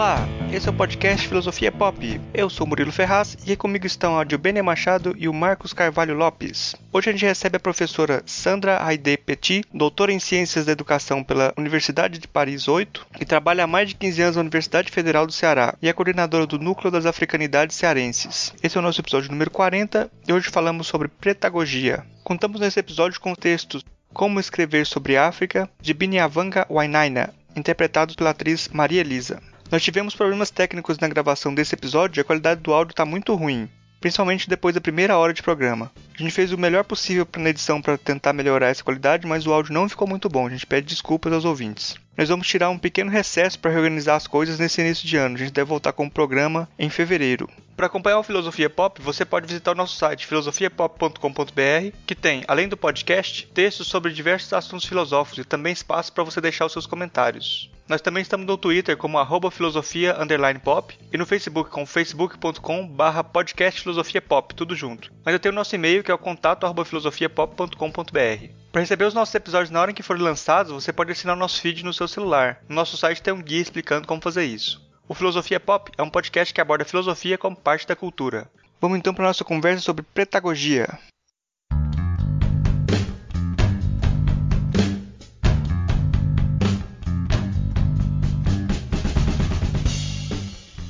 [0.00, 2.18] Olá, esse é o podcast Filosofia Pop.
[2.32, 6.74] Eu sou Murilo Ferraz e comigo estão a Dilbene Machado e o Marcos Carvalho Lopes.
[6.90, 11.52] Hoje a gente recebe a professora Sandra Haide Petit, doutora em Ciências da Educação pela
[11.54, 15.34] Universidade de Paris 8 e trabalha há mais de 15 anos na Universidade Federal do
[15.34, 18.54] Ceará e é coordenadora do Núcleo das Africanidades Cearenses.
[18.62, 22.06] Esse é o nosso episódio número 40 e hoje falamos sobre pretagogia.
[22.24, 28.66] Contamos nesse episódio com textos Como Escrever sobre África, de Binyavanga Wainaina, interpretado pela atriz
[28.72, 29.49] Maria Elisa.
[29.70, 33.32] Nós tivemos problemas técnicos na gravação desse episódio e a qualidade do áudio está muito
[33.36, 33.68] ruim,
[34.00, 35.92] principalmente depois da primeira hora de programa.
[36.12, 39.52] A gente fez o melhor possível na edição para tentar melhorar essa qualidade, mas o
[39.52, 40.48] áudio não ficou muito bom.
[40.48, 41.94] A gente pede desculpas aos ouvintes.
[42.20, 45.36] Nós vamos tirar um pequeno recesso para reorganizar as coisas nesse início de ano.
[45.36, 47.48] A gente deve voltar com o programa em fevereiro.
[47.74, 52.68] Para acompanhar o Filosofia Pop, você pode visitar o nosso site filosofiapop.com.br, que tem, além
[52.68, 56.84] do podcast, textos sobre diversos assuntos filosóficos e também espaço para você deixar os seus
[56.84, 57.70] comentários.
[57.88, 60.14] Nós também estamos no Twitter como arroba filosofia
[60.62, 65.10] pop e no Facebook com facebook.com barra podcast filosofia pop, tudo junto.
[65.24, 68.59] Mas eu tenho o nosso e-mail que é o contato arroba filosofiapop.com.br.
[68.72, 71.38] Para receber os nossos episódios na hora em que forem lançados, você pode assinar o
[71.38, 72.62] nosso feed no seu celular.
[72.68, 74.80] No nosso site tem um guia explicando como fazer isso.
[75.08, 78.48] O Filosofia Pop é um podcast que aborda filosofia como parte da cultura.
[78.80, 80.88] Vamos então para a nossa conversa sobre pretagogia.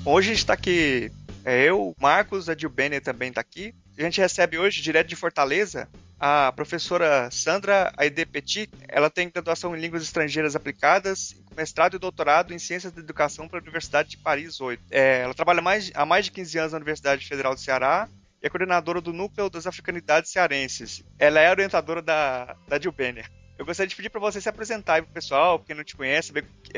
[0.05, 1.11] Hoje a está aqui,
[1.47, 3.75] é eu, Marcos, a Dilbene também está aqui.
[3.97, 5.89] A gente recebe hoje, direto de Fortaleza,
[6.21, 8.71] a professora Sandra Aide Petit.
[8.87, 13.63] Ela tem graduação em Línguas Estrangeiras Aplicadas, mestrado e doutorado em Ciências da Educação pela
[13.63, 14.83] Universidade de Paris 8.
[14.91, 18.07] É, ela trabalha mais, há mais de 15 anos na Universidade Federal do Ceará
[18.43, 21.03] e é coordenadora do Núcleo das Africanidades Cearenses.
[21.19, 23.25] Ela é orientadora da, da Dilbene.
[23.59, 26.33] Eu gostaria de pedir para você se apresentar aí pro pessoal, quem não te conhece,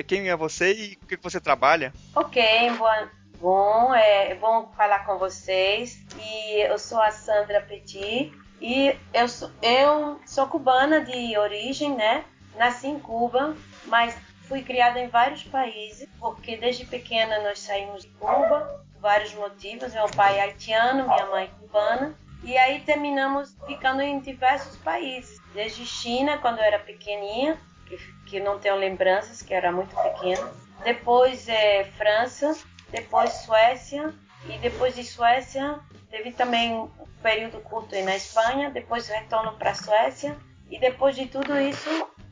[0.07, 1.93] quem é você e o que você trabalha.
[2.15, 2.43] Ok,
[2.77, 6.05] boa, bom, é bom falar com vocês.
[6.19, 12.25] E eu sou a Sandra Petit e eu sou, eu sou cubana de origem, né?
[12.57, 13.57] Nasci em Cuba,
[13.87, 19.35] mas fui criada em vários países, porque desde pequena nós saímos de Cuba, por vários
[19.35, 19.93] motivos.
[19.93, 22.15] Meu pai é haitiano, minha mãe é cubana.
[22.45, 27.97] E aí terminamos ficando em diversos países, desde China, quando eu era pequenininha, que,
[28.27, 30.53] que não tenho lembranças, que era muito pequena.
[30.85, 32.57] Depois é França,
[32.91, 34.15] depois Suécia
[34.49, 35.81] e depois de Suécia
[36.13, 36.89] teve também um
[37.23, 40.37] período curto na Espanha, depois retorno para a Suécia
[40.71, 41.89] e depois de tudo isso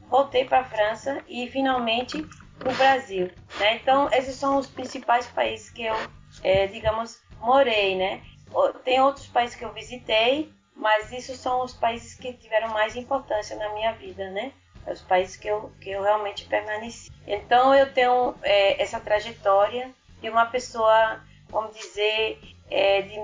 [0.06, 2.22] voltei para a França e finalmente
[2.58, 3.30] para o Brasil.
[3.58, 3.76] Né?
[3.76, 5.96] Então esses são os principais países que eu,
[6.44, 8.22] é, digamos, morei, né?
[8.84, 13.56] Tem outros países que eu visitei, mas esses são os países que tiveram mais importância
[13.56, 14.52] na minha vida, né?
[14.86, 17.10] Os países que eu, que eu realmente permaneci.
[17.26, 23.18] Então eu tenho é, essa trajetória de uma pessoa, vamos dizer, é, de,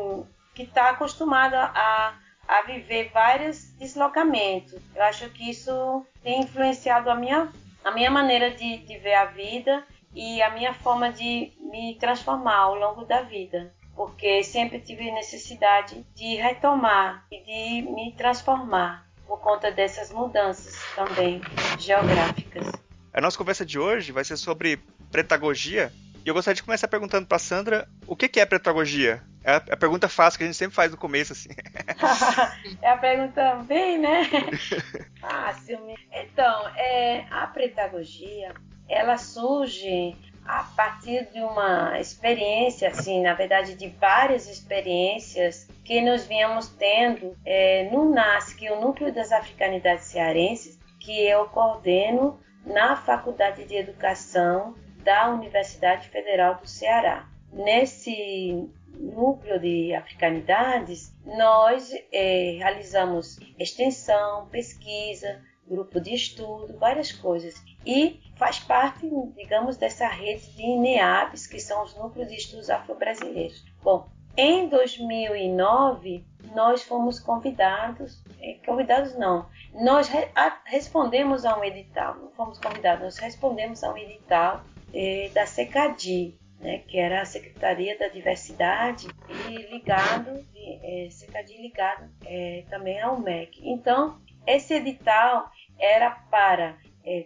[0.56, 2.15] que está acostumada a,
[2.49, 4.81] a viver vários deslocamentos.
[4.94, 7.53] Eu acho que isso tem influenciado a minha,
[7.84, 9.84] a minha maneira de, de ver a vida
[10.15, 16.05] e a minha forma de me transformar ao longo da vida porque sempre tive necessidade
[16.15, 21.41] de retomar e de me transformar por conta dessas mudanças também
[21.78, 22.71] geográficas.
[23.12, 24.78] A nossa conversa de hoje vai ser sobre
[25.11, 25.91] pretagogia,
[26.25, 29.23] e eu gostaria de começar perguntando para Sandra o que é pedagogia?
[29.47, 31.51] É a pergunta fácil que a gente sempre faz no começo, assim.
[32.83, 34.29] é a pergunta bem, né?
[35.23, 35.79] Fácil.
[36.12, 38.53] Então, é, a pedagogia,
[38.89, 46.27] ela surge a partir de uma experiência, assim, na verdade, de várias experiências que nós
[46.27, 52.41] viemos tendo é, no NAS, que é o Núcleo das Africanidades Cearenses, que eu coordeno
[52.65, 54.75] na Faculdade de Educação
[55.05, 57.29] da Universidade Federal do Ceará.
[57.53, 58.69] Nesse
[58.99, 67.55] núcleo de africanidades, nós é, realizamos extensão, pesquisa, grupo de estudo, várias coisas.
[67.85, 73.65] E faz parte, digamos, dessa rede de NEABs, que são os núcleos de estudos afro-brasileiros.
[73.82, 76.25] Bom, em 2009,
[76.55, 80.29] nós fomos convidados, é, convidados não, nós re
[80.65, 84.62] respondemos a um edital, não fomos convidados, nós respondemos a um edital
[84.93, 89.08] eh, da SECADI, né, que era a Secretaria da Diversidade
[89.49, 93.61] e ligado, eh, SECADI ligado eh, também ao MEC.
[93.62, 96.79] Então, esse edital era para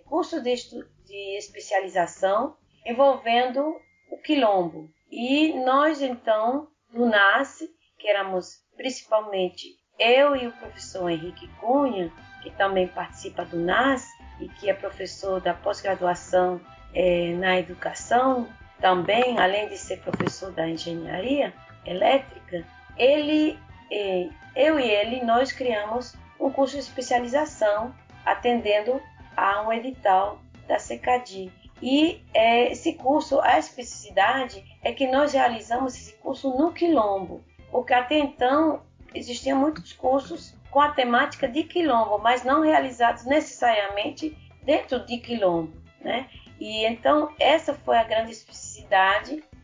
[0.05, 0.55] cursos de,
[1.06, 3.81] de especialização envolvendo
[4.11, 4.91] o quilombo.
[5.11, 12.11] E nós, então, no NASCE, que éramos principalmente eu e o professor Henrique Cunha,
[12.43, 14.09] que também participa do NAS
[14.41, 16.61] e que é professor da pós-graduação
[16.94, 18.49] é, na educação
[18.81, 21.53] também, além de ser professor da engenharia
[21.85, 22.65] elétrica,
[22.97, 23.59] ele,
[24.56, 27.94] eu e ele, nós criamos um curso de especialização
[28.25, 29.00] atendendo
[29.37, 31.53] a um edital da Secadi.
[31.82, 37.94] E é, esse curso, a especificidade é que nós realizamos esse curso no Quilombo, porque
[37.94, 38.82] até então
[39.15, 45.73] existiam muitos cursos com a temática de Quilombo, mas não realizados necessariamente dentro de Quilombo,
[46.00, 46.29] né?
[46.61, 48.69] E então essa foi a grande especificidade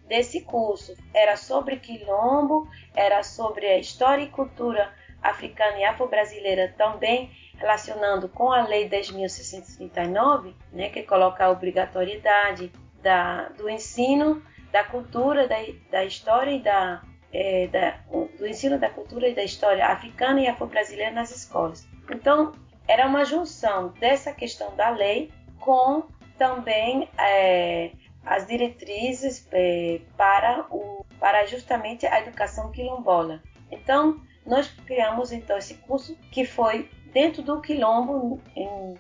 [0.07, 0.95] desse curso.
[1.13, 4.93] Era sobre Quilombo, era sobre a história e cultura
[5.23, 12.71] africana e afro-brasileira também relacionando com a Lei 10.639, né, que coloca a obrigatoriedade
[13.03, 15.57] da, do ensino, da cultura, da,
[15.91, 17.03] da história e da,
[17.33, 17.99] é, da,
[18.39, 21.89] do ensino da cultura e da história africana e afro-brasileira nas escolas.
[22.11, 22.53] Então,
[22.87, 26.05] era uma junção dessa questão da lei com
[26.39, 27.91] também é,
[28.27, 33.41] as diretrizes é, para, o, para justamente a educação quilombola.
[33.71, 38.95] Então, nós criamos então esse curso que foi dentro do quilombo, em,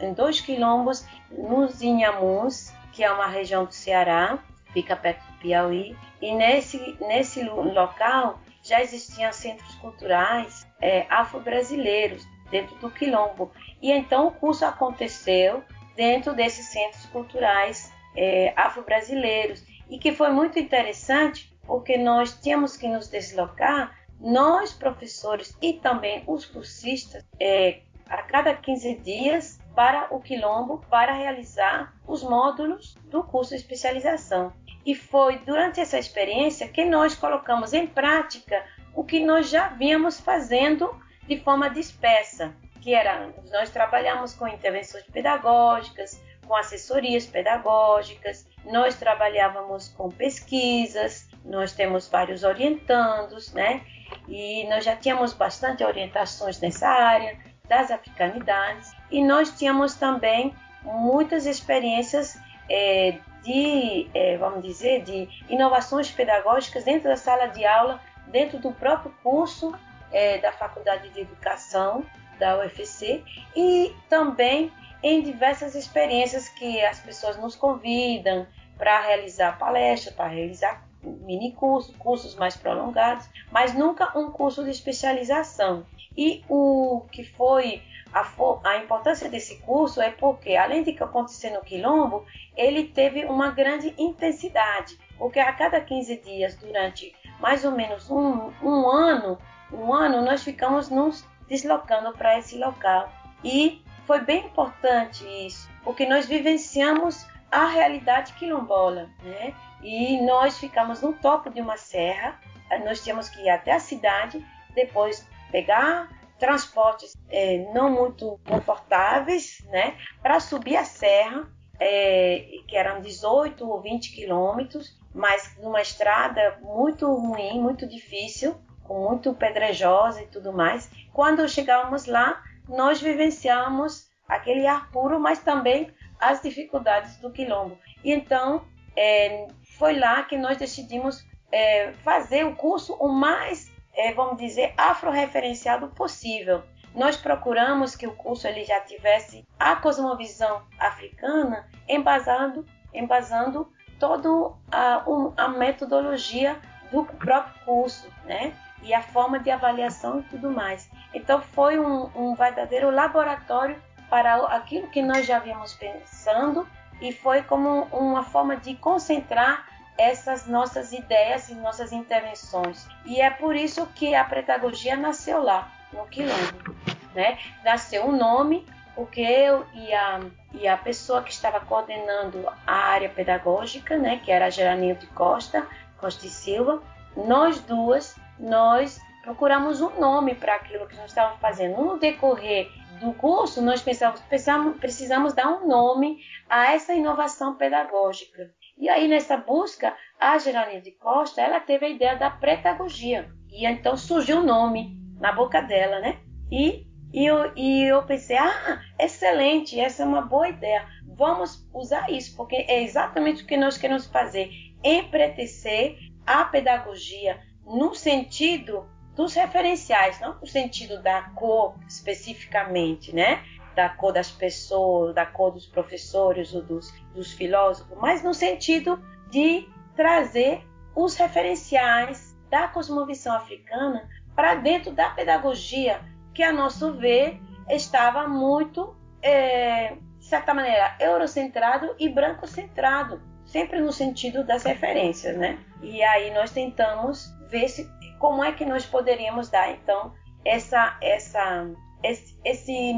[0.00, 4.38] em dois quilombos, nos Inhamuns, que é uma região do Ceará,
[4.72, 12.76] fica perto do Piauí, e nesse, nesse local já existiam centros culturais é, afro-brasileiros dentro
[12.76, 13.52] do quilombo.
[13.80, 15.62] E então o curso aconteceu
[15.94, 22.88] dentro desses centros culturais é, afro-brasileiros e que foi muito interessante porque nós tínhamos que
[22.88, 30.20] nos deslocar nós, professores e também os cursistas, é, a cada 15 dias para o
[30.20, 34.52] Quilombo para realizar os módulos do curso de especialização.
[34.84, 38.64] E foi durante essa experiência que nós colocamos em prática
[38.94, 40.90] o que nós já vínhamos fazendo
[41.28, 49.88] de forma dispersa, que era nós trabalhamos com intervenções pedagógicas, com assessorias pedagógicas, nós trabalhávamos
[49.88, 53.82] com pesquisas, nós temos vários orientandos, né?
[54.26, 61.44] e nós já tínhamos bastante orientações nessa área das africanidades e nós tínhamos também muitas
[61.44, 62.38] experiências
[62.70, 68.72] é, de, é, vamos dizer, de inovações pedagógicas dentro da sala de aula, dentro do
[68.72, 69.74] próprio curso
[70.10, 72.04] é, da Faculdade de Educação
[72.38, 73.22] da UFC
[73.54, 74.72] e também
[75.02, 78.46] em diversas experiências que as pessoas nos convidam
[78.76, 84.70] para realizar palestras, para realizar mini curso, cursos mais prolongados, mas nunca um curso de
[84.70, 85.86] especialização.
[86.16, 88.26] E o que foi a,
[88.64, 92.24] a, importância desse curso é porque, além de que acontecer no Quilombo,
[92.56, 98.50] ele teve uma grande intensidade, porque a cada 15 dias, durante mais ou menos um,
[98.62, 99.38] um ano,
[99.72, 103.12] um ano, nós ficamos nos deslocando para esse local.
[103.44, 109.54] E foi bem importante isso, porque nós vivenciamos a realidade quilombola, né?
[109.82, 112.40] E nós ficamos no topo de uma serra,
[112.86, 114.42] nós tínhamos que ir até a cidade,
[114.74, 116.08] depois pegar
[116.38, 121.46] transportes é, não muito confortáveis, né, para subir a serra,
[121.78, 129.06] é, que eram 18 ou 20 quilômetros, mas numa estrada muito ruim, muito difícil, com
[129.06, 130.90] muito pedrejosa e tudo mais.
[131.12, 137.78] Quando chegávamos lá, nós vivenciamos aquele ar puro, mas também as dificuldades do quilombo.
[138.04, 138.64] E então
[138.96, 139.46] é,
[139.78, 145.88] foi lá que nós decidimos é, fazer o curso o mais, é, vamos dizer, afro-referenciado
[145.88, 146.62] possível.
[146.94, 154.28] Nós procuramos que o curso ele já tivesse a cosmovisão africana embasado, embasando toda
[154.70, 155.04] a,
[155.36, 156.58] a metodologia
[156.90, 158.56] do próprio curso, né?
[158.82, 160.90] E a forma de avaliação e tudo mais.
[161.12, 166.66] Então foi um, um verdadeiro laboratório para aquilo que nós já vínhamos pensando
[167.00, 169.66] e foi como uma forma de concentrar
[169.96, 172.86] essas nossas ideias e nossas intervenções.
[173.04, 176.76] E é por isso que a pedagogia nasceu lá, no Quilombo.
[177.14, 177.38] Né?
[177.64, 180.20] Nasceu o um nome, porque eu e a,
[180.54, 185.06] e a pessoa que estava coordenando a área pedagógica, né, que era a Geraninho de
[185.08, 185.66] Costa,
[185.98, 186.82] Costa e Silva,
[187.16, 191.82] nós duas, nós procuramos um nome para aquilo que nós estávamos fazendo.
[191.82, 196.18] No decorrer do curso, nós pensamos, precisamos, precisamos dar um nome
[196.48, 198.50] a essa inovação pedagógica.
[198.76, 203.28] E aí, nessa busca, a Geraldine de Costa, ela teve a ideia da pedagogia.
[203.50, 206.20] E então surgiu o nome na boca dela, né?
[206.50, 210.86] E, e, eu, e eu pensei, ah, excelente, essa é uma boa ideia.
[211.16, 214.50] Vamos usar isso, porque é exatamente o que nós queremos fazer.
[214.84, 223.42] Empretecer a pedagogia no sentido dos referenciais, não no sentido da cor especificamente, né?
[223.74, 229.02] Da cor das pessoas, da cor dos professores ou dos, dos filósofos, mas no sentido
[229.30, 236.00] de trazer os referenciais da cosmovisão africana para dentro da pedagogia,
[236.32, 243.92] que a nosso ver estava muito, é, de certa maneira, eurocentrado e branco-centrado, sempre no
[243.92, 245.58] sentido das referências, né?
[245.82, 247.88] E aí nós tentamos ver se,
[248.18, 250.12] como é que nós poderíamos dar, então,
[250.44, 251.70] essa, essa,
[252.02, 252.92] esse, esse,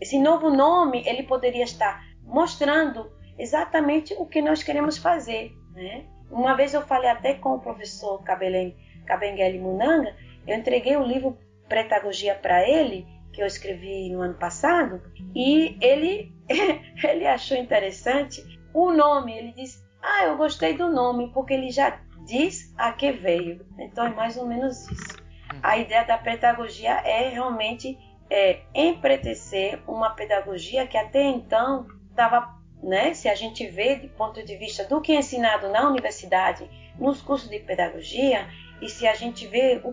[0.00, 6.06] esse novo nome, ele poderia estar mostrando exatamente o que nós queremos fazer, né?
[6.30, 11.36] Uma vez eu falei até com o professor Kabengele Munanga, eu entreguei o livro
[11.68, 15.02] Pretagogia para ele, que eu escrevi no ano passado,
[15.34, 16.32] e ele,
[17.04, 18.42] ele achou interessante
[18.74, 19.36] o nome.
[19.36, 23.66] Ele disse: Ah, eu gostei do nome, porque ele já diz a que veio.
[23.78, 25.22] Então é mais ou menos isso.
[25.62, 27.98] A ideia da pedagogia é realmente
[28.30, 33.14] é, empretecer uma pedagogia que até então estava né?
[33.14, 37.22] Se a gente vê do ponto de vista do que é ensinado na universidade, nos
[37.22, 38.48] cursos de pedagogia,
[38.80, 39.92] e se a gente vê o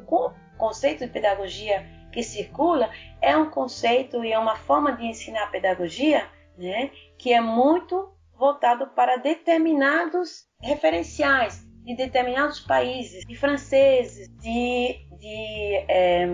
[0.57, 2.89] conceito de pedagogia que circula,
[3.21, 6.89] é um conceito e é uma forma de ensinar a pedagogia, né?
[7.17, 16.27] Que é muito voltado para determinados referenciais de determinados países, de franceses, de, de é,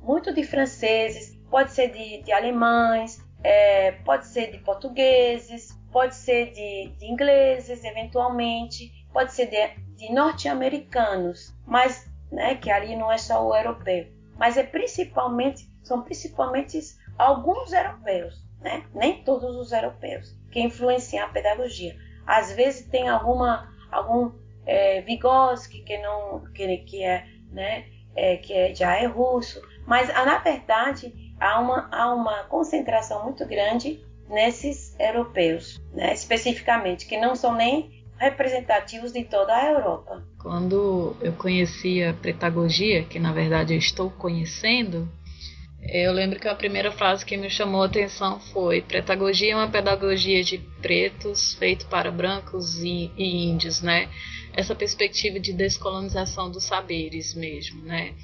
[0.00, 6.52] muito de franceses, pode ser de, de alemães, é, pode ser de portugueses, pode ser
[6.52, 13.18] de, de ingleses, eventualmente, pode ser de, de norte-americanos, mas né, que ali não é
[13.18, 14.06] só o europeu,
[14.38, 16.80] mas é principalmente são principalmente
[17.18, 18.86] alguns europeus, né?
[18.94, 21.94] Nem todos os europeus que influenciam a pedagogia.
[22.24, 24.30] Às vezes tem alguma algum
[24.66, 30.08] é, Vygotsky que não que, que é né é, que é, já é russo, mas
[30.08, 37.36] na verdade há uma há uma concentração muito grande nesses europeus, né, especificamente, que não
[37.36, 40.22] são nem representativos de toda a Europa.
[40.40, 45.08] Quando eu conheci a pretagogia, que na verdade eu estou conhecendo,
[45.82, 49.68] eu lembro que a primeira frase que me chamou a atenção foi: Pretagogia é uma
[49.68, 54.08] pedagogia de pretos feito para brancos e, e índios, né?
[54.52, 58.14] Essa perspectiva de descolonização dos saberes mesmo, né?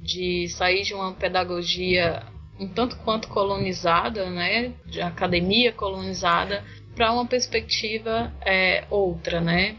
[0.00, 2.26] De sair de uma pedagogia
[2.58, 6.64] um tanto quanto colonizada, né, de academia colonizada,
[6.94, 9.76] para uma perspectiva é, outra, né,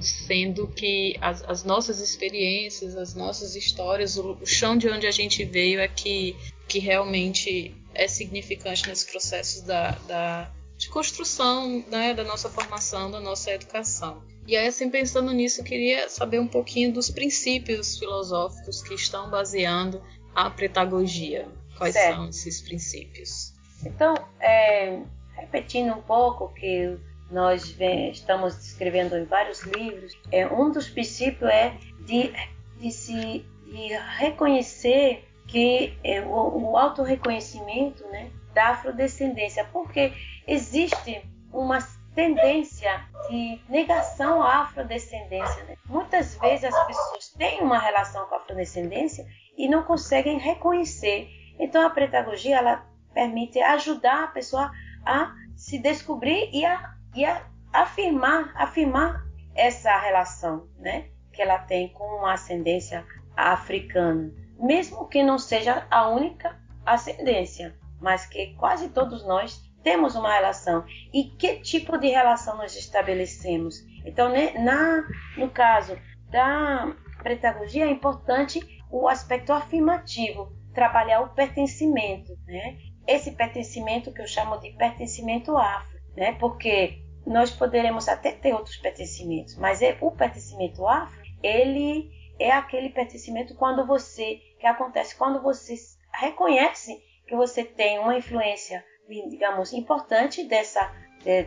[0.00, 5.10] sendo que as, as, nossas experiências, as nossas histórias, o, o, chão de onde a
[5.10, 6.36] gente veio é que,
[6.68, 13.20] que realmente é significante nesse processo da, da de construção né, da nossa formação, da
[13.20, 14.22] nossa educação.
[14.46, 19.30] E aí, assim, pensando nisso, eu queria saber um pouquinho dos princípios filosóficos que estão
[19.30, 20.02] baseando
[20.34, 21.48] a pretagogia.
[21.78, 22.16] Quais certo.
[22.16, 23.54] são esses princípios?
[23.84, 25.00] Então, é,
[25.36, 26.96] repetindo um pouco que
[27.30, 32.32] nós vem, estamos descrevendo em vários livros, é, um dos princípios é de,
[32.78, 40.12] de se de reconhecer que é, o, o autorreconhecimento né, da afrodescendência, porque
[40.46, 41.22] existe
[41.52, 41.80] uma
[42.14, 45.64] tendência de negação à afrodescendência.
[45.64, 45.76] Né?
[45.86, 51.28] Muitas vezes as pessoas têm uma relação com a afrodescendência e não conseguem reconhecer
[51.58, 54.70] então a pedagogia ela permite ajudar a pessoa
[55.04, 61.88] a se descobrir e a, e a afirmar, afirmar essa relação, né, que ela tem
[61.88, 63.06] com uma ascendência
[63.36, 70.32] africana, mesmo que não seja a única ascendência, mas que quase todos nós temos uma
[70.32, 70.84] relação.
[71.12, 73.76] E que tipo de relação nós estabelecemos?
[74.04, 75.96] Então, né, na, no caso
[76.30, 78.60] da pedagogia, é importante
[78.90, 82.78] o aspecto afirmativo, trabalhar o pertencimento, né?
[83.06, 86.32] Esse pertencimento que eu chamo de pertencimento afro, né?
[86.32, 92.88] Porque nós poderemos até ter outros pertencimentos, mas é, o pertencimento afro, ele é aquele
[92.88, 95.74] pertencimento quando você, que acontece quando você
[96.12, 100.90] reconhece que você tem uma influência, digamos, importante dessa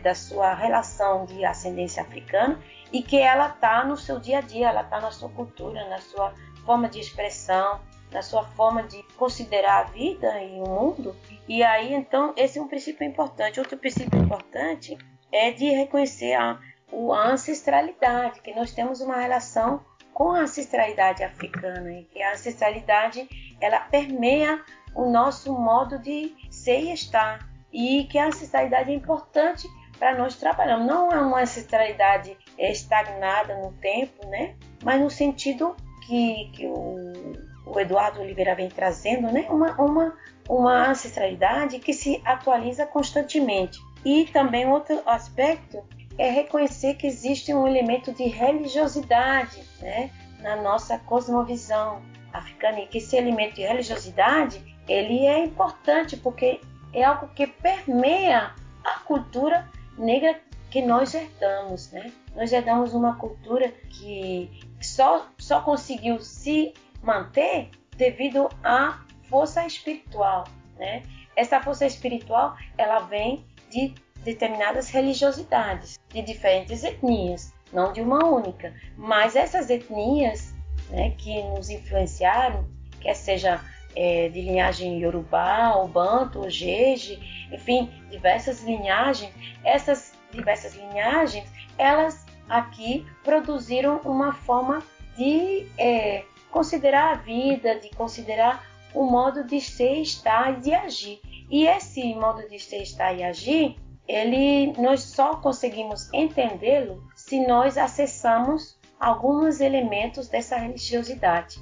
[0.02, 2.58] da sua relação de ascendência africana
[2.92, 5.98] e que ela está no seu dia a dia, ela está na sua cultura, na
[5.98, 6.34] sua
[6.64, 11.14] forma de expressão, na sua forma de considerar a vida e o mundo.
[11.46, 13.60] E aí, então, esse é um princípio importante.
[13.60, 14.96] Outro princípio importante
[15.30, 16.58] é de reconhecer a,
[16.92, 23.28] a ancestralidade, que nós temos uma relação com a ancestralidade africana e que a ancestralidade
[23.60, 29.68] ela permeia o nosso modo de ser e estar e que a ancestralidade é importante
[29.98, 30.86] para nós trabalharmos.
[30.86, 34.54] Não é uma ancestralidade estagnada no tempo, né?
[34.84, 40.16] Mas no sentido que, que o o Eduardo Oliveira vem trazendo, né, uma, uma,
[40.48, 43.78] uma ancestralidade que se atualiza constantemente.
[44.04, 45.82] E também outro aspecto
[46.16, 50.10] é reconhecer que existe um elemento de religiosidade né,
[50.40, 56.60] na nossa cosmovisão africana e que esse elemento de religiosidade ele é importante porque
[56.98, 60.40] é algo que permeia a cultura negra
[60.70, 62.12] que nós herdamos, né?
[62.34, 70.44] Nós herdamos uma cultura que só, só conseguiu se manter devido à força espiritual,
[70.76, 71.02] né?
[71.34, 78.74] Essa força espiritual, ela vem de determinadas religiosidades, de diferentes etnias, não de uma única.
[78.96, 80.54] Mas essas etnias
[80.90, 82.68] né, que nos influenciaram,
[83.00, 83.60] quer seja
[83.98, 87.18] é, de linhagem Yorubá, o Banto, o Jeje,
[87.52, 94.84] enfim, diversas linhagens, essas diversas linhagens, elas aqui produziram uma forma
[95.16, 98.64] de é, considerar a vida, de considerar
[98.94, 101.20] o modo de ser, estar e de agir.
[101.50, 103.76] E esse modo de ser, estar e agir,
[104.06, 111.60] ele nós só conseguimos entendê-lo se nós acessamos alguns elementos dessa religiosidade.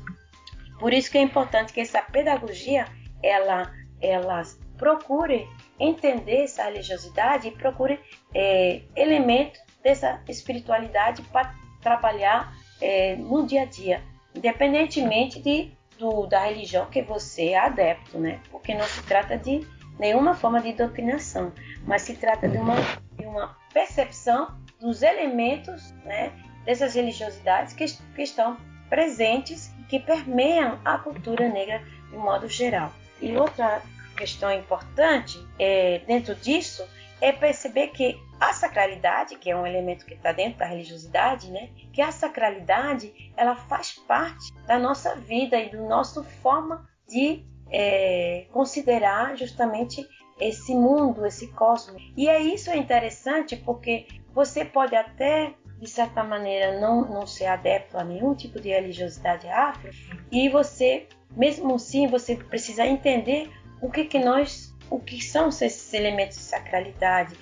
[0.79, 2.87] Por isso que é importante que essa pedagogia
[3.23, 4.43] ela ela
[4.77, 7.99] procure entender essa religiosidade e procure
[8.35, 14.03] é, elementos dessa espiritualidade para trabalhar é, no dia a dia,
[14.35, 18.41] independentemente de, do, da religião que você é adepto, né?
[18.51, 19.67] Porque não se trata de
[19.99, 21.53] nenhuma forma de doutrinação,
[21.87, 22.77] mas se trata de uma,
[23.19, 26.33] de uma percepção dos elementos né,
[26.65, 28.59] dessas religiosidades que, que estão
[28.91, 32.93] presentes que permeiam a cultura negra de modo geral.
[33.21, 33.83] E outra
[34.17, 36.87] questão importante é, dentro disso
[37.21, 41.71] é perceber que a sacralidade, que é um elemento que está dentro da religiosidade, né,
[41.93, 48.47] que a sacralidade ela faz parte da nossa vida e do nosso forma de é,
[48.53, 50.07] considerar justamente
[50.39, 52.03] esse mundo, esse cosmos.
[52.17, 57.47] E é isso é interessante porque você pode até de certa maneira não, não ser
[57.47, 59.91] adepto a nenhum tipo de religiosidade afro
[60.31, 65.93] e você mesmo assim você precisa entender o que que nós o que são esses
[65.93, 67.37] elementos de sacralidade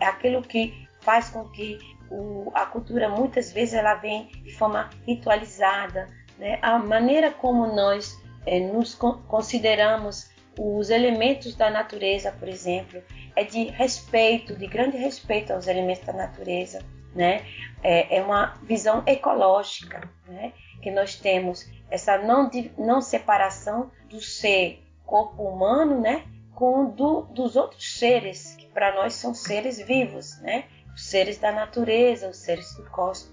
[0.00, 1.78] é aquilo que faz com que
[2.10, 6.58] o, a cultura muitas vezes ela vem de forma ritualizada né?
[6.62, 13.00] a maneira como nós é, nos consideramos os elementos da natureza, por exemplo,
[13.36, 16.80] é de respeito, de grande respeito aos elementos da natureza,
[17.14, 17.44] né?
[17.82, 20.52] É, é uma visão ecológica, né?
[20.82, 26.24] Que nós temos essa não, não separação do ser corpo humano, né?
[26.54, 30.64] Com do, dos outros seres que para nós são seres vivos, né?
[30.94, 33.32] Os seres da natureza, os seres do cosmos.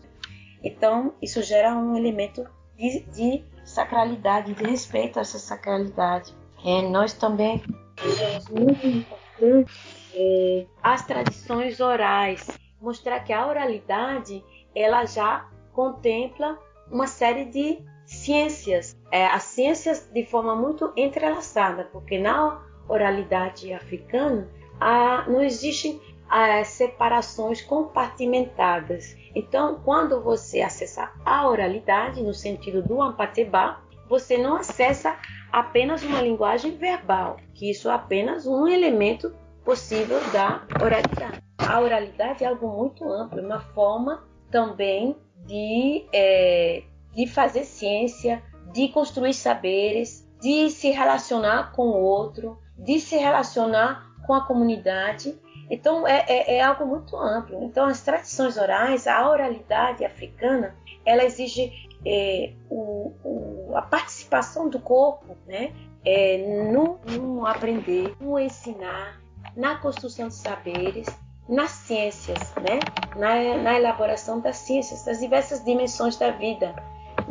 [0.64, 6.34] Então isso gera um elemento de, de sacralidade, de respeito a essa sacralidade.
[6.64, 7.62] É, nós também
[7.98, 9.72] achamos muito importante
[10.14, 12.48] é, as tradições orais,
[12.86, 14.46] mostrar que a oralidade
[14.76, 16.60] ela já contempla
[16.92, 24.48] uma série de ciências, é, as ciências de forma muito entrelaçada, porque na oralidade africana
[24.80, 29.18] a, não existem as separações compartimentadas.
[29.34, 35.18] Então, quando você acessa a oralidade, no sentido do Ampateba, você não acessa
[35.52, 39.34] apenas uma linguagem verbal, que isso é apenas um elemento
[39.66, 41.44] possível da oralidade.
[41.58, 48.88] A oralidade é algo muito amplo, uma forma também de, é, de fazer ciência, de
[48.90, 55.38] construir saberes, de se relacionar com o outro, de se relacionar com a comunidade
[55.70, 57.64] então é, é, é, algo muito amplo.
[57.64, 60.76] Então as tradições orais, a oralidade africana,
[61.06, 61.72] ela exige
[62.06, 65.74] é, o, o, a participação do corpo, né?
[66.08, 66.38] É,
[66.72, 69.20] no, no aprender, no ensinar,
[69.56, 71.08] na construção de saberes,
[71.48, 72.80] nas ciências, né?
[73.16, 76.76] na, na elaboração das ciências, das diversas dimensões da vida.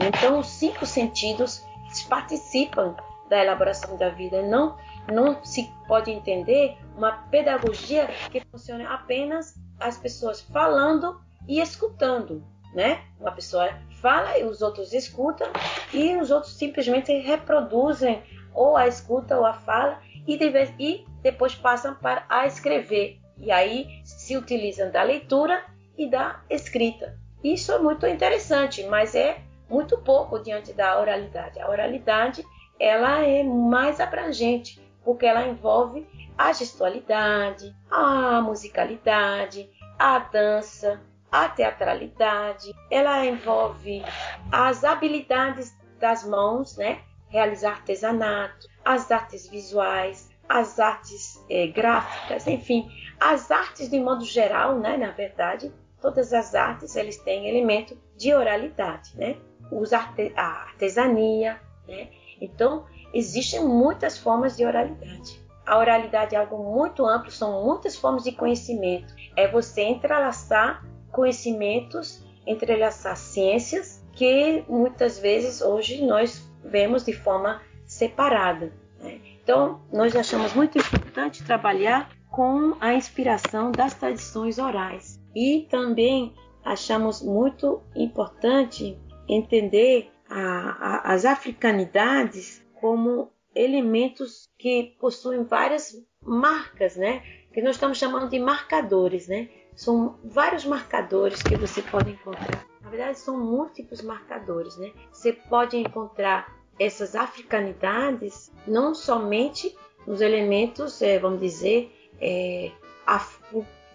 [0.01, 1.65] Então os cinco sentidos
[2.09, 2.97] participam
[3.29, 4.77] da elaboração da vida, não
[5.13, 13.03] não se pode entender uma pedagogia que funcione apenas as pessoas falando e escutando, né?
[13.21, 13.69] Uma pessoa
[14.01, 15.49] fala e os outros escutam
[15.93, 18.23] e os outros simplesmente reproduzem
[18.55, 20.39] ou a escuta ou a fala e,
[20.79, 23.19] e depois passam para a escrever.
[23.39, 25.65] E aí se utilizam da leitura
[25.97, 27.19] e da escrita.
[27.43, 31.59] Isso é muito interessante, mas é muito pouco diante da oralidade.
[31.59, 32.45] A oralidade
[32.79, 36.07] ela é mais abrangente porque ela envolve
[36.37, 44.03] a gestualidade, a musicalidade, a dança, a teatralidade, ela envolve
[44.51, 47.01] as habilidades das mãos, né?
[47.29, 52.89] Realizar artesanato, as artes visuais, as artes é, gráficas, enfim,
[53.21, 54.97] as artes de modo geral, né?
[54.97, 59.37] Na verdade, todas as artes eles têm elemento de oralidade, né?
[59.71, 59.99] Usa
[60.37, 62.09] a artesania, né?
[62.41, 65.43] Então, existem muitas formas de oralidade.
[65.65, 69.15] A oralidade é algo muito amplo, são muitas formas de conhecimento.
[69.35, 78.73] É você entrelaçar conhecimentos, entrelaçar ciências que muitas vezes hoje nós vemos de forma separada.
[79.01, 79.34] Né?
[79.45, 87.23] Então, nós achamos muito importante trabalhar com a inspiração das tradições orais e também achamos
[87.23, 97.23] muito importante entender a, a, as africanidades como elementos que possuem várias marcas, né?
[97.53, 99.51] Que nós estamos chamando de marcadores, né?
[99.77, 102.67] São vários marcadores que você pode encontrar.
[102.81, 104.91] Na verdade, são múltiplos marcadores, né?
[105.13, 109.75] Você pode encontrar essas africanidades não somente
[110.07, 112.71] nos elementos, é, vamos dizer, é,
[113.07, 113.39] af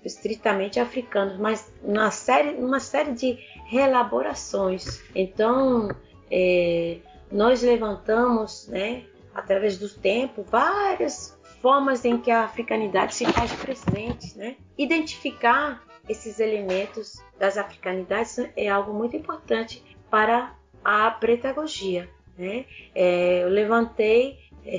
[0.04, 5.04] estritamente africanos, mas numa série, uma série de reelaborações.
[5.14, 5.90] Então,
[6.32, 7.00] é,
[7.32, 14.38] nós levantamos, né, através do tempo, várias formas em que a africanidade se faz presente.
[14.38, 14.56] Né?
[14.78, 22.10] Identificar esses elementos das africanidades é algo muito importante para a pedagogia.
[22.40, 22.64] Né?
[22.96, 24.78] É, eu levantei, é,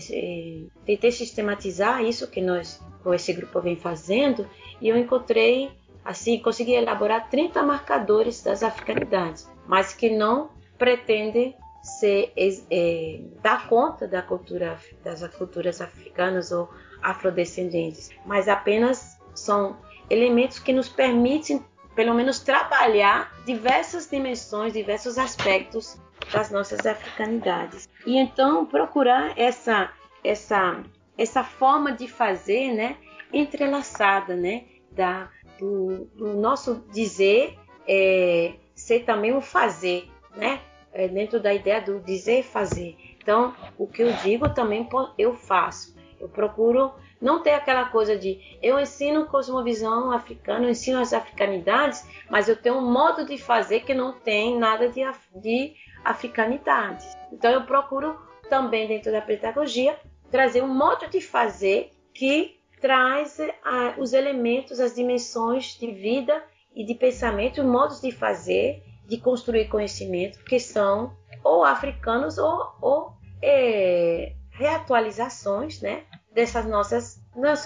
[0.86, 4.48] tentei sistematizar isso que nós, com esse grupo, vem fazendo
[4.80, 5.70] e eu encontrei,
[6.02, 12.32] assim, consegui elaborar 30 marcadores das africanidades, mas que não pretendem ser,
[12.70, 16.66] é, dar conta da cultura, das culturas africanas ou
[17.02, 19.76] afrodescendentes, mas apenas são
[20.08, 21.62] elementos que nos permitem,
[21.94, 26.00] pelo menos, trabalhar diversas dimensões, diversos aspectos
[26.32, 27.88] das nossas africanidades.
[28.06, 30.82] E então procurar essa essa
[31.16, 32.96] essa forma de fazer, né,
[33.32, 40.60] entrelaçada, né, da do, do nosso dizer é, ser também o fazer, né,
[40.92, 42.96] é, dentro da ideia do dizer fazer.
[43.18, 44.88] Então, o que eu digo também
[45.18, 45.94] eu faço.
[46.18, 52.06] Eu procuro não ter aquela coisa de eu ensino cosmovisão africana, eu ensino as africanidades,
[52.30, 55.02] mas eu tenho um modo de fazer que não tem nada de,
[55.34, 57.06] de africanidade.
[57.32, 58.16] Então eu procuro
[58.48, 59.98] também dentro da pedagogia
[60.30, 66.42] trazer um modo de fazer que traz ah, os elementos, as dimensões de vida
[66.74, 73.12] e de pensamento, modos de fazer de construir conhecimento que são ou africanos ou, ou
[73.42, 77.20] é, reatualizações né, dessas, nossas,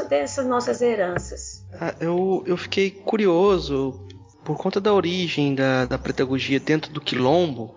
[0.09, 1.66] dessas nossas heranças.
[1.79, 4.09] Ah, eu, eu fiquei curioso
[4.45, 7.75] por conta da origem da, da pedagogia dentro do quilombo,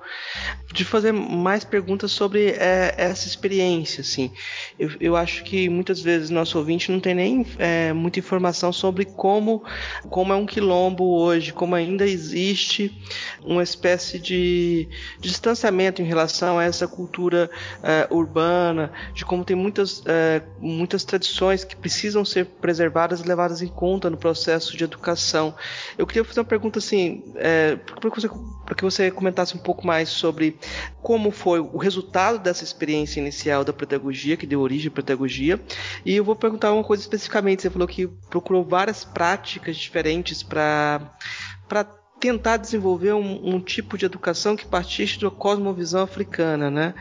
[0.73, 4.31] de fazer mais perguntas sobre é, essa experiência, assim.
[4.77, 9.05] Eu, eu acho que muitas vezes nosso ouvinte não tem nem é, muita informação sobre
[9.05, 9.63] como,
[10.09, 12.93] como é um quilombo hoje, como ainda existe
[13.43, 17.49] uma espécie de, distanciamento em relação a essa cultura
[17.81, 23.61] é, urbana, de como tem muitas, é, muitas tradições que precisam ser preservadas e levadas
[23.61, 25.55] em conta no processo de educação.
[25.97, 28.29] Eu queria fazer uma pergunta assim, é, para que, você,
[28.75, 30.57] que você comentasse um pouco mais sobre
[31.01, 35.61] como foi o resultado dessa experiência inicial da pedagogia, que deu origem à pedagogia.
[36.05, 37.61] E eu vou perguntar uma coisa especificamente.
[37.61, 41.11] Você falou que procurou várias práticas diferentes para
[42.19, 46.93] tentar desenvolver um, um, tipo de educação que partisse da cosmovisão africana, né?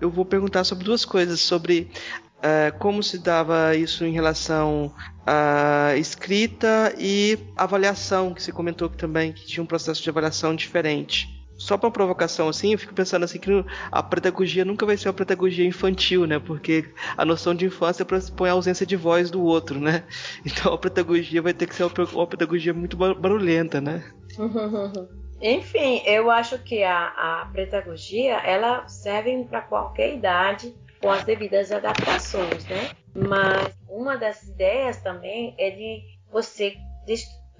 [0.00, 1.90] Eu vou perguntar sobre duas coisas, sobre
[2.38, 4.92] uh, como se dava isso em relação
[5.26, 11.38] à escrita e avaliação, que você comentou também que tinha um processo de avaliação diferente
[11.58, 13.50] só para provocação assim, eu fico pensando assim que
[13.90, 16.38] a pedagogia nunca vai ser uma pedagogia infantil, né?
[16.38, 20.04] Porque a noção de infância pressupõe a ausência de voz do outro, né?
[20.46, 24.04] Então a pedagogia vai ter que ser uma pedagogia muito barulhenta, né?
[25.42, 31.70] Enfim, eu acho que a, a pedagogia ela serve para qualquer idade com as devidas
[31.72, 32.90] adaptações, né?
[33.14, 36.76] Mas uma das ideias também é de você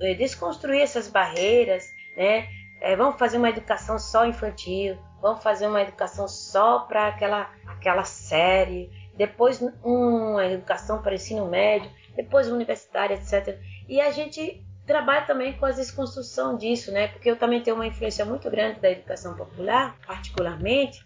[0.00, 1.84] é, desconstruir essas barreiras,
[2.16, 2.48] né?
[2.80, 8.04] é, vamos fazer uma educação só infantil, vamos fazer uma educação só para aquela, aquela
[8.04, 13.58] série, depois uma educação para ensino médio, depois universitária, etc.
[13.88, 17.08] E a gente trabalha também com a desconstrução disso, né?
[17.08, 21.04] Porque eu também tenho uma influência muito grande da educação popular, particularmente,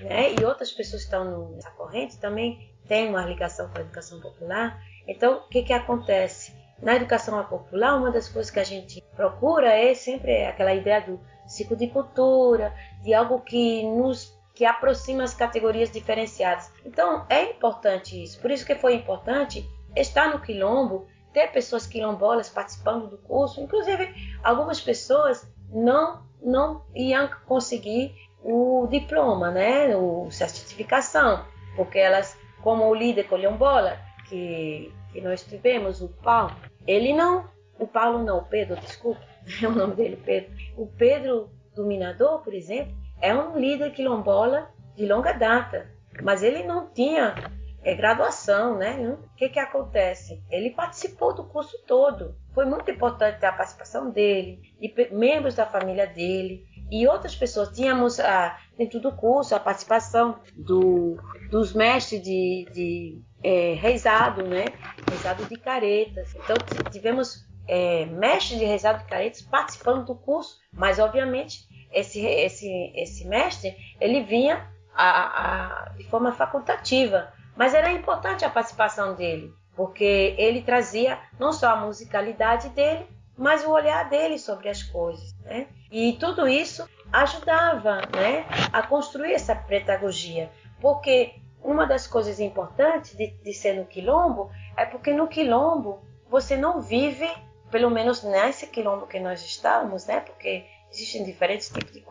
[0.00, 0.34] né?
[0.34, 4.80] E outras pessoas que estão nessa corrente também têm uma ligação com a educação popular.
[5.06, 6.52] Então, o que que acontece?
[6.80, 11.20] Na educação popular, uma das coisas que a gente procura é sempre aquela ideia do
[11.46, 16.72] ciclo de cultura, de algo que nos que aproxima as categorias diferenciadas.
[16.84, 18.40] Então, é importante isso.
[18.40, 23.60] Por isso que foi importante estar no quilombo, ter pessoas quilombolas participando do curso.
[23.60, 29.96] Inclusive, algumas pessoas não, não iam conseguir o diploma, né?
[29.96, 31.44] O, a certificação,
[31.76, 33.98] porque elas, como o líder quilombola,
[34.28, 36.54] que, que nós tivemos, o Paulo,
[36.86, 37.44] ele não,
[37.78, 39.20] o Paulo não, o Pedro, desculpa,
[39.62, 40.52] é o nome dele, Pedro.
[40.76, 45.90] O Pedro Dominador, por exemplo, é um líder quilombola de longa data,
[46.22, 47.34] mas ele não tinha
[47.82, 48.98] é, graduação, né?
[49.10, 50.42] O que, que acontece?
[50.50, 52.34] Ele participou do curso todo.
[52.52, 57.70] Foi muito importante a participação dele, e membros da família dele e outras pessoas.
[57.70, 61.16] Tínhamos ah, dentro do curso a participação do,
[61.50, 64.64] dos mestres de, de é, né?
[65.08, 66.34] Reizado de caretas.
[66.34, 66.56] Então
[66.90, 73.26] tivemos é, mestres de reizado de caretas participando do curso, mas obviamente esse, esse, esse
[73.26, 80.34] mestre ele vinha a, a, de forma facultativa, mas era importante a participação dele, porque
[80.36, 83.06] ele trazia não só a musicalidade dele,
[83.38, 85.32] mas o olhar dele sobre as coisas.
[85.44, 85.68] Né?
[85.90, 93.28] E tudo isso ajudava né, a construir essa pedagogia, porque uma das coisas importantes de,
[93.28, 97.28] de ser no quilombo é porque no quilombo você não vive,
[97.70, 100.20] pelo menos nesse quilombo que nós estamos, né?
[100.20, 102.04] Porque existem diferentes tipos de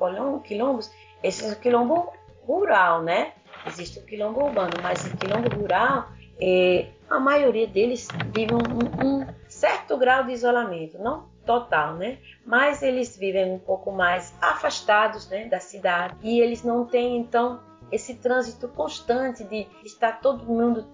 [0.44, 0.92] quilombos.
[1.22, 2.12] Esse é o quilombo
[2.46, 3.34] rural, né?
[3.66, 6.10] Existe o quilombo urbano, mas o quilombo rural,
[6.42, 12.20] é, a maioria deles vive um, um certo grau de isolamento, não total, né?
[12.46, 17.60] Mas eles vivem um pouco mais afastados, né, da cidade e eles não têm então
[17.92, 20.86] esse trânsito constante de estar todo mundo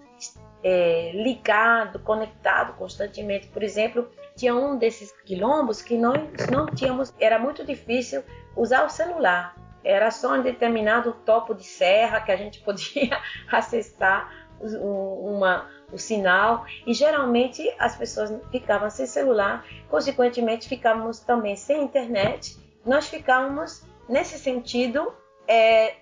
[0.64, 3.48] é, ligado, conectado constantemente.
[3.48, 8.24] Por exemplo, tinha um desses quilombos que nós não tínhamos, era muito difícil
[8.56, 9.56] usar o celular.
[9.84, 13.20] Era só um determinado topo de serra que a gente podia
[13.52, 21.84] acessar uma, o sinal e geralmente as pessoas ficavam sem celular, consequentemente ficávamos também sem
[21.84, 22.58] internet.
[22.86, 25.14] Nós ficávamos nesse sentido
[25.48, 25.96] é,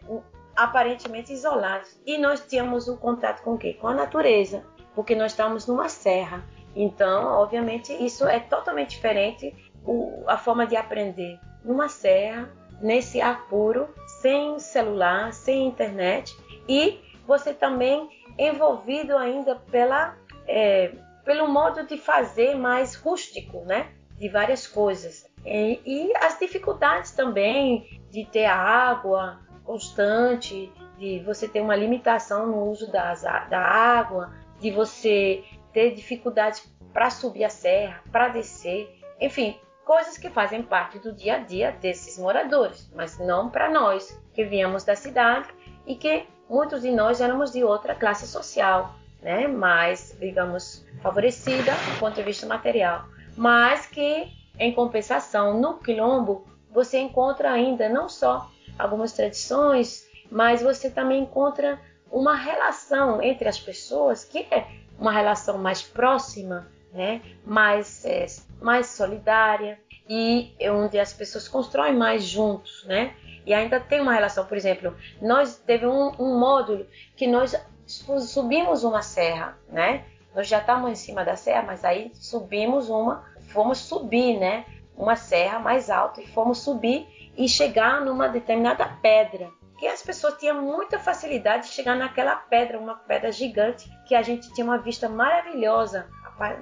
[0.56, 2.00] aparentemente isolados.
[2.06, 3.74] E nós tínhamos um contato com o quê?
[3.74, 6.44] Com a natureza, porque nós estávamos numa serra.
[6.76, 9.54] Então, obviamente, isso é totalmente diferente
[9.86, 12.50] o, a forma de aprender numa serra,
[12.82, 16.36] nesse ar puro, sem celular, sem internet
[16.68, 20.16] e você também envolvido ainda pela,
[20.48, 23.92] é, pelo modo de fazer mais rústico, né?
[24.18, 25.26] De várias coisas.
[25.46, 32.70] E, e as dificuldades também de ter água, constante, de você ter uma limitação no
[32.70, 39.58] uso das, da água, de você ter dificuldades para subir a serra, para descer, enfim,
[39.86, 44.44] coisas que fazem parte do dia a dia desses moradores, mas não para nós que
[44.44, 45.50] viemos da cidade
[45.86, 51.98] e que muitos de nós éramos de outra classe social, né, mais, digamos, favorecida do
[51.98, 53.06] ponto de vista material,
[53.38, 54.28] mas que
[54.60, 61.80] em compensação no quilombo você encontra ainda não só algumas tradições, mas você também encontra
[62.12, 64.68] uma relação entre as pessoas que é
[65.00, 67.22] uma relação mais próxima, né?
[67.46, 68.26] mais, é,
[68.62, 69.80] mais solidária
[70.14, 73.16] e onde as pessoas constroem mais juntos, né?
[73.46, 77.56] E ainda tem uma relação, por exemplo, nós teve um, um módulo que nós
[77.88, 80.04] subimos uma serra, né?
[80.36, 84.66] Nós já estávamos em cima da serra, mas aí subimos uma, fomos subir, né?
[84.98, 89.50] Uma serra mais alta e fomos subir e chegar numa determinada pedra.
[89.80, 94.22] Que as pessoas tinham muita facilidade de chegar naquela pedra, uma pedra gigante, que a
[94.22, 96.06] gente tinha uma vista maravilhosa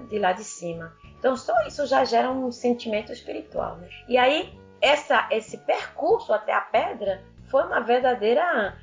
[0.07, 0.93] de lá de cima.
[1.19, 3.75] Então só isso já gera um sentimento espiritual.
[3.75, 3.89] Né?
[4.07, 8.77] E aí essa, esse percurso até a pedra foi uma verdadeira,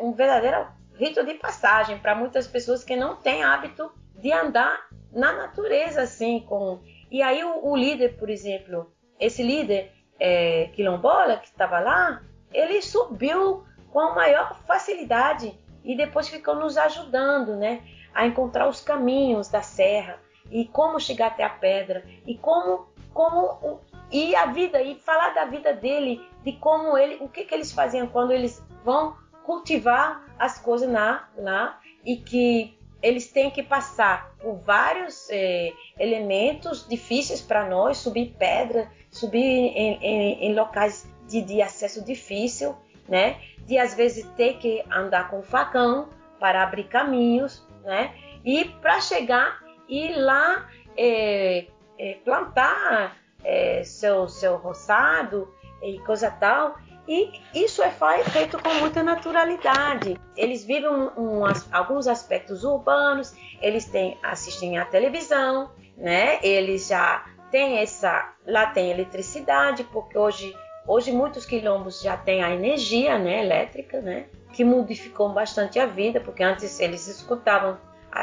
[0.00, 5.32] um verdadeiro rito de passagem para muitas pessoas que não têm hábito de andar na
[5.32, 6.40] natureza assim.
[6.40, 6.80] Com...
[7.10, 12.80] E aí o, o líder, por exemplo, esse líder é, quilombola que estava lá, ele
[12.80, 17.82] subiu com a maior facilidade e depois ficou nos ajudando, né,
[18.14, 20.18] a encontrar os caminhos da serra
[20.50, 23.80] e como chegar até a pedra e como como
[24.10, 27.72] e a vida e falar da vida dele, de como ele, o que que eles
[27.72, 34.34] faziam quando eles vão cultivar as coisas lá, lá e que eles têm que passar
[34.40, 41.42] por vários é, elementos difíceis para nós, subir pedra, subir em, em, em locais de,
[41.42, 42.74] de, acesso difícil,
[43.08, 43.40] né?
[43.66, 46.08] De às vezes ter que andar com facão
[46.40, 48.14] para abrir caminhos, né?
[48.44, 51.66] E para chegar e lá é,
[51.98, 56.76] é, plantar é, seu, seu roçado e coisa tal.
[57.06, 60.18] E isso é feito com muita naturalidade.
[60.36, 66.38] Eles vivem um, um, alguns aspectos urbanos, eles têm, assistem à televisão, né?
[66.42, 68.32] Eles já têm essa.
[68.46, 74.26] Lá tem eletricidade, porque hoje, hoje muitos quilombos já têm a energia né, elétrica, né?
[74.54, 77.76] Que modificou bastante a vida, porque antes eles escutavam,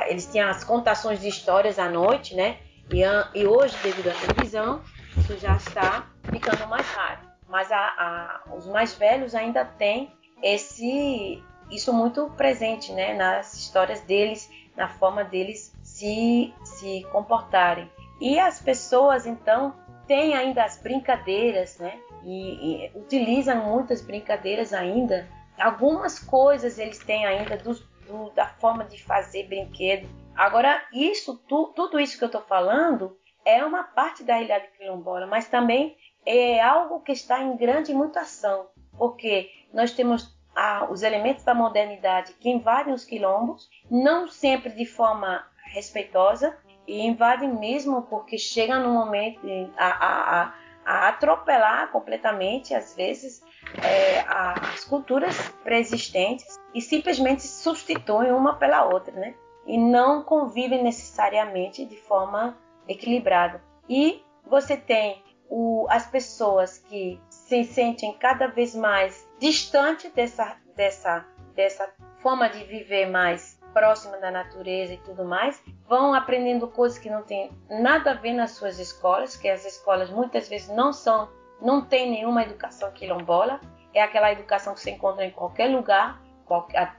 [0.07, 2.57] eles tinham as contações de histórias à noite, né?
[2.91, 3.01] E,
[3.39, 4.81] e hoje, devido à televisão,
[5.17, 10.09] isso já está ficando mais raro mas a, a, os mais velhos ainda têm
[10.41, 17.89] esse isso muito presente né, nas histórias deles, na forma deles se, se comportarem.
[18.19, 19.73] E as pessoas, então,
[20.05, 21.97] têm ainda as brincadeiras, né?
[22.25, 25.29] E, e utilizam muitas brincadeiras ainda.
[25.57, 27.73] Algumas coisas eles têm ainda do,
[28.11, 30.07] do, da forma de fazer brinquedo.
[30.35, 35.25] Agora, isso, tu, tudo isso que eu estou falando é uma parte da realidade quilombola,
[35.25, 41.43] mas também é algo que está em grande mutação, porque nós temos ah, os elementos
[41.43, 46.55] da modernidade que invadem os quilombos, não sempre de forma respeitosa,
[46.87, 49.39] e invadem mesmo porque chegam no momento
[49.77, 50.53] a, a, a,
[50.85, 53.41] a atropelar completamente, às vezes,
[53.83, 59.35] é, as culturas preexistentes e simplesmente substituem uma pela outra, né?
[59.65, 63.61] E não convivem necessariamente de forma equilibrada.
[63.87, 71.25] E você tem o, as pessoas que se sentem cada vez mais distante dessa, dessa,
[71.53, 77.09] dessa forma de viver mais próxima da natureza e tudo mais, vão aprendendo coisas que
[77.09, 81.29] não têm nada a ver nas suas escolas, que as escolas muitas vezes não são,
[81.61, 83.59] não tem nenhuma educação quilombola,
[83.93, 86.21] é aquela educação que você encontra em qualquer lugar,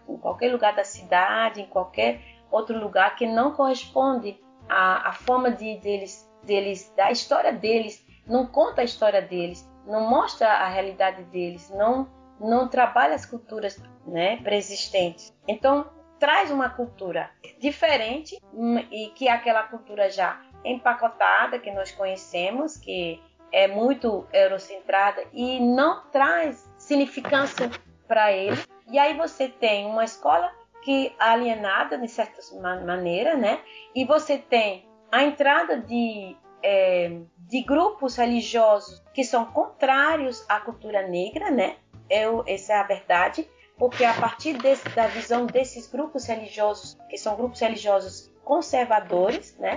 [0.09, 5.51] em qualquer lugar da cidade, em qualquer outro lugar que não corresponde à, à forma
[5.51, 11.25] de deles, deles, da história deles não conta a história deles, não mostra a realidade
[11.25, 12.09] deles, não
[12.41, 15.33] não trabalha as culturas né, preexistentes.
[15.47, 15.87] Então
[16.23, 22.77] traz uma cultura diferente hum, e que é aquela cultura já empacotada que nós conhecemos,
[22.77, 27.69] que é muito eurocentrada e não traz significância
[28.07, 28.57] para ele.
[28.89, 30.49] E aí você tem uma escola
[30.85, 32.41] que alienada de certa
[32.85, 33.59] maneira, né?
[33.93, 41.03] E você tem a entrada de é, de grupos religiosos que são contrários à cultura
[41.03, 41.79] negra, né?
[42.09, 47.17] Eu, essa é a verdade, porque a partir desse, da visão desses grupos religiosos, que
[47.17, 49.77] são grupos religiosos conservadores, né?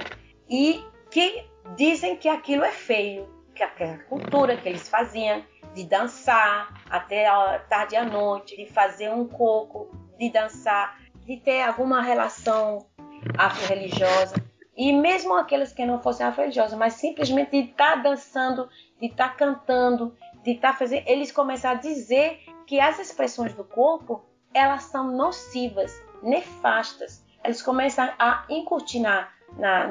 [0.50, 6.84] E que dizem que aquilo é feio, que aquela cultura que eles faziam de dançar
[6.90, 12.86] até a tarde à noite, de fazer um coco, de dançar, de ter alguma relação
[13.38, 14.36] afro-religiosa
[14.78, 19.30] e mesmo aqueles que não fossem religiosos, mas simplesmente de estar tá dançando, de estar
[19.30, 24.24] tá cantando, de estar tá fazendo, eles começam a dizer que as expressões do corpo
[24.54, 27.24] elas são nocivas, nefastas.
[27.44, 29.28] Eles começam a incutir na,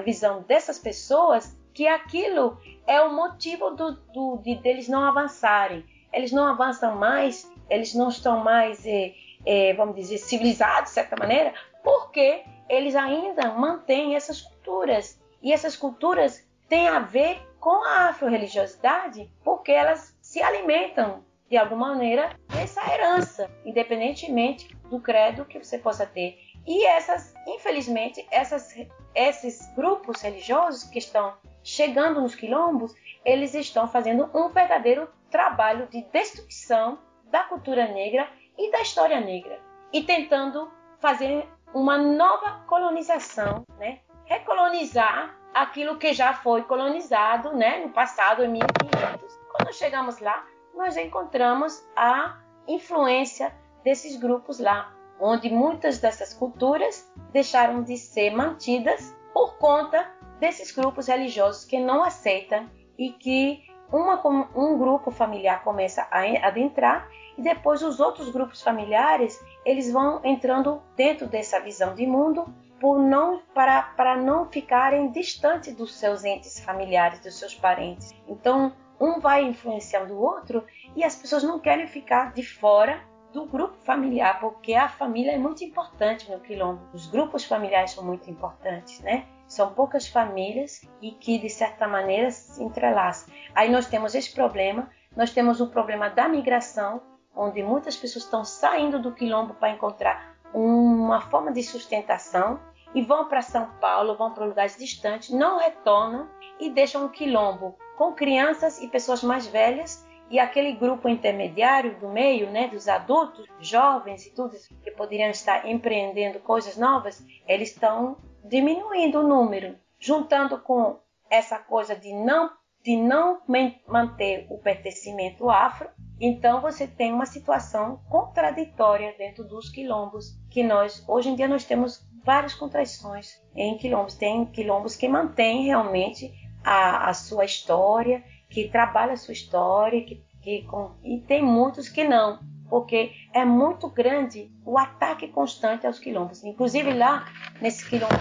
[0.05, 5.85] visão dessas pessoas que aquilo é o motivo do, do, de deles não avançarem.
[6.13, 9.13] Eles não avançam mais, eles não estão mais, é,
[9.45, 15.21] é, vamos dizer, civilizados de certa maneira, porque eles ainda mantêm essas culturas.
[15.43, 21.91] E essas culturas têm a ver com a afro-religiosidade porque elas se alimentam de alguma
[21.91, 26.37] maneira dessa herança, independentemente do credo que você possa ter.
[26.67, 28.77] E essas, infelizmente, essas,
[29.15, 32.93] esses grupos religiosos que estão chegando nos quilombos,
[33.25, 36.99] eles estão fazendo um verdadeiro trabalho de destruição
[37.31, 39.61] da cultura negra e da história negra
[39.93, 44.01] e tentando fazer uma nova colonização, né?
[44.25, 47.79] recolonizar aquilo que já foi colonizado né?
[47.79, 49.39] no passado, em 1500.
[49.53, 50.45] Quando chegamos lá,
[50.77, 59.15] nós encontramos a influência desses grupos lá, onde muitas dessas culturas deixaram de ser mantidas
[59.33, 60.11] por conta
[60.41, 64.21] desses grupos religiosos que não aceitam e que uma,
[64.57, 70.83] um grupo familiar começa a adentrar e depois os outros grupos familiares eles vão entrando
[70.97, 72.47] dentro dessa visão de mundo
[72.81, 78.13] por não para, para não ficarem distantes dos seus entes familiares, dos seus parentes.
[78.29, 80.65] Então, um vai influenciando o outro
[80.95, 83.01] e as pessoas não querem ficar de fora
[83.33, 86.81] do grupo familiar, porque a família é muito importante no quilombo.
[86.93, 89.27] Os grupos familiares são muito importantes, né?
[89.49, 93.35] São poucas famílias e que de certa maneira se entrelaçam.
[93.55, 97.03] Aí nós temos esse problema, nós temos o problema da migração,
[97.35, 102.61] onde muitas pessoas estão saindo do quilombo para encontrar uma forma de sustentação
[102.95, 106.29] e vão para São Paulo, vão para lugares distantes, não retornam
[106.61, 112.09] e deixam o quilombo com crianças e pessoas mais velhas e aquele grupo intermediário do
[112.09, 118.17] meio, né, dos adultos, jovens e tudo que poderiam estar empreendendo coisas novas, eles estão
[118.45, 120.99] diminuindo o número, juntando com
[121.31, 122.51] essa coisa de não
[122.83, 123.41] de não
[123.89, 125.89] manter o pertencimento afro,
[126.21, 131.65] então você tem uma situação contraditória dentro dos quilombos que nós hoje em dia nós
[131.65, 134.15] temos várias contradições em quilombos.
[134.15, 136.33] Tem quilombos que mantêm realmente
[136.65, 141.89] a, a sua história, que trabalha a sua história, que, que com, e tem muitos
[141.89, 146.43] que não, porque é muito grande o ataque constante aos quilombos.
[146.43, 147.27] Inclusive lá
[147.61, 148.15] nesse quilombo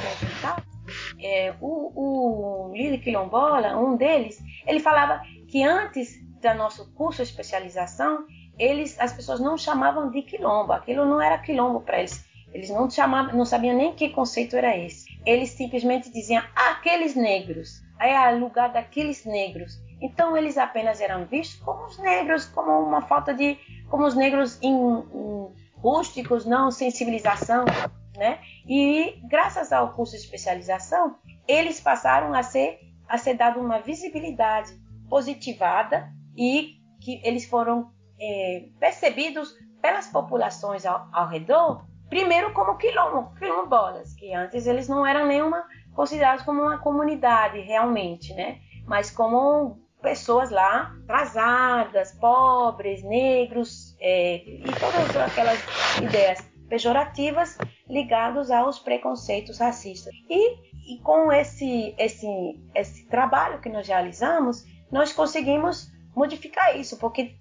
[1.18, 4.38] é, o, o Lili Quilombola, um deles,
[4.68, 8.26] ele falava que antes do nosso curso de especialização,
[8.58, 12.26] eles, as pessoas não chamavam de quilombo, aquilo não era quilombo para eles.
[12.54, 15.06] Eles não chamavam, não sabiam nem que conceito era esse.
[15.26, 19.82] Eles simplesmente diziam aqueles negros, é lugar daqueles negros.
[20.00, 23.58] Então eles apenas eram vistos como os negros, como uma falta de,
[23.90, 27.66] como os negros in, in, rústicos, não sensibilização,
[28.16, 28.40] né?
[28.68, 31.16] E graças ao curso de especialização,
[31.48, 34.74] eles passaram a ser a ser dado uma visibilidade
[35.10, 43.34] positivada e que eles foram é, percebidos pelas populações ao, ao, redor, primeiro como quilombo,
[43.36, 48.60] quilombolas, que antes eles não eram nenhuma considerados como uma comunidade realmente, né?
[48.86, 55.60] Mas como pessoas lá atrasadas, pobres, negros é, e todas aquelas
[56.02, 57.58] ideias pejorativas
[57.88, 60.14] ligadas aos preconceitos racistas.
[60.30, 62.28] E, e com esse, esse,
[62.74, 67.38] esse trabalho que nós realizamos, nós conseguimos modificar isso, porque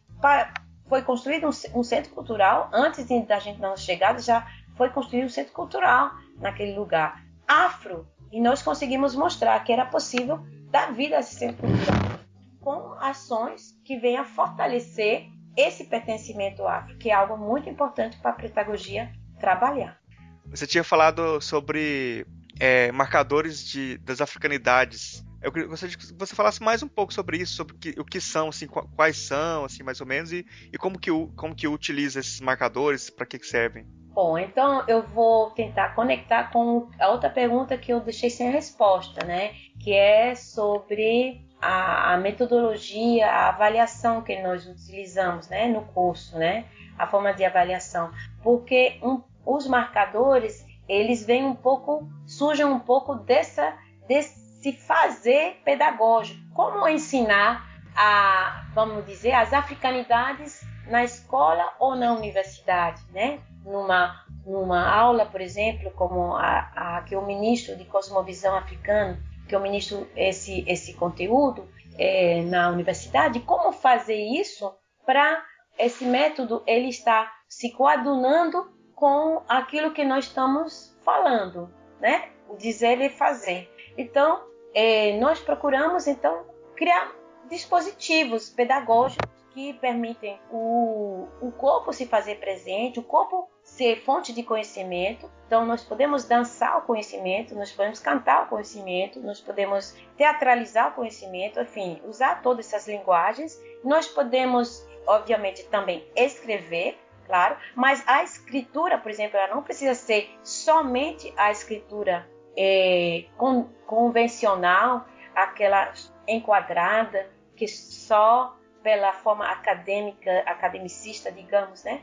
[0.88, 4.46] foi construído um, um centro cultural, antes de, da gente não chegar, já
[4.76, 10.40] foi construído um centro cultural naquele lugar afro, e nós conseguimos mostrar que era possível
[10.70, 12.22] dar vida a esse centro cultural
[12.62, 18.34] com ações que venham fortalecer esse pertencimento afro, que é algo muito importante para a
[18.34, 19.98] pedagogia trabalhar.
[20.46, 22.26] Você tinha falado sobre
[22.58, 25.24] é, marcadores de, das africanidades.
[25.42, 28.68] Eu gostaria que você falasse mais um pouco sobre isso, sobre o que, são, assim,
[28.68, 33.10] quais são, assim, mais ou menos, e, e como, que, como que utiliza esses marcadores,
[33.10, 33.84] para que, que servem.
[34.14, 39.24] Bom, então eu vou tentar conectar com a outra pergunta que eu deixei sem resposta,
[39.24, 39.54] né?
[39.80, 46.66] Que é sobre a, a metodologia, a avaliação que nós utilizamos, né, no curso, né?
[46.98, 48.12] A forma de avaliação,
[48.42, 53.76] porque um, os marcadores eles vêm um pouco, surgem um pouco dessa
[54.06, 63.02] desse fazer pedagógico, como ensinar a, vamos dizer, as africanidades na escola ou na universidade,
[63.10, 63.40] né?
[63.64, 69.16] Numa numa aula, por exemplo, como a, a que o ministro de Cosmovisão africano
[69.48, 74.72] que eu ministro esse, esse conteúdo é, na universidade, como fazer isso
[75.04, 75.44] para
[75.78, 82.30] esse método ele estar se coadunando com aquilo que nós estamos falando, né?
[82.58, 83.70] Dizer e fazer.
[83.98, 84.42] Então,
[84.74, 86.44] é, nós procuramos então
[86.76, 87.12] criar
[87.48, 94.42] dispositivos pedagógicos que permitem o, o corpo se fazer presente, o corpo ser fonte de
[94.42, 95.30] conhecimento.
[95.46, 100.94] Então, nós podemos dançar o conhecimento, nós podemos cantar o conhecimento, nós podemos teatralizar o
[100.94, 103.60] conhecimento, enfim, usar todas essas linguagens.
[103.84, 110.30] Nós podemos, obviamente, também escrever, claro, mas a escritura, por exemplo, ela não precisa ser
[110.42, 115.92] somente a escritura é, con convencional, aquela
[116.26, 122.02] enquadrada, que só pela forma acadêmica, academicista, digamos, né?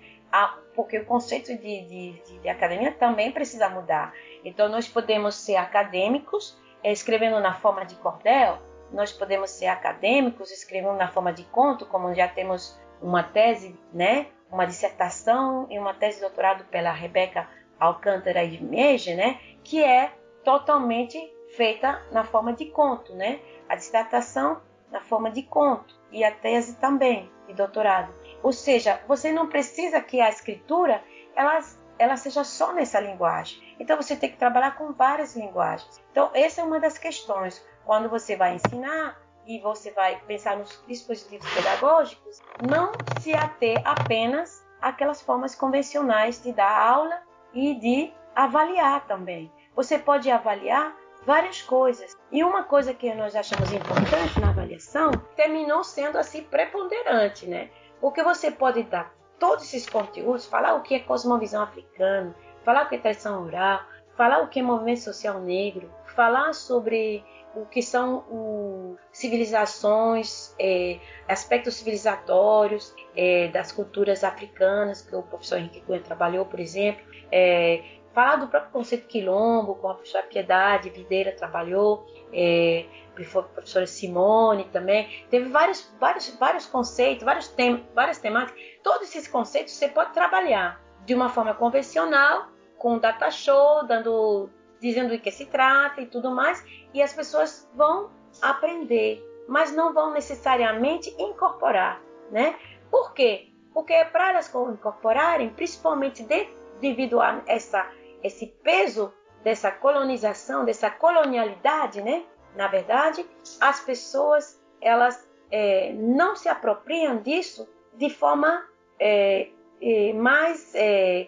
[0.75, 4.13] porque o conceito de, de, de, academia também precisa mudar.
[4.43, 8.59] Então, nós podemos ser acadêmicos eh, escrevendo na forma de cordel,
[8.91, 14.27] nós podemos ser acadêmicos escrevendo na forma de conto, como já temos uma tese, né?
[14.51, 17.47] uma dissertação e uma tese de doutorado pela Rebeca
[17.79, 19.39] Alcântara e Meje, né?
[19.63, 20.11] que é
[20.43, 21.17] totalmente
[21.55, 23.13] feita na forma de conto.
[23.13, 23.39] Né?
[23.67, 24.61] A dissertação
[24.91, 28.13] na forma de conto e a tese também de doutorado.
[28.41, 31.03] Ou seja, você não precisa que a escritura
[31.35, 31.59] ela,
[31.97, 33.75] ela seja só nessa linguagem.
[33.79, 36.01] Então você tem que trabalhar com várias linguagens.
[36.11, 37.63] Então essa é uma das questões.
[37.85, 44.63] Quando você vai ensinar e você vai pensar nos dispositivos pedagógicos, não se ater apenas
[44.81, 47.21] àquelas formas convencionais de dar aula
[47.53, 49.51] e de avaliar também.
[49.75, 50.95] Você pode avaliar
[51.25, 52.17] várias coisas.
[52.31, 57.69] E uma coisa que nós achamos importante na avaliação terminou sendo assim preponderante, né?
[57.99, 62.89] Porque você pode dar todos esses conteúdos, falar o que é cosmovisão africana, falar o
[62.89, 63.81] que é tradição oral,
[64.15, 67.23] falar o que é movimento social negro, falar sobre
[67.55, 75.57] o que são o, civilizações, é, aspectos civilizatórios é, das culturas africanas, que o professor
[75.57, 77.83] Henrique Cunha trabalhou, por exemplo, é,
[78.19, 82.85] falar do próprio conceito quilombo, com a professora Piedade Videira trabalhou, é,
[83.17, 89.25] a professora Simone também, teve vários, vários, vários conceitos, vários tem, várias temáticas, todos esses
[89.25, 94.49] conceitos você pode trabalhar de uma forma convencional, com data show, dando
[94.81, 96.63] dizendo do que se trata e tudo mais,
[96.93, 98.09] e as pessoas vão
[98.41, 102.01] aprender, mas não vão necessariamente incorporar,
[102.31, 102.57] né?
[102.91, 103.47] Por quê?
[103.73, 106.47] Porque para elas incorporarem, principalmente de,
[106.79, 107.85] devido a essa,
[108.23, 109.13] esse peso
[109.43, 112.25] dessa colonização, dessa colonialidade, né?
[112.55, 113.25] Na verdade,
[113.61, 118.63] as pessoas elas é, não se apropriam disso de forma
[118.99, 119.49] é,
[119.81, 121.27] é, mais é,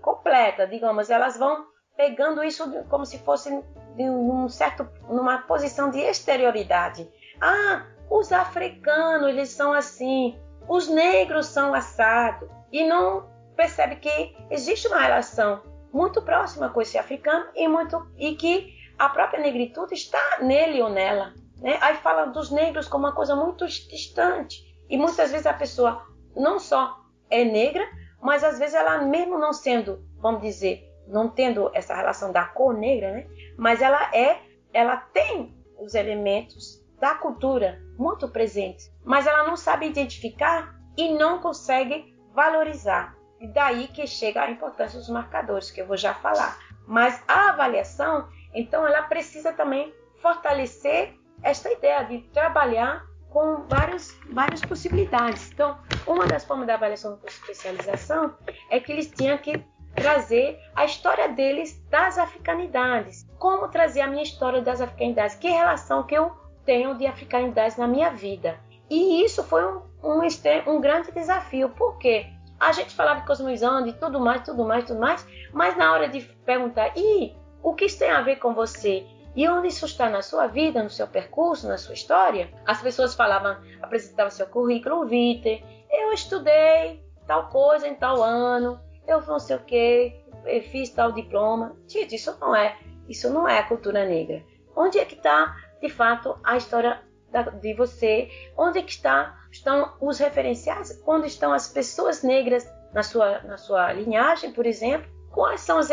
[0.00, 1.10] completa, digamos.
[1.10, 1.66] Elas vão
[1.96, 3.50] pegando isso como se fosse
[3.96, 7.10] de um certo, numa posição de exterioridade.
[7.40, 14.88] Ah, os africanos eles são assim, os negros são assado e não percebe que existe
[14.88, 15.62] uma relação
[15.92, 20.88] muito próxima com esse africano e muito e que a própria negritude está nele ou
[20.88, 21.32] nela.
[21.56, 21.78] Né?
[21.80, 26.58] Aí fala dos negros como uma coisa muito distante e muitas vezes a pessoa não
[26.58, 27.86] só é negra,
[28.20, 32.74] mas às vezes ela mesmo não sendo, vamos dizer, não tendo essa relação da cor
[32.74, 33.26] negra, né?
[33.56, 34.40] Mas ela é,
[34.72, 41.40] ela tem os elementos da cultura muito presentes, mas ela não sabe identificar e não
[41.40, 43.16] consegue valorizar.
[43.40, 46.58] E daí que chega a importância dos marcadores, que eu vou já falar.
[46.86, 54.60] Mas a avaliação, então, ela precisa também fortalecer esta ideia de trabalhar com várias, várias
[54.60, 55.50] possibilidades.
[55.52, 58.34] Então, uma das formas da avaliação por especialização
[58.68, 59.64] é que eles tinham que
[59.94, 63.26] trazer a história deles das africanidades.
[63.38, 65.36] Como trazer a minha história das africanidades?
[65.36, 66.32] Que relação que eu
[66.64, 68.58] tenho de africanidades na minha vida?
[68.88, 70.20] E isso foi um, um,
[70.66, 72.26] um grande desafio, porque
[72.60, 76.20] a gente falava cosmovisão, de tudo mais, tudo mais, tudo mais, mas na hora de
[76.44, 79.06] perguntar, e o que isso tem a ver com você?
[79.34, 82.52] E onde isso está na sua vida, no seu percurso, na sua história?
[82.66, 89.22] As pessoas falavam, apresentavam seu currículo vitae, eu estudei tal coisa em tal ano, eu
[89.22, 90.20] não sei o que,
[90.70, 91.76] fiz tal diploma.
[91.88, 92.76] Gente, isso não é,
[93.08, 94.44] isso não é a cultura negra.
[94.76, 97.00] Onde é que está, de fato, a história
[97.60, 98.28] de você?
[98.56, 101.02] Onde é que está, estão os referenciais?
[101.06, 105.08] Onde estão as pessoas negras na sua, na sua linhagem, por exemplo?
[105.30, 105.90] Quais são as,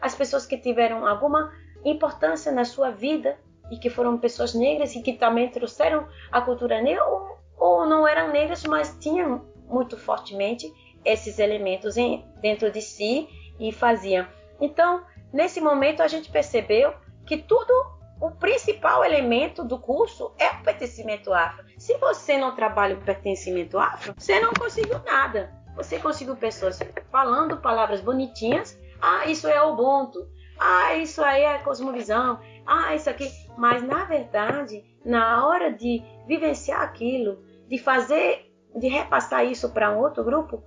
[0.00, 1.52] as pessoas que tiveram alguma
[1.84, 3.38] importância na sua vida
[3.70, 8.06] e que foram pessoas negras e que também trouxeram a cultura negra ou, ou não
[8.06, 10.72] eram negras, mas tinham muito fortemente
[11.04, 14.26] esses elementos em, dentro de si e faziam.
[14.60, 17.72] Então, nesse momento, a gente percebeu que tudo,
[18.20, 21.66] o principal elemento do curso é o pertencimento afro.
[21.78, 25.52] Se você não trabalha o pertencimento afro, você não conseguiu nada.
[25.76, 26.78] Você conseguiu pessoas
[27.10, 28.78] falando palavras bonitinhas.
[29.00, 30.26] Ah, isso é Ubuntu.
[30.58, 32.40] Ah, isso aí é cosmovisão.
[32.66, 33.30] Ah, isso aqui.
[33.58, 39.98] Mas, na verdade, na hora de vivenciar aquilo, de fazer, de repassar isso para um
[39.98, 40.62] outro grupo,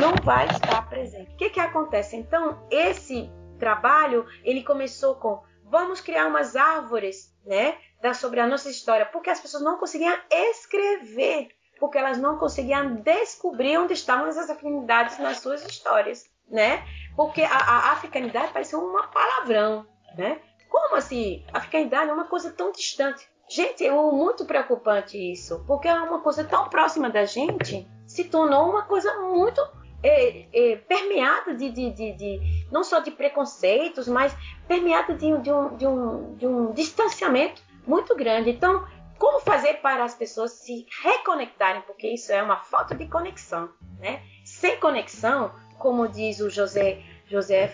[0.00, 1.32] não vai estar presente.
[1.32, 2.16] O que, que acontece?
[2.16, 8.68] Então, esse trabalho ele começou com vamos criar umas árvores, né, da, sobre a nossa
[8.70, 11.48] história, porque as pessoas não conseguiam escrever,
[11.78, 16.84] porque elas não conseguiam descobrir onde estavam essas afinidades nas suas histórias, né?
[17.16, 20.40] Porque a, a africanidade parece um palavrão, né?
[20.68, 21.44] Como assim?
[21.52, 23.28] A africanidade é uma coisa tão distante.
[23.48, 28.68] Gente, é muito preocupante isso, porque é uma coisa tão próxima da gente se tornou
[28.68, 29.60] uma coisa muito
[30.02, 32.40] é, é, permeada de, de, de, de,
[32.70, 34.34] não só de preconceitos, mas
[34.66, 35.50] permeada de, um, de,
[35.86, 38.50] um, de um distanciamento muito grande.
[38.50, 38.86] Então,
[39.18, 41.82] como fazer para as pessoas se reconectarem?
[41.82, 43.68] Porque isso é uma falta de conexão,
[43.98, 44.22] né?
[44.44, 47.70] Sem conexão, como diz o José José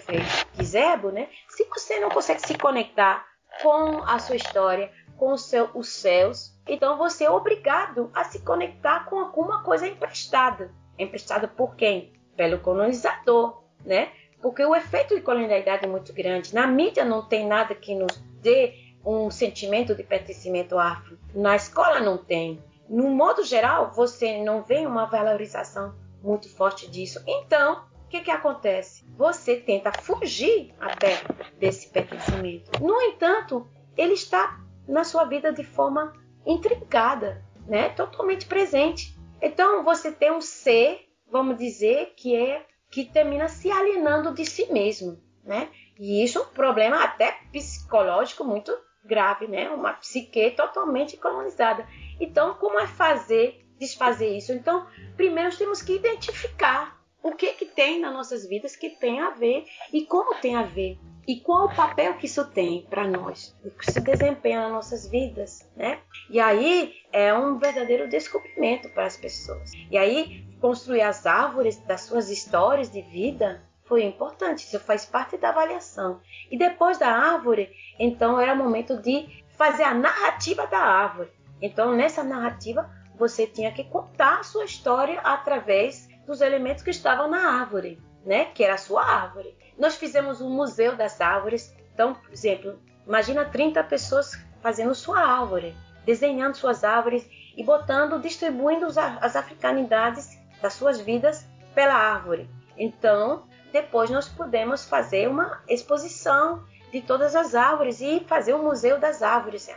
[0.55, 1.29] Gizebo, né?
[1.49, 3.25] Se você não consegue se conectar
[3.63, 9.05] com a sua história, com seu, os céus, então você é obrigado a se conectar
[9.05, 10.75] com alguma coisa emprestada.
[10.99, 12.13] Emprestada por quem?
[12.37, 14.11] Pelo colonizador, né?
[14.41, 16.55] Porque o efeito de colonialidade é muito grande.
[16.55, 18.75] Na mídia não tem nada que nos dê
[19.05, 21.19] um sentimento de pertencimento afro.
[21.35, 22.63] Na escola não tem.
[22.89, 27.23] No modo geral, você não vê uma valorização muito forte disso.
[27.27, 29.05] Então, o que, que acontece?
[29.17, 31.21] Você tenta fugir até
[31.59, 32.71] desse pertencimento.
[32.83, 33.67] No entanto,
[33.97, 36.13] ele está na sua vida de forma
[36.47, 37.89] intrincada, né?
[37.91, 39.17] Totalmente presente.
[39.41, 44.73] Então você tem um ser, vamos dizer, que é que termina se alienando de si
[44.73, 45.69] mesmo, né?
[45.99, 48.73] E isso é um problema até psicológico muito
[49.05, 49.69] grave, né?
[49.71, 51.89] Uma psique totalmente colonizada.
[52.21, 54.53] Então, como é fazer, desfazer isso?
[54.53, 59.31] Então, primeiro temos que identificar o que que tem nas nossas vidas que tem a
[59.31, 63.57] ver e como tem a ver e qual o papel que isso tem para nós,
[63.65, 65.99] o que se desempenha nas nossas vidas, né?
[66.31, 69.73] E aí é um verdadeiro descobrimento para as pessoas.
[69.91, 75.37] E aí construir as árvores das suas histórias de vida foi importante, isso faz parte
[75.37, 76.23] da avaliação.
[76.51, 81.31] E depois da árvore, então era momento de fazer a narrativa da árvore.
[81.61, 87.29] Então nessa narrativa você tinha que contar a sua história através dos elementos que estavam
[87.29, 88.47] na árvore, né?
[88.47, 89.55] Que era a sua árvore.
[89.79, 91.77] Nós fizemos um museu das árvores.
[91.93, 98.87] Então, por exemplo, imagina 30 pessoas fazendo sua árvore, desenhando suas árvores e botando, distribuindo
[98.87, 102.49] as africanidades das suas vidas pela árvore.
[102.75, 108.99] Então, depois nós podemos fazer uma exposição de todas as árvores e fazer o museu
[108.99, 109.69] das árvores,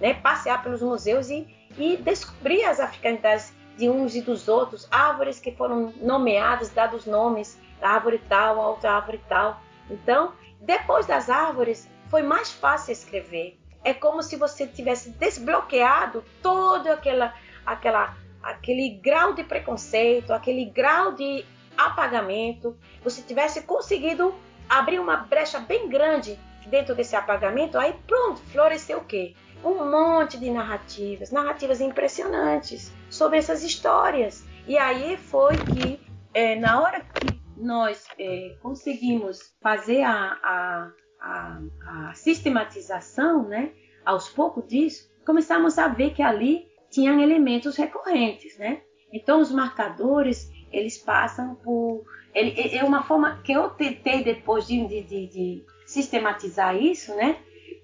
[0.00, 0.14] né?
[0.14, 5.52] passear pelos museus e, e descobrir as africanidades de uns e dos outros, árvores que
[5.52, 9.60] foram nomeadas, dados nomes, árvore tal, outra árvore tal.
[9.90, 10.32] Então,
[10.62, 13.60] depois das árvores, foi mais fácil escrever.
[13.84, 17.34] É como se você tivesse desbloqueado todo aquela,
[17.66, 21.44] aquela, aquele grau de preconceito, aquele grau de
[21.76, 22.76] apagamento.
[23.02, 24.34] Você tivesse conseguido
[24.68, 27.78] abrir uma brecha bem grande dentro desse apagamento.
[27.78, 29.34] Aí pronto, floresceu o quê?
[29.64, 34.44] Um monte de narrativas, narrativas impressionantes sobre essas histórias.
[34.66, 36.00] E aí foi que,
[36.34, 40.90] é, na hora que nós é, conseguimos fazer a, a,
[41.20, 43.72] a, a, sistematização, né,
[44.04, 48.82] aos poucos disso, começamos a ver que ali tinham elementos recorrentes, né?
[49.12, 54.86] Então os marcadores eles passam por ele, é uma forma que eu tentei depois de,
[54.86, 57.36] de, de, de sistematizar isso, né?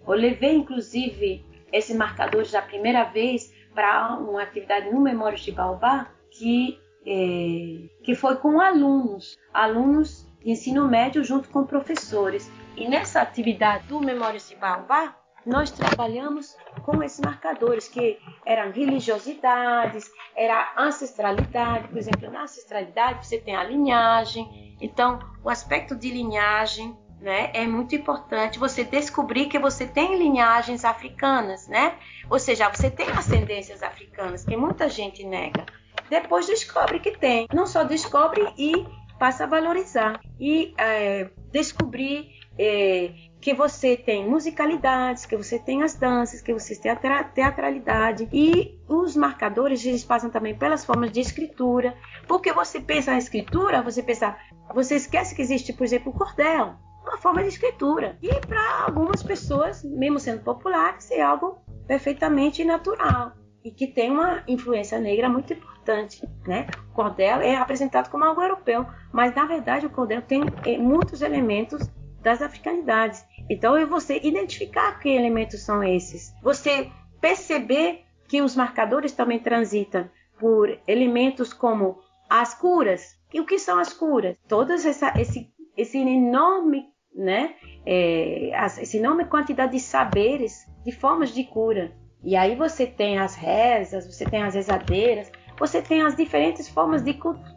[0.06, 6.08] Eu levei inclusive esses marcadores da primeira vez para uma atividade no Memórias de Baobá
[6.30, 12.50] que é, que foi com alunos, alunos de ensino médio junto com professores.
[12.76, 20.10] E nessa atividade do Memórias de Baobá, nós trabalhamos com esses marcadores que eram religiosidades,
[20.36, 26.96] era ancestralidade, por exemplo, na ancestralidade você tem a linhagem, então o aspecto de linhagem
[27.20, 31.98] né, é muito importante você descobrir que você tem linhagens africanas, né?
[32.30, 35.66] Ou seja, você tem ascendências africanas, que muita gente nega
[36.10, 37.46] depois descobre que tem.
[37.54, 38.84] Não só descobre e
[39.18, 40.20] passa a valorizar.
[40.38, 42.28] E é, descobrir
[42.58, 48.28] é, que você tem musicalidades, que você tem as danças, que você tem a teatralidade.
[48.32, 51.96] E os marcadores eles passam também pelas formas de escritura.
[52.28, 54.36] Porque você pensa na escritura, você pensa,
[54.74, 56.74] você esquece que existe, por exemplo, o cordel.
[57.02, 58.18] Uma forma de escritura.
[58.22, 63.32] E para algumas pessoas, mesmo sendo popular, isso é algo perfeitamente natural
[63.64, 66.66] e que tem uma influência negra muito importante, né?
[66.90, 71.20] O cordel é apresentado como algo europeu, mas na verdade o cordel tem eh, muitos
[71.20, 71.90] elementos
[72.22, 73.24] das africanidades.
[73.48, 76.90] Então é você identificar que elementos são esses, você
[77.20, 80.08] perceber que os marcadores também transitam
[80.38, 81.98] por elementos como
[82.28, 83.18] as curas.
[83.32, 84.36] E o que são as curas?
[84.48, 87.54] Todas essa, esse, esse enorme, né,
[87.84, 91.92] é, essa enorme quantidade de saberes, de formas de cura.
[92.22, 97.02] E aí você tem as rezas, você tem as rezadeiras, você tem as diferentes formas
[97.02, 97.14] de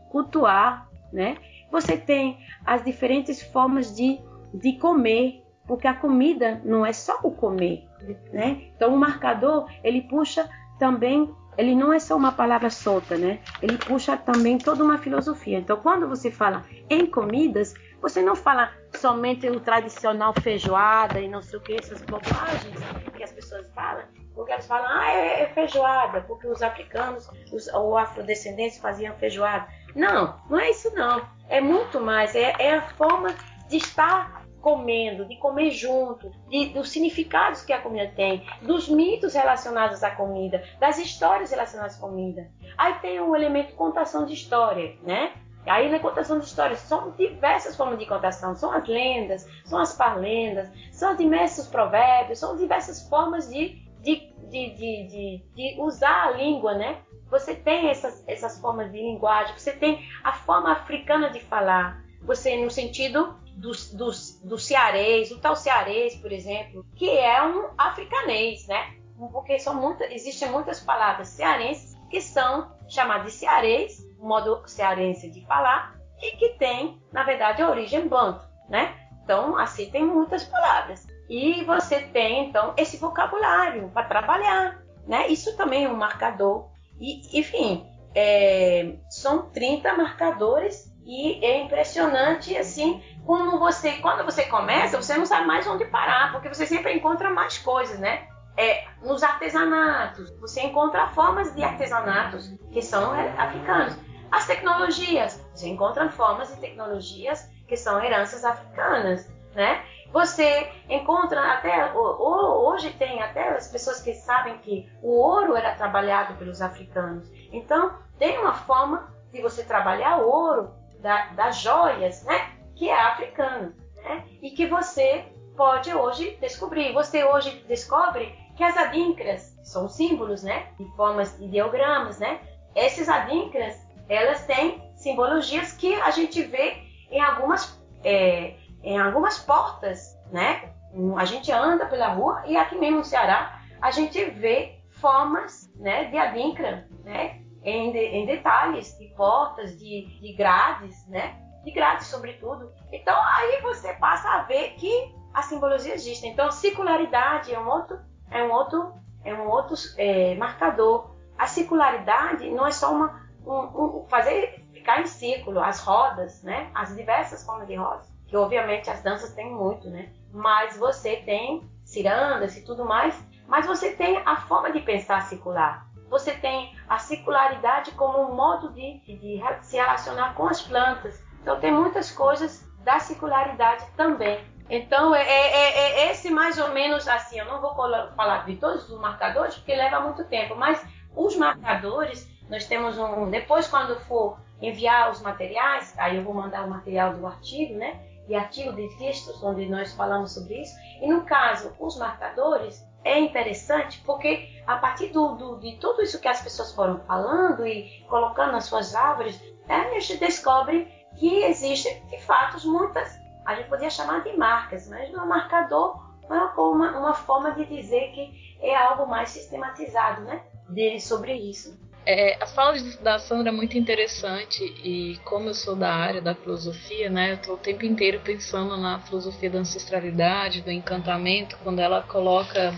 [0.10, 1.38] cultuar, né?
[1.72, 4.20] Você tem as diferentes formas de,
[4.54, 7.88] de comer, porque a comida não é só o comer,
[8.32, 8.70] né?
[8.76, 13.40] Então o marcador, ele puxa também, ele não é só uma palavra solta, né?
[13.62, 15.58] Ele puxa também toda uma filosofia.
[15.58, 17.74] Então quando você fala em comidas,
[18.04, 22.76] você não fala somente o tradicional feijoada e não sei o que, essas bobagens
[23.16, 24.04] que as pessoas falam,
[24.36, 29.68] porque eles falam, ah, é, é feijoada, porque os africanos, os, ou afrodescendentes faziam feijoada.
[29.96, 31.26] Não, não é isso não.
[31.48, 33.34] É muito mais, é, é a forma
[33.70, 39.34] de estar comendo, de comer junto, de, dos significados que a comida tem, dos mitos
[39.34, 42.50] relacionados à comida, das histórias relacionadas à comida.
[42.78, 45.34] Aí tem o elemento contação de história, né?
[45.66, 49.98] Aí na contação de histórias são diversas formas de contação, são as lendas, são as
[49.98, 56.74] parlendas, são os diversos provérbios, são diversas formas de, de, de, de usar a língua,
[56.74, 57.02] né?
[57.30, 62.64] Você tem essas, essas formas de linguagem, você tem a forma africana de falar, você
[62.64, 64.12] no sentido do, do,
[64.44, 68.96] do cearês, o tal cearês, por exemplo, que é um africanês, né?
[69.32, 75.46] Porque são muitas, existem muitas palavras cearenses que são chamadas de cearês, modo cearense de
[75.46, 78.96] falar, e que tem, na verdade, origem banto, né?
[79.24, 81.08] Então, assim, tem muitas palavras.
[81.30, 85.28] E você tem, então, esse vocabulário para trabalhar, né?
[85.28, 86.70] Isso também é um marcador.
[87.00, 95.02] E, enfim, é, são 30 marcadores e é impressionante, assim, como você, quando você começa,
[95.02, 98.28] você não sabe mais onde parar, porque você sempre encontra mais coisas, né?
[98.56, 103.98] É, nos artesanatos, você encontra formas de artesanatos que são é, africanos.
[104.32, 109.84] As tecnologias, você encontra formas de tecnologias que são heranças africanas, né?
[110.12, 116.36] Você encontra até hoje tem até as pessoas que sabem que o ouro era trabalhado
[116.36, 117.28] pelos africanos.
[117.52, 122.54] Então tem uma forma de você trabalhar o ouro da, das joias, né?
[122.76, 124.26] Que é africano, né?
[124.42, 125.26] E que você
[125.56, 126.94] pode hoje descobrir.
[126.94, 130.68] Você hoje descobre que as adíncras são símbolos, né?
[130.80, 132.40] De formas de ideogramas, né?
[132.74, 133.78] Esses adíncras,
[134.10, 136.78] elas têm simbologias que a gente vê
[137.12, 140.74] em algumas é, em algumas portas, né?
[141.18, 146.06] A gente anda pela rua e aqui mesmo no Ceará a gente vê formas, né,
[146.06, 152.08] de adinkra, né, em, de, em detalhes de portas, de, de grades, né, de grades
[152.08, 152.72] sobretudo.
[152.92, 156.28] Então aí você passa a ver que a simbologia existe.
[156.28, 158.00] Então circularidade é um outro,
[158.30, 158.94] é um outro,
[159.24, 161.16] é um outro é, marcador.
[161.38, 166.70] A circularidade não é só uma um, um, fazer ficar em círculo, as rodas, né,
[166.74, 170.10] as diversas formas de rodas que obviamente as danças têm muito, né?
[170.32, 173.16] Mas você tem cirandas e tudo mais,
[173.48, 175.88] mas você tem a forma de pensar circular.
[176.14, 181.20] Você tem a circularidade como um modo de, de se relacionar com as plantas.
[181.42, 184.40] Então tem muitas coisas da circularidade também.
[184.70, 187.40] Então é, é, é, é esse mais ou menos assim.
[187.40, 190.86] Eu não vou falar de todos os marcadores porque leva muito tempo, mas
[191.16, 193.32] os marcadores nós temos um.
[193.32, 198.00] Depois quando for enviar os materiais, aí eu vou mandar o material do artigo, né?
[198.28, 200.76] e artigo de textos onde nós falamos sobre isso.
[201.02, 206.20] E no caso, os marcadores, é interessante porque a partir do, do, de tudo isso
[206.20, 210.88] que as pessoas foram falando e colocando nas suas árvores, é, a gente descobre
[211.18, 216.60] que existem, de fato, muitas, a gente podia chamar de marcas, mas no marcador é
[216.60, 221.82] uma, uma forma de dizer que é algo mais sistematizado né, dele sobre isso.
[222.06, 226.36] É, a fala da Sandra é muito interessante e como eu sou da área da
[226.36, 231.80] filosofia, né, eu estou o tempo inteiro pensando na filosofia da ancestralidade, do encantamento, quando
[231.80, 232.74] ela coloca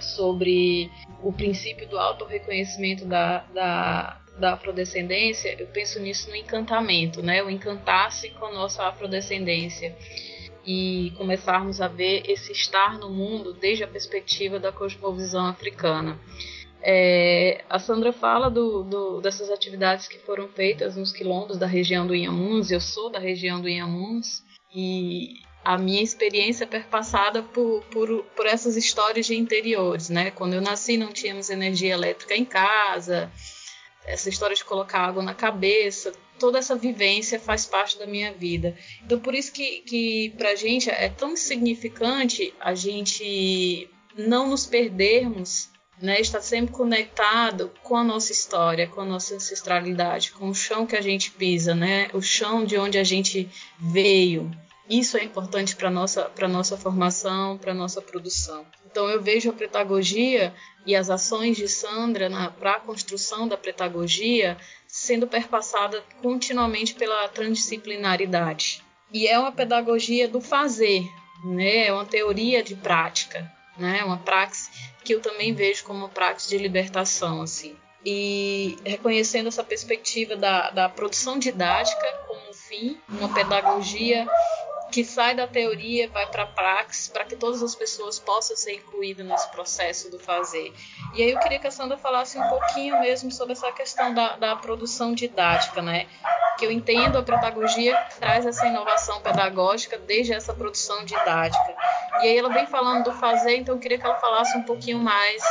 [0.00, 0.90] sobre
[1.22, 7.50] o princípio do autorreconhecimento da, da, da afrodescendência, eu penso nisso no encantamento, né, o
[7.50, 9.96] encantar-se com a nossa afrodescendência
[10.66, 16.18] e começarmos a ver esse estar no mundo desde a perspectiva da cosmovisão africana.
[16.82, 22.06] É, a Sandra fala do, do, dessas atividades que foram feitas nos quilombos da região
[22.06, 22.70] do Inhamuns.
[22.70, 24.44] Eu sou da região do Inhamuns
[24.74, 30.08] e a minha experiência é perpassada por, por, por essas histórias de interiores.
[30.08, 30.30] Né?
[30.30, 33.32] Quando eu nasci, não tínhamos energia elétrica em casa,
[34.04, 38.76] essa história de colocar água na cabeça, toda essa vivência faz parte da minha vida.
[39.04, 44.66] Então, por isso que, que para a gente é tão significante a gente não nos
[44.66, 45.68] perdermos
[46.00, 50.86] né, está sempre conectado com a nossa história, com a nossa ancestralidade, com o chão
[50.86, 53.48] que a gente pisa, né, o chão de onde a gente
[53.80, 54.54] veio.
[54.88, 58.64] Isso é importante para nossa para nossa formação, para nossa produção.
[58.88, 60.54] Então eu vejo a pedagogia
[60.86, 64.56] e as ações de Sandra para a construção da pedagogia
[64.86, 68.82] sendo perpassada continuamente pela transdisciplinaridade.
[69.12, 71.04] E é uma pedagogia do fazer,
[71.44, 71.86] né?
[71.86, 74.04] É uma teoria de prática, né?
[74.04, 74.70] Uma praxe
[75.04, 77.76] que eu também vejo como prática de libertação, assim.
[78.04, 84.26] E reconhecendo essa perspectiva da, da produção didática como fim, uma pedagogia
[84.90, 88.74] que sai da teoria, vai para a praxis, para que todas as pessoas possam ser
[88.74, 90.72] incluídas nesse processo do fazer.
[91.14, 94.36] E aí eu queria que a Sandra falasse um pouquinho mesmo sobre essa questão da,
[94.36, 96.06] da produção didática, né?
[96.58, 101.74] Que eu entendo a pedagogia traz essa inovação pedagógica desde essa produção didática.
[102.22, 104.98] E aí ela vem falando do fazer, então eu queria que ela falasse um pouquinho
[104.98, 105.42] mais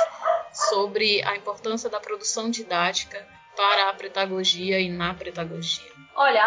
[0.52, 5.92] sobre a importância da produção didática para a pedagogia e na pedagogia.
[6.16, 6.44] Olha,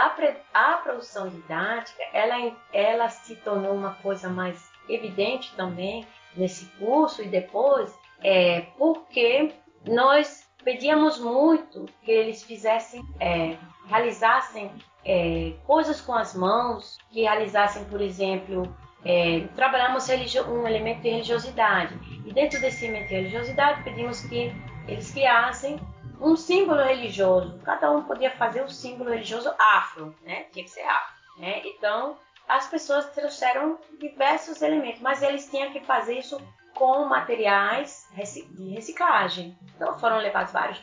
[0.55, 6.07] a, a produção didática, ela, ela se tornou uma coisa mais evidente também
[6.37, 9.53] nesse curso e depois, é, porque
[9.87, 13.57] nós pedíamos muito que eles fizessem, é,
[13.87, 14.71] realizassem
[15.05, 20.09] é, coisas com as mãos, que realizassem, por exemplo, é, trabalhamos
[20.49, 21.95] um elemento de religiosidade.
[22.27, 24.53] E dentro desse elemento de religiosidade, pedimos que
[24.87, 25.79] eles criassem
[26.21, 27.59] um símbolo religioso.
[27.65, 30.45] Cada um podia fazer o símbolo religioso afro, né?
[30.53, 31.63] Tinha que ser afro, né?
[31.65, 32.17] Então,
[32.49, 36.41] as pessoas trouxeram diversos elementos, mas eles tinham que fazer isso
[36.75, 39.57] com materiais de reciclagem.
[39.75, 40.81] Então foram levados vários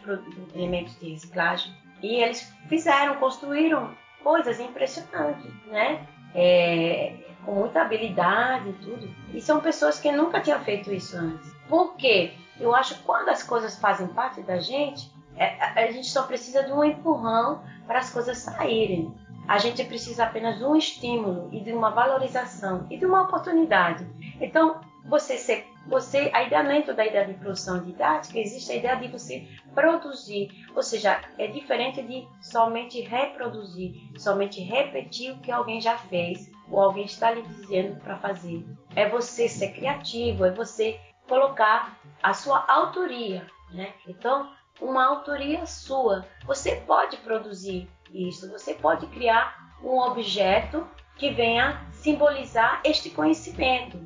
[0.54, 1.74] elementos de reciclagem
[2.04, 6.06] e eles fizeram, construíram coisas impressionantes, né?
[6.34, 7.16] É,
[7.46, 9.16] com muita habilidade e tudo.
[9.34, 11.50] E são pessoas que nunca tinham feito isso antes.
[11.70, 12.34] Por quê?
[12.60, 16.64] Eu acho que quando as coisas fazem parte da gente, é, a gente só precisa
[16.64, 19.14] de um empurrão para as coisas saírem.
[19.48, 24.08] A gente precisa apenas de um estímulo e de uma valorização e de uma oportunidade.
[24.42, 28.96] Então, você ser, você, a ideia dentro da ideia de produção didática existe a ideia
[28.96, 35.80] de você produzir, ou seja, é diferente de somente reproduzir, somente repetir o que alguém
[35.80, 38.66] já fez ou alguém está lhe dizendo para fazer.
[38.96, 43.94] É você ser criativo, é você colocar a sua autoria, né?
[44.08, 44.50] Então,
[44.82, 46.26] uma autoria sua.
[46.46, 53.98] Você pode produzir isso, você pode criar um objeto que venha simbolizar este conhecimento,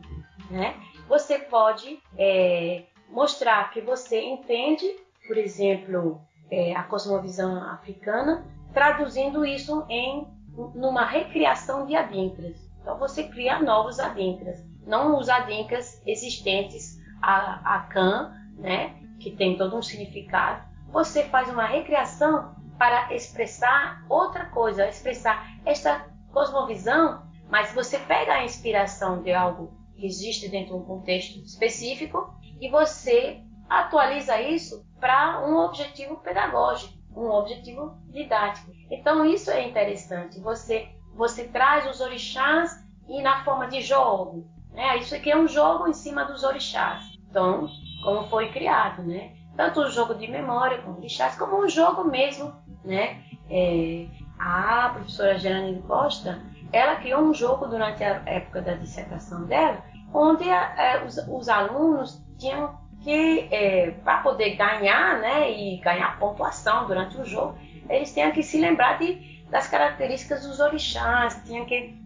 [0.49, 0.75] né?
[1.07, 4.85] Você pode é, mostrar que você entende,
[5.27, 10.27] por exemplo, é, a cosmovisão africana, traduzindo isso em
[10.75, 12.69] numa recriação de adinkras.
[12.81, 19.57] Então você cria novos adinkras, não os adinkras existentes a, a Khan, né, que tem
[19.57, 20.67] todo um significado.
[20.91, 28.43] Você faz uma recriação para expressar outra coisa, expressar esta cosmovisão, mas você pega a
[28.43, 35.45] inspiração de algo que existe dentro de um contexto específico e você atualiza isso para
[35.47, 38.71] um objetivo pedagógico, um objetivo didático.
[38.89, 40.39] Então isso é interessante.
[40.39, 40.89] Você
[41.19, 44.97] você traz os orixás e na forma de jogo, né?
[44.99, 47.03] Isso aqui é um jogo em cima dos orixás.
[47.29, 47.67] Então,
[48.03, 49.31] como foi criado, né?
[49.55, 53.21] Tanto o jogo de memória com orixás, como o jogo mesmo, né?
[53.49, 54.05] É,
[54.39, 56.41] a professora Gerane Costa,
[56.71, 59.83] ela criou um jogo durante a época da dissertação dela,
[60.13, 66.87] onde é, os, os, alunos tinham que, é, para poder ganhar, né, e ganhar pontuação
[66.87, 67.57] durante o jogo,
[67.89, 71.98] eles tinham que se lembrar de, das características dos orixás, tinham que,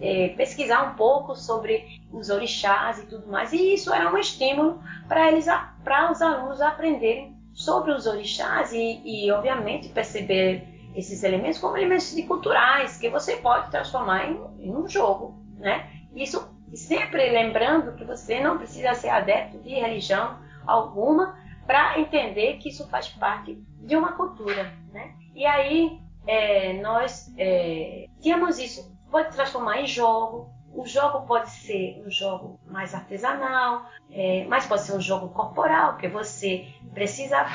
[0.00, 3.52] é, pesquisar um pouco sobre os orixás e tudo mais.
[3.52, 5.46] E isso era um estímulo para eles,
[5.82, 12.14] para os alunos aprenderem sobre os orixás e, e, obviamente, perceber esses elementos como elementos
[12.26, 15.90] culturais que você pode transformar em, em um jogo, né?
[16.14, 21.36] Isso sempre lembrando que você não precisa ser adepto de religião alguma
[21.66, 25.14] para entender que isso faz parte de uma cultura, né?
[25.34, 32.02] E aí é, nós é, tínhamos isso, pode transformar em jogo, o jogo pode ser
[32.04, 37.46] um jogo mais artesanal, é, mas pode ser um jogo corporal, que você precisa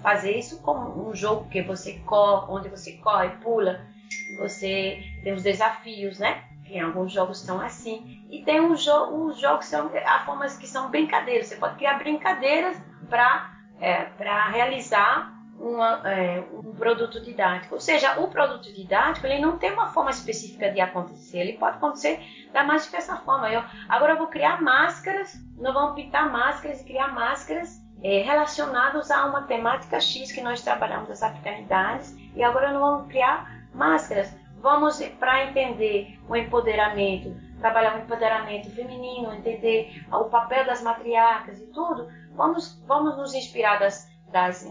[0.00, 3.86] fazer isso como um jogo que você corre, onde você corre, pula,
[4.38, 6.42] você tem os desafios, né?
[6.66, 8.26] Tem alguns jogos são assim.
[8.30, 11.48] E tem os, jo os jogos que são há formas que são brincadeiras.
[11.48, 12.80] Você pode criar brincadeiras
[13.10, 14.08] para é,
[14.50, 17.74] realizar uma, é, um produto didático.
[17.74, 21.38] Ou seja, o produto didático ele não tem uma forma específica de acontecer.
[21.38, 22.20] Ele pode acontecer
[22.52, 23.50] da mais diversa forma.
[23.50, 29.10] Eu, agora eu vou criar máscaras, nós vamos pintar máscaras e criar máscaras é, relacionadas
[29.10, 32.16] a uma temática X que nós trabalhamos as africanidades.
[32.34, 34.32] E agora nós vamos criar máscaras.
[34.60, 41.66] Vamos para entender o empoderamento, trabalhar o empoderamento feminino, entender o papel das matriarcas e
[41.66, 42.08] tudo.
[42.34, 44.66] Vamos, vamos nos inspirar das das,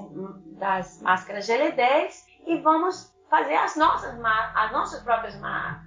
[0.57, 4.17] das máscaras GL10 e vamos fazer as nossas,
[4.55, 5.37] as nossas próprias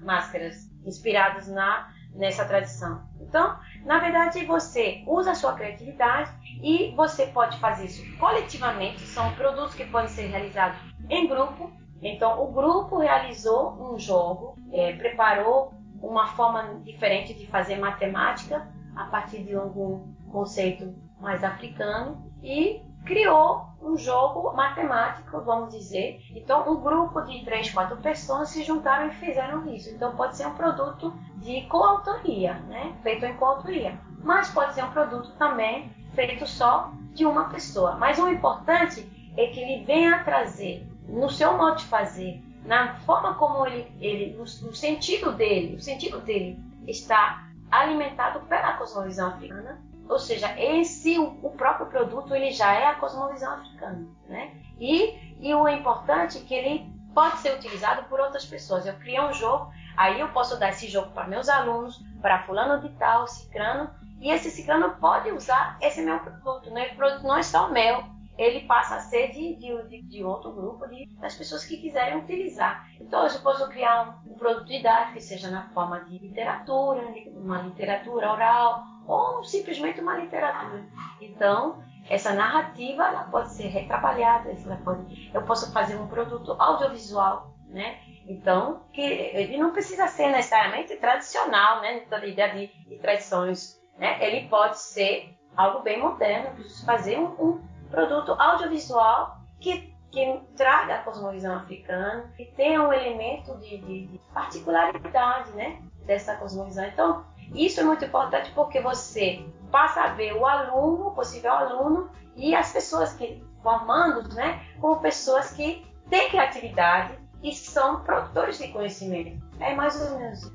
[0.02, 3.02] máscaras inspiradas na, nessa tradição.
[3.20, 6.30] Então, na verdade, você usa a sua criatividade
[6.62, 9.00] e você pode fazer isso coletivamente.
[9.00, 11.72] São produtos que podem ser realizados em grupo.
[12.02, 18.66] Então, o grupo realizou um jogo, é, preparou uma forma diferente de fazer matemática
[18.96, 26.20] a partir de algum conceito mais africano e criou um jogo matemático, vamos dizer.
[26.34, 29.90] Então, um grupo de três, quatro pessoas se juntaram e fizeram isso.
[29.90, 32.94] Então, pode ser um produto de coautoria, né?
[33.03, 33.98] feito em coautoria.
[34.22, 37.96] Mas pode ser um produto também feito só de uma pessoa.
[37.96, 43.34] Mas o importante é que ele venha trazer, no seu modo de fazer, na forma
[43.34, 49.80] como ele, ele no, no sentido dele, o sentido dele está alimentado pela cosmovisão africana,
[50.11, 54.52] ou seja, esse o próprio produto ele já é a cosmovisão africana, né?
[54.78, 58.84] E, e o importante é que ele pode ser utilizado por outras pessoas.
[58.84, 62.82] Eu crio um jogo, aí eu posso dar esse jogo para meus alunos, para fulano
[62.82, 63.88] de tal, cicrano,
[64.20, 66.86] e esse cicrano pode usar esse meu produto, né?
[66.86, 68.04] Esse produto não é só meu,
[68.36, 72.88] ele passa a ser de, de, de outro grupo, de, das pessoas que quiserem utilizar.
[72.98, 77.02] Então, eu posso criar um, um produto didático seja na forma de literatura,
[77.34, 80.84] uma literatura oral, ou simplesmente uma literatura.
[81.20, 87.52] Então, essa narrativa ela pode ser retrabalhada, ela pode, eu posso fazer um produto audiovisual,
[87.66, 87.98] né?
[88.26, 92.00] Então, que ele não precisa ser necessariamente tradicional, né?
[92.08, 94.16] Toda a ideia de, de tradições, né?
[94.24, 96.50] Ele pode ser algo bem moderno,
[96.86, 103.58] fazer um, um produto audiovisual que, que traga a cosmovisão africana, que tenha um elemento
[103.58, 105.82] de, de, de particularidade, né?
[106.06, 106.84] Dessa cosmovisão.
[106.84, 107.24] Então,
[107.55, 112.55] isso é muito importante porque você passa a ver o aluno, o possível aluno, e
[112.55, 119.40] as pessoas que formando, né, como pessoas que têm criatividade e são produtores de conhecimento.
[119.59, 120.51] É mais ou menos.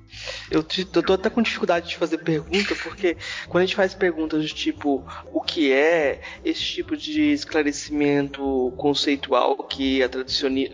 [0.49, 3.17] Eu, eu tô até com dificuldade de fazer pergunta, porque
[3.47, 9.57] quando a gente faz perguntas do tipo o que é esse tipo de esclarecimento conceitual
[9.57, 10.09] que a,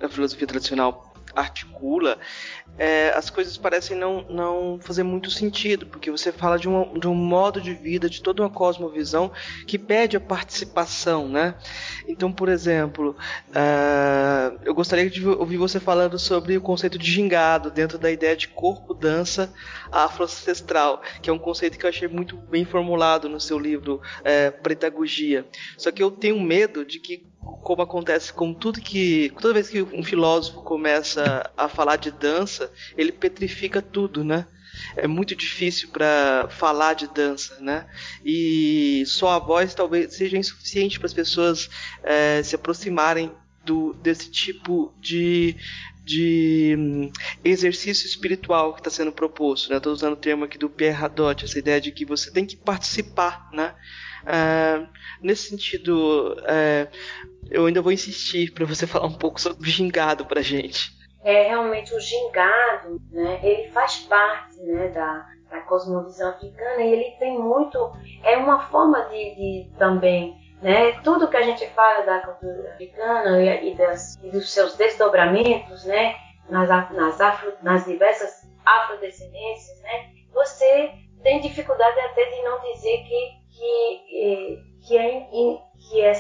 [0.02, 2.18] a filosofia tradicional articula,
[2.78, 7.08] é, as coisas parecem não, não fazer muito sentido, porque você fala de, um de
[7.08, 9.32] um modo de vida, de toda uma cosmovisão
[9.68, 11.56] que pede a participação, né?
[12.08, 13.16] Então, por exemplo,
[13.50, 18.36] uh, eu gostaria de ouvir você falando sobre o conceito de gingado dentro da ideia
[18.36, 19.54] de corpo-dança
[19.92, 24.50] afro-ancestral, que é um conceito que eu achei muito bem formulado no seu livro é,
[24.50, 25.46] Pretagogia.
[25.78, 29.34] Só que eu tenho medo de que como acontece com tudo que.
[29.40, 34.48] Toda vez que um filósofo começa a falar de dança, ele petrifica tudo, né?
[34.96, 37.88] É muito difícil para falar de dança, né?
[38.24, 41.70] E só a voz talvez seja insuficiente para as pessoas
[42.04, 43.32] é, se aproximarem
[43.66, 45.56] do, desse tipo de,
[46.04, 47.12] de hum,
[47.44, 49.70] exercício espiritual que está sendo proposto.
[49.70, 49.78] Né?
[49.78, 52.56] Estou usando o termo aqui do Pierre Hadot, essa ideia de que você tem que
[52.56, 53.76] participar, né?
[54.22, 54.88] Uh,
[55.22, 60.26] nesse sentido, uh, eu ainda vou insistir para você falar um pouco sobre o gingado
[60.26, 60.92] para gente.
[61.24, 63.40] É realmente o gingado, né?
[63.44, 67.78] Ele faz parte, né, da, da cosmovisão africana e ele tem muito,
[68.24, 70.92] é uma forma de, de também né?
[71.04, 75.86] Tudo que a gente fala da cultura africana e, e, das, e dos seus desdobramentos,
[75.86, 76.16] né?
[76.50, 80.12] Nas, nas, afro, nas diversas afrodescendências, né?
[80.34, 80.92] Você
[81.24, 83.98] tem dificuldade até de não dizer que que,
[84.88, 85.08] que, é,
[85.90, 86.14] que, é,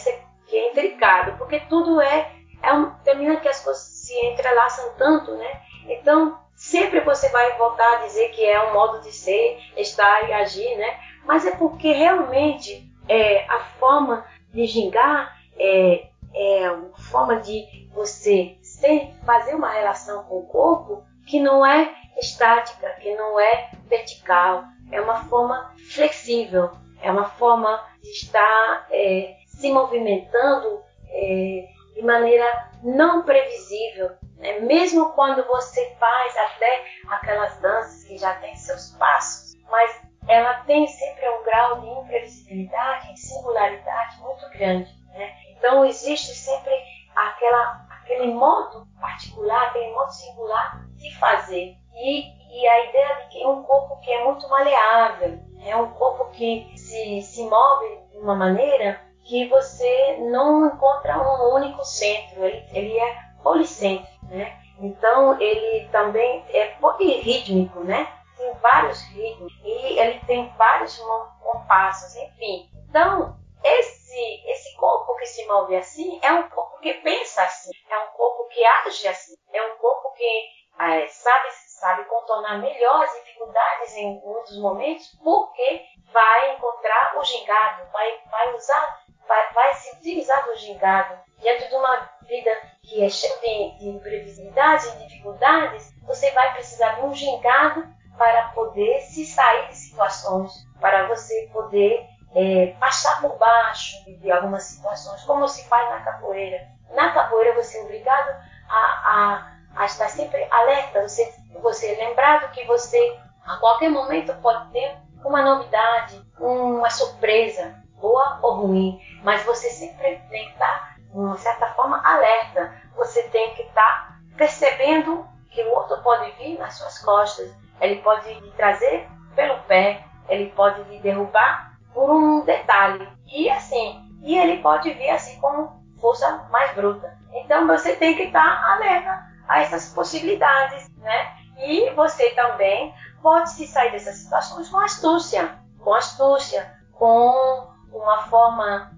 [0.51, 2.29] que é intricado, porque tudo é,
[2.61, 5.61] é um, termina que as coisas se entrelaçam tanto, né?
[5.87, 10.33] Então, sempre você vai voltar a dizer que é um modo de ser, estar e
[10.33, 10.99] agir, né?
[11.23, 18.57] Mas é porque realmente é, a forma de gingar é, é uma forma de você
[18.61, 24.65] ser, fazer uma relação com o corpo que não é estática, que não é vertical,
[24.91, 26.71] é uma forma flexível,
[27.01, 34.11] é uma forma de estar é, se movimentando é, de maneira não previsível.
[34.37, 34.59] Né?
[34.61, 40.87] Mesmo quando você faz até aquelas danças que já têm seus passos, mas ela tem
[40.87, 44.91] sempre um grau de imprevisibilidade, de singularidade muito grande.
[45.13, 45.31] Né?
[45.51, 46.73] Então existe sempre
[47.15, 51.77] aquela, aquele modo particular, aquele modo singular de fazer.
[51.93, 55.91] E, e a ideia de que é um corpo que é muito maleável, é um
[55.91, 62.43] corpo que se, se move de uma maneira que você não encontra um único centro,
[62.43, 64.59] ele, ele é policêntrico, né?
[64.77, 68.11] Então ele também é polirrítmico, né?
[68.35, 71.01] Tem vários ritmos e ele tem vários
[71.39, 72.69] compassos, enfim.
[72.89, 77.97] Então esse esse corpo que se move assim é um corpo que pensa assim, é
[77.99, 80.43] um corpo que age assim, é um corpo que
[80.77, 81.51] é, sabe
[81.81, 88.53] sabe contornar melhor as dificuldades em muitos momentos, porque vai encontrar o gingado, vai, vai
[88.53, 91.19] usar, vai, vai se utilizar do gingado.
[91.39, 92.51] Diante de uma vida
[92.83, 98.49] que é cheia de, de imprevisibilidades e dificuldades, você vai precisar de um gingado para
[98.49, 105.23] poder se sair de situações, para você poder é, passar por baixo de algumas situações,
[105.23, 106.67] como se faz na capoeira.
[106.91, 108.29] Na capoeira você é obrigado
[108.69, 114.71] a, a, a estar sempre alerta, você você lembrado que você a qualquer momento pode
[114.71, 121.17] ter uma novidade, uma surpresa, boa ou ruim, mas você sempre tem que estar, de
[121.17, 122.73] uma certa forma, alerta.
[122.97, 128.33] Você tem que estar percebendo que o outro pode vir nas suas costas, ele pode
[128.33, 133.07] lhe trazer pelo pé, ele pode lhe derrubar por um detalhe.
[133.27, 137.17] E assim, e ele pode vir assim com força mais bruta.
[137.33, 141.35] Então você tem que estar alerta a essas possibilidades, né?
[141.57, 148.91] E você também pode se sair dessas situações com astúcia, com astúcia, com uma forma,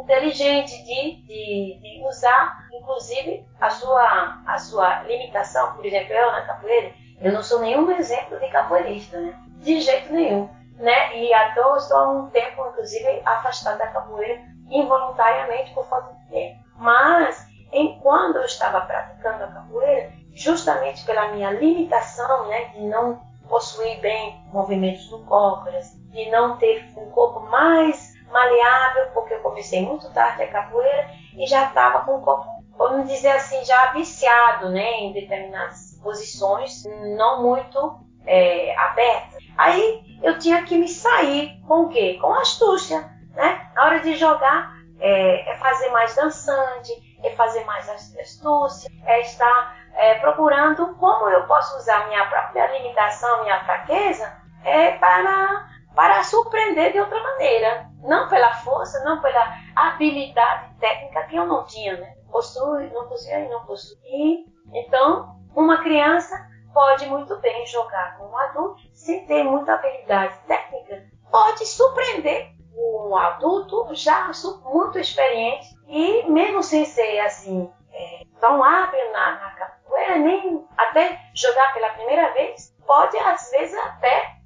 [0.00, 5.74] inteligente de, de, de, usar, inclusive, a sua, a sua limitação.
[5.74, 9.34] Por exemplo, eu na capoeira, eu não sou nenhum exemplo de capoeirista, né?
[9.58, 10.48] De jeito nenhum.
[10.76, 11.18] Né?
[11.18, 16.64] E toa estou há um tempo, inclusive, afastada da capoeira involuntariamente por falta de tempo.
[16.76, 23.98] Mas, enquanto eu estava praticando a capoeira, justamente pela minha limitação, né, de não possuir
[24.00, 30.12] bem movimentos do cócoras, de não ter um corpo mais maleável, porque eu comecei muito
[30.12, 35.00] tarde a capoeira e já estava com o corpo, vamos dizer assim, já viciado né,
[35.00, 36.84] em determinadas posições,
[37.16, 39.42] não muito é, abertas.
[39.56, 42.18] Aí eu tinha que me sair com o quê?
[42.20, 43.10] Com astúcia.
[43.34, 43.70] Né?
[43.74, 49.76] Na hora de jogar, é, é fazer mais dançante, é fazer mais astúcia, é estar
[49.94, 54.32] é, procurando como eu posso usar minha própria limitação, minha fraqueza,
[54.64, 55.68] é, para,
[55.98, 57.90] para surpreender de outra maneira.
[58.04, 62.14] Não pela força, não pela habilidade técnica que eu não tinha, né?
[62.30, 64.46] Possui, não possuía e não possui.
[64.72, 66.36] Então, uma criança
[66.72, 73.16] pode muito bem jogar com um adulto sem ter muita habilidade técnica, pode surpreender um
[73.16, 74.30] adulto já
[74.66, 81.18] muito experiente e mesmo sem ser assim é, tão hábil na, na capoeira, nem até
[81.34, 84.37] jogar pela primeira vez, pode às vezes até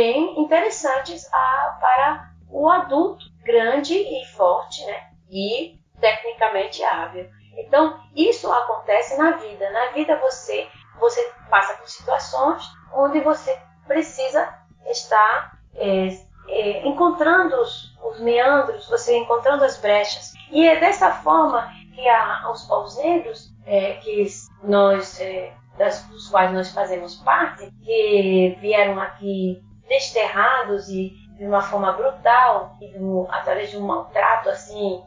[0.00, 7.28] bem interessantes a, para o adulto grande e forte né, e tecnicamente hábil.
[7.58, 9.70] Então, isso acontece na vida.
[9.70, 10.66] Na vida você,
[10.98, 13.54] você passa por situações onde você
[13.86, 14.48] precisa
[14.90, 16.08] estar é,
[16.48, 20.32] é, encontrando os, os, meandros, você encontrando as brechas.
[20.50, 24.24] E é dessa forma que a, os povos negros, é, que
[24.62, 31.60] nós, é, das, dos quais nós fazemos parte, que vieram aqui desterrados e de uma
[31.60, 32.94] forma brutal, e
[33.30, 35.02] através de um maltrato assim,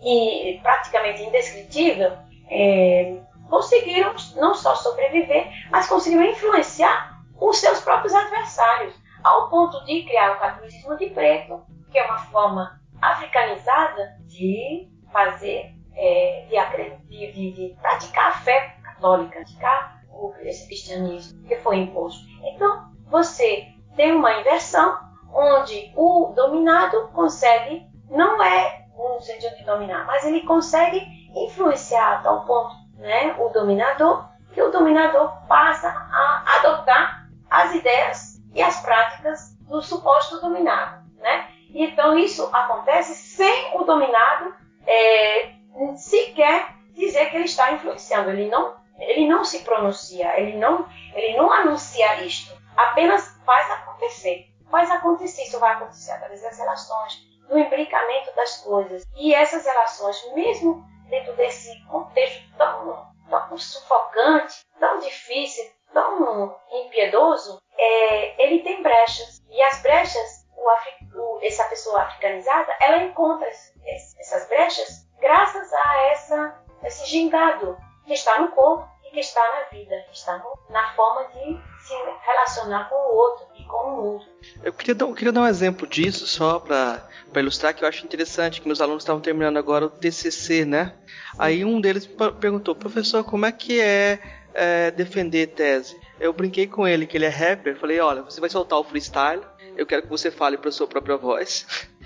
[0.00, 2.12] e praticamente indescritível,
[2.48, 3.18] é,
[3.50, 10.36] conseguiram não só sobreviver, mas conseguiram influenciar os seus próprios adversários ao ponto de criar
[10.36, 17.76] o catolicismo de preto, que é uma forma africanizada de fazer, é, de, de, de,
[17.80, 22.24] praticar a fé católica, praticar o, cristianismo que foi imposto.
[22.44, 24.96] Então, você tem uma inversão
[25.34, 32.18] onde o dominado consegue, não é no sentido de dominar, mas ele consegue influenciar a
[32.18, 38.80] tal ponto né, o dominador, que o dominador passa a adotar as ideias e as
[38.80, 41.04] práticas do suposto dominado.
[41.18, 41.48] Né?
[41.74, 44.54] Então, isso acontece sem o dominado
[44.86, 45.54] é,
[45.96, 48.30] sequer dizer que ele está influenciando.
[48.30, 52.56] Ele não, ele não se pronuncia, ele não, ele não anuncia isto.
[52.76, 53.68] Apenas faz
[53.98, 54.46] acontecer.
[54.70, 55.42] Faz acontecer.
[55.42, 57.18] Isso vai acontecer através das relações,
[57.48, 59.04] do imbricamento das coisas.
[59.16, 68.42] E essas relações, mesmo dentro desse contexto tão, tão sufocante, tão difícil, tão impiedoso, é,
[68.42, 69.42] ele tem brechas.
[69.50, 76.62] E as brechas, o, o, essa pessoa africanizada, ela encontra essas brechas graças a essa,
[76.84, 77.76] esse gingado
[78.06, 78.88] que está no corpo
[79.18, 81.92] que está na vida, está no, na forma de se
[82.24, 84.24] relacionar com o outro e com o mundo.
[84.62, 87.02] Eu queria dar, eu queria dar um exemplo disso, só para
[87.34, 90.94] ilustrar, que eu acho interessante, que meus alunos estavam terminando agora o TCC, né?
[91.36, 92.08] Aí um deles
[92.40, 94.20] perguntou, professor, como é que é
[94.54, 95.98] é, defender tese.
[96.20, 99.42] Eu brinquei com ele que ele é rapper, falei, olha, você vai soltar o freestyle,
[99.76, 101.66] eu quero que você fale para sua própria voz.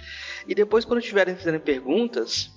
[0.44, 2.50] E depois, quando estiverem fazendo perguntas,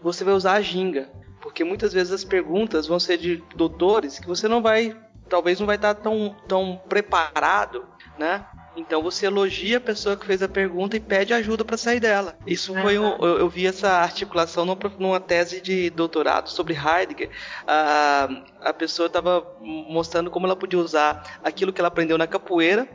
[0.00, 1.10] você vai usar a ginga,
[1.42, 4.96] porque muitas vezes as perguntas vão ser de doutores que você não vai,
[5.28, 7.84] talvez não vai estar tão, tão preparado,
[8.16, 8.46] né?
[8.74, 12.38] Então você elogia a pessoa que fez a pergunta e pede ajuda para sair dela.
[12.46, 14.64] Isso foi um, eu, eu, vi essa articulação
[14.98, 17.28] numa, tese de doutorado sobre Heidegger.
[17.66, 18.28] A,
[18.62, 22.88] a pessoa estava mostrando como ela podia usar aquilo que ela aprendeu na capoeira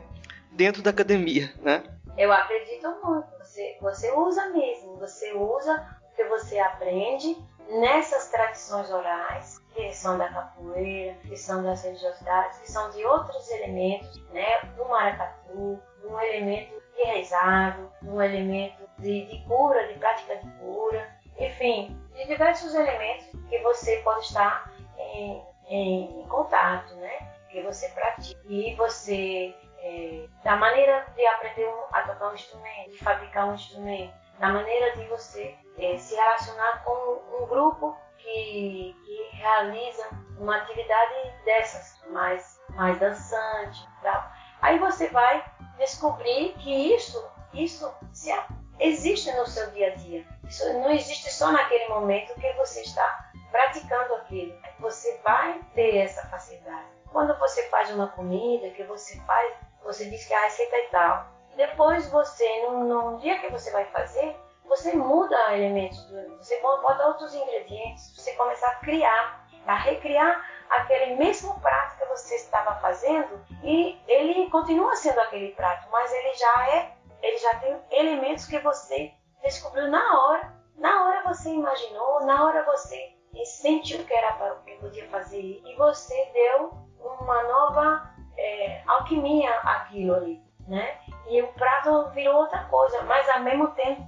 [0.50, 1.84] dentro da academia, né?
[2.16, 3.28] Eu acredito muito.
[3.38, 4.96] Você, você usa mesmo.
[4.96, 7.36] Você usa o que você aprende
[7.68, 13.48] nessas tradições orais que são da capoeira, que são das religiosidades, que são de outros
[13.50, 20.36] elementos, né, do maracatu, um elemento de rezado, um elemento de, de cura, de prática
[20.36, 21.08] de cura,
[21.38, 28.40] enfim, de diversos elementos que você pode estar em, em, contato, né, que você pratica
[28.48, 34.12] e você é, da maneira de aprender a tocar um instrumento, de fabricar um instrumento,
[34.38, 40.08] da maneira de você é, se relacionar com um grupo que, que realiza
[40.38, 44.30] uma atividade dessas, mais, mais dançante e tal.
[44.60, 45.44] Aí você vai
[45.78, 47.18] descobrir que isso
[47.52, 48.30] isso se,
[48.78, 50.26] existe no seu dia a dia.
[50.46, 54.56] Isso não existe só naquele momento que você está praticando aquilo.
[54.78, 56.86] Você vai ter essa facilidade.
[57.10, 61.37] Quando você faz uma comida, que você faz, você diz que a receita é tal.
[61.58, 66.08] Depois você, no, dia que você vai fazer, você muda elementos,
[66.38, 72.36] você bota outros ingredientes, você começa a criar, a recriar aquele mesmo prato que você
[72.36, 77.76] estava fazendo e ele continua sendo aquele prato, mas ele já é, ele já tem
[77.90, 79.12] elementos que você
[79.42, 80.54] descobriu na hora.
[80.76, 85.74] Na hora você imaginou, na hora você sentiu que era o que podia fazer e
[85.74, 86.70] você deu
[87.00, 90.96] uma nova é, alquimia àquilo ali, né?
[91.28, 94.02] E o prato virou outra coisa, mas ao mesmo tempo,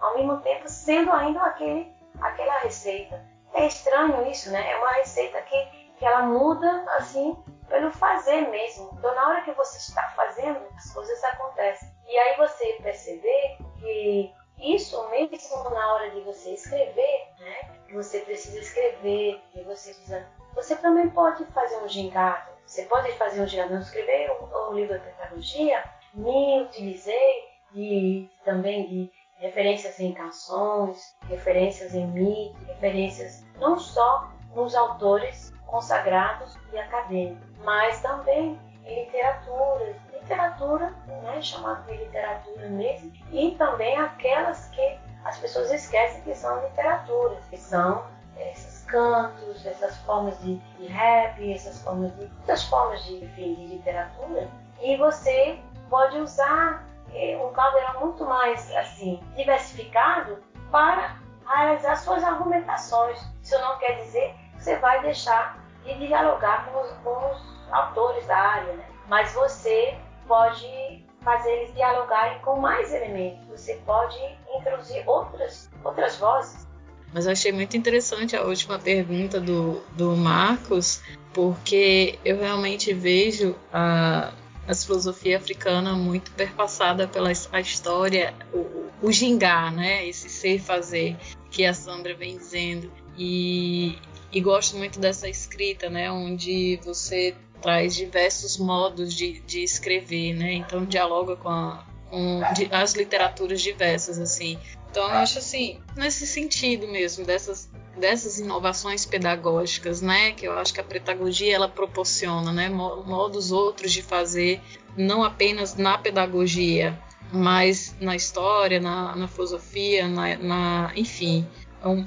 [0.00, 3.24] ao mesmo tempo sendo ainda aquele, aquela receita.
[3.52, 4.72] É estranho isso, né?
[4.72, 5.66] É uma receita que,
[5.96, 7.36] que ela muda assim
[7.68, 8.90] pelo fazer mesmo.
[8.98, 11.88] Então na hora que você está fazendo, as coisas acontecem.
[12.08, 17.70] E aí você perceber que isso mesmo na hora de você escrever, né?
[17.86, 20.26] Que você precisa escrever, que você precisa.
[20.54, 22.54] Você também pode fazer um gingado.
[22.64, 23.74] Você pode fazer um gingado.
[23.74, 31.14] Eu escrevi o, o livro de pedagogia, me utilizei de, também de referências em canções,
[31.28, 39.96] referências em mitos, referências não só nos autores consagrados e acadêmicos, mas também em literatura,
[40.12, 46.62] literatura, né, chamada de literatura mesmo, e também aquelas que as pessoas esquecem que são
[46.62, 53.02] literaturas, que são esses cantos, essas formas de, de rap, essas formas de muitas formas
[53.04, 54.48] de, enfim, de literatura,
[54.82, 55.58] e você
[55.88, 60.38] pode usar é, um caldeirão muito mais assim diversificado
[60.70, 61.16] para
[61.46, 63.18] realizar suas argumentações.
[63.42, 68.26] Isso não quer dizer que você vai deixar de dialogar com os, com os autores
[68.26, 68.84] da área, né?
[69.08, 69.96] mas você
[70.26, 73.46] pode fazer eles dialogarem com mais elementos.
[73.48, 74.16] Você pode
[74.56, 76.66] introduzir outras, outras vozes.
[77.12, 81.00] Mas eu achei muito interessante a última pergunta do, do Marcos,
[81.32, 84.32] porque eu realmente vejo a,
[84.66, 90.06] a filosofia africana muito perpassada pela a história, o, o gingar, né?
[90.06, 91.16] Esse ser fazer
[91.50, 92.90] que a Sandra vem dizendo.
[93.16, 93.98] E,
[94.32, 96.10] e gosto muito dessa escrita, né?
[96.10, 100.54] Onde você traz diversos modos de, de escrever, né?
[100.54, 104.58] Então dialoga com, a, com de, as literaturas diversas, assim.
[104.90, 110.32] Então eu acho assim, nesse sentido mesmo, dessas, dessas inovações pedagógicas, né?
[110.32, 112.68] Que eu acho que a pedagogia ela proporciona, né?
[112.68, 114.60] Modos outros de fazer,
[114.96, 116.98] não apenas na pedagogia,
[117.32, 121.46] mas na história, na, na filosofia, na, na enfim,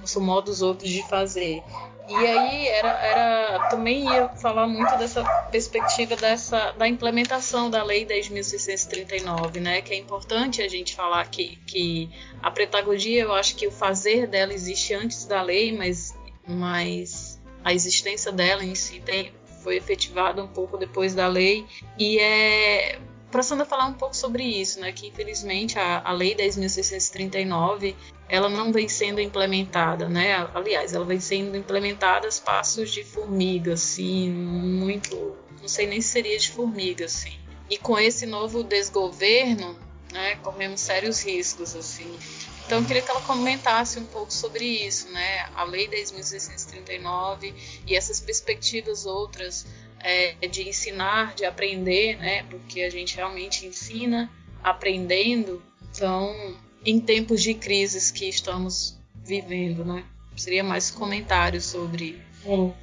[0.04, 1.64] são modos outros de fazer.
[2.10, 8.06] E aí era, era também ia falar muito dessa perspectiva dessa da implementação da lei
[8.06, 9.82] 10.639, né?
[9.82, 12.10] Que é importante a gente falar que, que
[12.42, 16.18] a pedagogia, eu acho que o fazer dela existe antes da lei, mas,
[16.48, 21.66] mas a existência dela em si tem, foi efetivada um pouco depois da lei
[22.00, 24.94] e é para Sandra falar um pouco sobre isso, né?
[24.94, 27.94] Que infelizmente a, a lei 10.639
[28.30, 30.50] ela não vem sendo implementada, né?
[30.54, 36.10] Aliás, ela vem sendo implementada a passos de formiga, assim, muito, não sei nem se
[36.10, 37.34] seria de formiga, assim.
[37.70, 39.78] E com esse novo desgoverno,
[40.12, 42.18] né, corremos sérios riscos, assim.
[42.66, 45.50] Então, eu queria que ela comentasse um pouco sobre isso, né?
[45.56, 47.54] A Lei 10.639
[47.88, 49.66] e essas perspectivas outras
[50.02, 52.44] é, de ensinar, de aprender, né?
[52.50, 54.30] Porque a gente realmente ensina
[54.62, 55.64] aprendendo.
[55.90, 60.06] Então, em tempos de crises que estamos vivendo, né?
[60.36, 62.22] Seria mais comentários sobre.
[62.44, 62.74] Sim.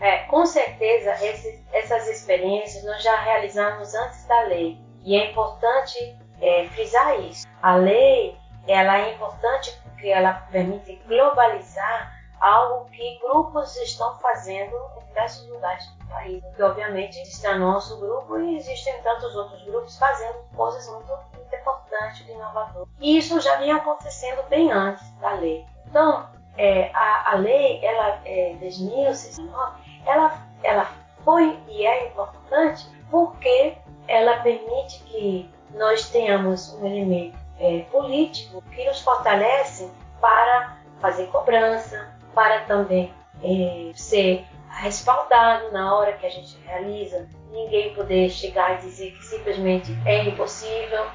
[0.00, 4.78] É, com certeza, esses, essas experiências nós já realizamos antes da lei.
[5.04, 5.98] E é importante
[6.40, 7.46] é, frisar isso.
[7.62, 8.36] A lei
[8.66, 15.86] ela é importante porque ela permite globalizar algo que grupos estão fazendo em diversos lugares
[15.86, 16.42] do país.
[16.44, 21.12] Porque, obviamente, o nosso grupo e existem tantos outros grupos fazendo coisas muito,
[21.54, 22.88] importantes inovadoras.
[23.00, 25.64] E isso já vinha acontecendo bem antes da lei.
[25.86, 30.90] Então, é, a, a, lei, ela, é, 2069, ela, ela
[31.24, 33.76] foi e é importante porque
[34.08, 39.90] ela permite que nós tenhamos um elemento é, político que nos fortalece
[40.20, 47.26] para fazer cobrança, para também é, ser respaldado na hora que a gente realiza.
[47.50, 51.06] Ninguém poder chegar e dizer que simplesmente é impossível,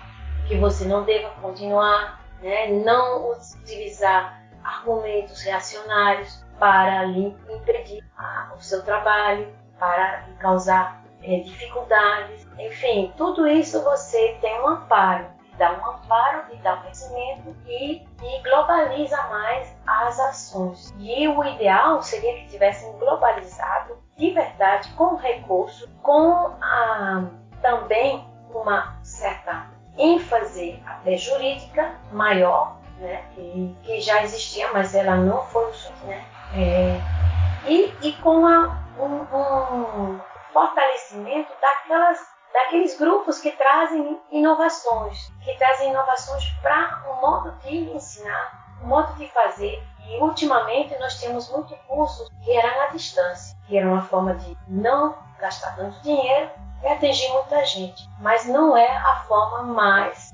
[0.47, 2.69] que você não deva continuar, né?
[2.69, 12.47] não utilizar argumentos reacionários para lhe impedir a, o seu trabalho, para causar é, dificuldades.
[12.57, 15.27] Enfim, tudo isso você tem um amparo.
[15.57, 20.93] Dar um amparo, de dar um conhecimento e de globaliza mais as ações.
[20.97, 27.23] E o ideal seria que tivessem globalizado de verdade com recurso, com a,
[27.61, 29.67] também uma certa
[29.97, 36.25] ênfase até jurídica maior, né, que, que já existia, mas ela não foi o né,
[36.55, 37.01] é,
[37.67, 40.19] e, e com a, um, um
[40.53, 47.91] fortalecimento daquelas daqueles grupos que trazem inovações, que trazem inovações para o um modo de
[47.91, 49.83] ensinar, o um modo de fazer.
[50.07, 54.57] E ultimamente nós temos muitos cursos que eram à distância, que era uma forma de
[54.67, 56.49] não gastar tanto dinheiro
[56.83, 58.09] e atingir muita gente.
[58.19, 60.33] Mas não é a forma mais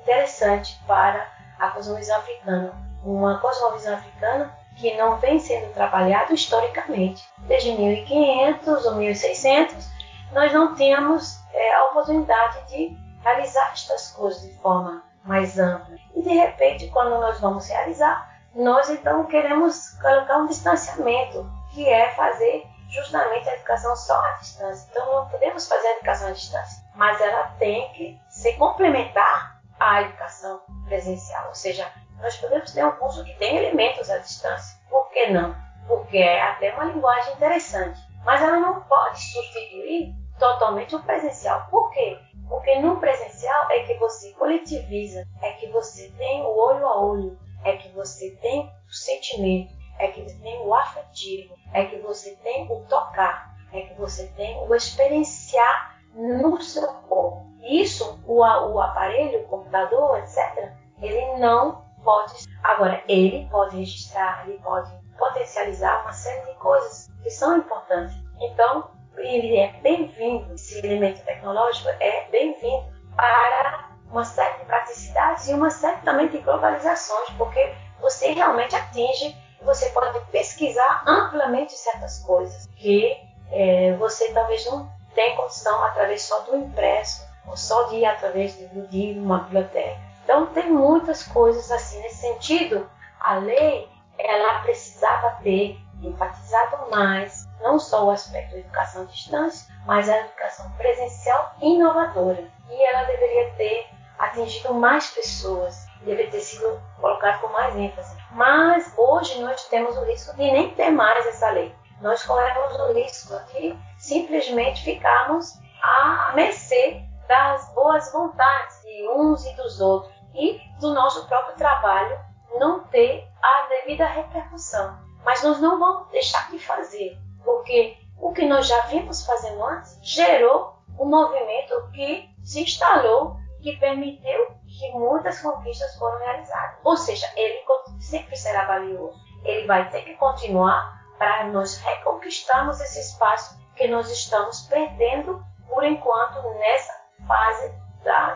[0.00, 1.28] interessante para
[1.58, 2.72] a cosmovisão africana.
[3.04, 7.28] Uma cosmovisão africana que não vem sendo trabalhado historicamente.
[7.38, 9.97] Desde 1500 ou 1600,
[10.32, 15.96] nós não temos é, a oportunidade de realizar estas coisas de forma mais ampla.
[16.14, 22.10] E de repente, quando nós vamos realizar, nós então queremos colocar um distanciamento, que é
[22.10, 24.88] fazer justamente a educação só à distância.
[24.90, 30.02] Então não podemos fazer a educação à distância, mas ela tem que ser complementar à
[30.02, 31.48] educação presencial.
[31.48, 31.90] Ou seja,
[32.20, 34.78] nós podemos ter um curso que tem elementos à distância.
[34.88, 35.54] Por que não?
[35.86, 38.00] Porque é até uma linguagem interessante.
[38.24, 41.66] Mas ela não pode substituir totalmente o presencial.
[41.70, 42.18] Por quê?
[42.48, 47.38] Porque no presencial é que você coletiviza, é que você tem o olho a olho,
[47.64, 52.36] é que você tem o sentimento, é que você tem o afetivo, é que você
[52.36, 57.46] tem o tocar, é que você tem o experienciar no seu corpo.
[57.62, 62.34] Isso, o, o aparelho, o computador, etc., ele não pode.
[62.62, 68.14] Agora, ele pode registrar, ele pode potencializar uma série de coisas que são importantes.
[68.40, 75.54] Então, ele é bem-vindo, esse elemento tecnológico é bem-vindo para uma série de praticidades e
[75.54, 82.66] uma série também de globalizações, porque você realmente atinge, você pode pesquisar amplamente certas coisas
[82.76, 83.16] que
[83.50, 88.56] é, você talvez não tenha condição através só do impresso ou só de ir através
[88.56, 90.07] de, de uma biblioteca.
[90.28, 92.86] Então tem muitas coisas assim nesse sentido.
[93.18, 93.88] A lei
[94.18, 100.18] ela precisava ter enfatizado mais não só o aspecto da educação à distância, mas a
[100.18, 102.46] educação presencial inovadora.
[102.68, 103.86] E ela deveria ter
[104.18, 108.14] atingido mais pessoas, deveria ter sido colocada com mais ênfase.
[108.32, 111.74] Mas hoje nós temos o risco de nem ter mais essa lei.
[112.02, 119.54] Nós corremos o risco de simplesmente ficarmos à mercê das boas vontades de uns e
[119.54, 122.18] dos outros e do nosso próprio trabalho
[122.58, 124.98] não ter a devida repercussão.
[125.24, 129.98] Mas nós não vamos deixar de fazer porque o que nós já vimos fazendo antes
[130.02, 136.78] gerou um movimento que se instalou, que permitiu que muitas conquistas foram realizadas.
[136.84, 137.64] Ou seja, ele
[138.00, 139.18] sempre será valioso.
[139.44, 145.84] Ele vai ter que continuar para nós reconquistarmos esse espaço que nós estamos perdendo por
[145.84, 146.92] enquanto nessa
[147.26, 147.72] fase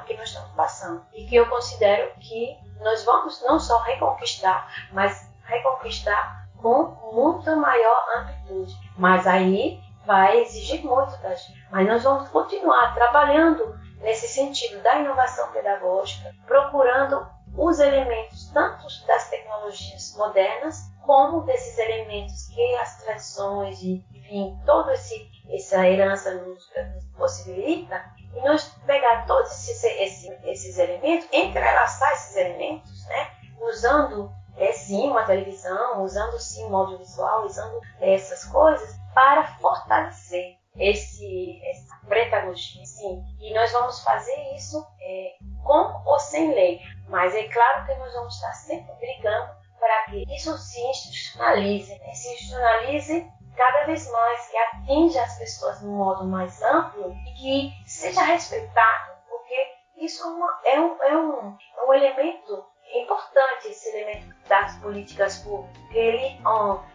[0.07, 1.05] que nós estamos passando.
[1.13, 8.05] E que eu considero que nós vamos não só reconquistar, mas reconquistar com muita maior
[8.17, 8.75] amplitude.
[8.97, 11.67] Mas aí vai exigir muito da gente.
[11.71, 17.27] Mas nós vamos continuar trabalhando nesse sentido da inovação pedagógica, procurando
[17.57, 24.97] os elementos tanto das tecnologias modernas como desses elementos que as tradições e enfim toda
[25.51, 26.71] essa herança nos
[27.17, 28.03] possibilita
[28.35, 35.09] e nós pegar todos esses, esses, esses elementos, entrelaçar esses elementos, né, usando é sim
[35.09, 43.23] uma televisão, usando sim um audiovisual, usando essas coisas para fortalecer esse, essa pedagogia, sim.
[43.41, 48.13] E nós vamos fazer isso é, com ou sem lei, mas é claro que nós
[48.13, 52.15] vamos estar sempre brigando para que isso se institucionalize, né?
[52.15, 57.33] se institucionalize cada vez mais, que atinja as pessoas de um modo mais amplo e
[57.35, 62.65] que seja respeitado, porque isso é, uma, é, um, é, um, é um elemento
[62.95, 66.39] importante esse elemento das políticas públicas, ele,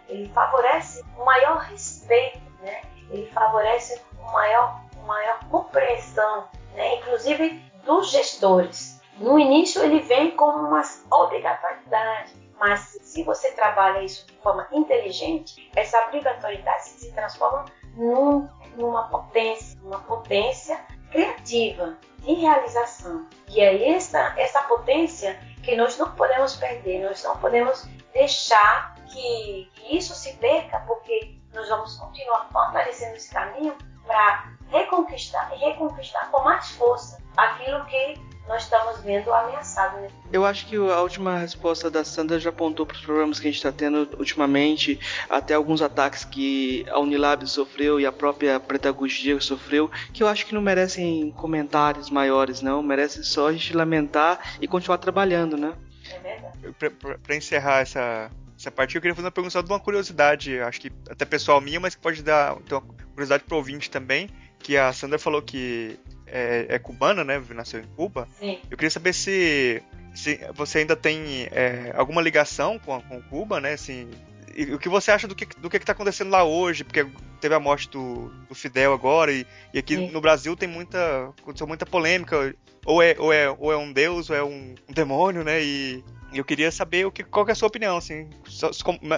[0.07, 2.81] ele favorece um maior respeito, né?
[3.09, 6.95] ele favorece uma maior, maior compreensão, né?
[6.95, 9.01] inclusive dos gestores.
[9.17, 15.69] No início ele vem como uma obrigatoriedade, mas se você trabalha isso de forma inteligente,
[15.75, 17.65] essa obrigatoriedade se transforma
[17.95, 20.79] num, numa potência, uma potência
[21.11, 23.27] criativa de realização.
[23.49, 29.69] E é essa, essa potência que nós não podemos perder, nós não podemos deixar que,
[29.73, 33.75] que isso se perca, porque nós vamos continuar fortalecendo esse caminho
[34.05, 38.15] para reconquistar e reconquistar com mais força aquilo que
[38.47, 39.99] nós estamos vendo ameaçado.
[40.01, 40.09] Né?
[40.31, 43.51] Eu acho que a última resposta da Sandra já apontou para os problemas que a
[43.51, 44.99] gente está tendo ultimamente,
[45.29, 50.45] até alguns ataques que a Unilab sofreu e a própria Pedagogia sofreu, que eu acho
[50.45, 52.81] que não merecem comentários maiores, não.
[52.81, 55.73] Merece só a gente lamentar e continuar trabalhando, né?
[56.09, 57.17] É verdade.
[57.21, 60.79] Para encerrar essa, essa parte, eu queria fazer uma pergunta só de uma curiosidade, acho
[60.79, 64.29] que até pessoal minha, mas que pode dar ter uma curiosidade para o ouvinte também,
[64.59, 67.41] que a Sandra falou que é, é, cubana, né?
[67.53, 68.27] Nasceu em Cuba.
[68.39, 68.59] Sim.
[68.69, 69.81] Eu queria saber se,
[70.13, 73.73] se você ainda tem é, alguma ligação com, com Cuba, né?
[73.73, 74.09] Assim,
[74.57, 76.83] e o que você acha do que do que está acontecendo lá hoje?
[76.83, 77.07] Porque
[77.39, 80.09] teve a morte do, do Fidel agora e, e aqui Sim.
[80.09, 82.55] no Brasil tem muita aconteceu muita polêmica.
[82.83, 85.61] Ou é, ou é, ou é um deus ou é um, um demônio, né?
[85.61, 86.03] E
[86.33, 88.69] eu queria saber o que, qual que é a sua opinião, assim, só,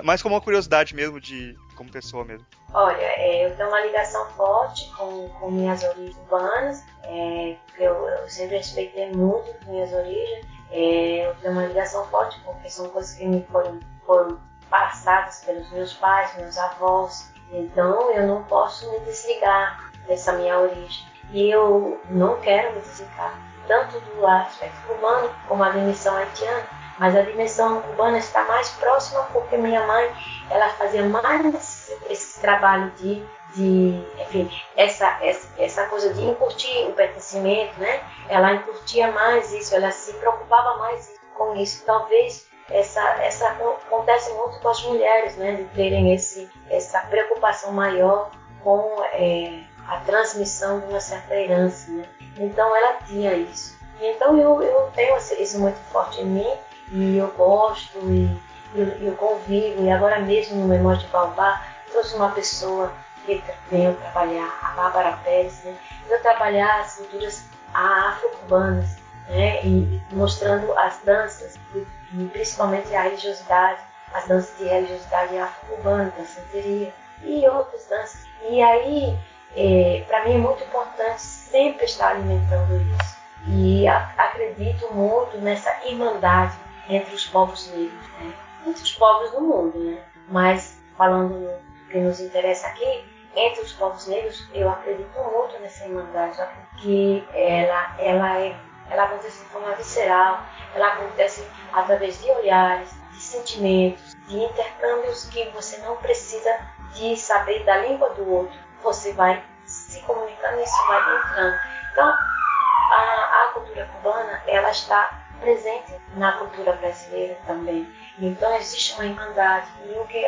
[0.04, 2.46] mais como uma curiosidade mesmo de como pessoa mesmo.
[2.74, 8.30] Olha, é, eu tenho uma ligação forte com, com minhas origens urbanas, é, eu, eu,
[8.30, 13.26] sempre respeitei muito minhas origens, é, eu tenho uma ligação forte porque são coisas que
[13.26, 14.40] me foram, foram
[14.70, 21.08] passadas pelos meus pais, meus avós, então eu não posso me desligar dessa minha origem.
[21.32, 23.34] E eu não quero me desligar,
[23.68, 26.64] tanto do aspecto humano como a dimensão haitiana,
[26.98, 30.12] mas a dimensão cubana está mais próxima porque minha mãe
[30.50, 33.24] ela fazia mais esse trabalho de,
[33.56, 38.04] de enfim, essa, essa, essa coisa de incutir o pertencimento, né?
[38.28, 41.86] Ela incutia mais isso, ela se preocupava mais com isso.
[41.86, 45.54] Talvez essa, essa acontece muito com as mulheres, né?
[45.54, 48.32] De terem esse, essa preocupação maior
[48.64, 52.06] com é, a transmissão de uma certa herança, né?
[52.38, 53.78] Então ela tinha isso.
[54.02, 56.54] Então eu, eu tenho isso muito forte em mim
[56.92, 58.30] e eu gosto e
[58.76, 59.84] eu, eu convivo.
[59.84, 62.92] E agora mesmo no Memória de Baobá, trouxe uma pessoa
[63.26, 65.76] que veio trabalhar, a Bárbara Pérez, né?
[66.08, 68.98] veio trabalhar as culturas afro-cubanas,
[69.30, 69.64] né?
[69.64, 73.82] E mostrando as danças, e, principalmente a religiosidade,
[74.14, 76.94] as danças de religiosidade afro-cubana, da santeria
[77.24, 78.26] e outras danças.
[78.50, 79.18] E aí,
[79.56, 83.18] é, para mim é muito importante sempre estar alimentando isso.
[83.48, 86.58] E a, acredito muito nessa irmandade
[86.90, 88.34] entre os povos negros, né?
[88.66, 90.02] entre os povos do mundo, né?
[90.28, 93.04] Mas falando do que nos interessa aqui,
[93.36, 96.38] entre os povos negros, eu acredito muito nessa irmandade,
[96.78, 98.56] que ela, ela, é,
[98.90, 100.44] ela acontece de forma visceral,
[100.76, 106.60] ela acontece através de olhares, de sentimentos, de intercâmbios que você não precisa
[106.94, 111.60] de saber da língua do outro, você vai se comunicando e isso vai entrando.
[111.92, 117.88] Então, a, a cultura cubana, ela está presente na cultura brasileira também.
[118.20, 120.26] Então existe uma irmandade e o que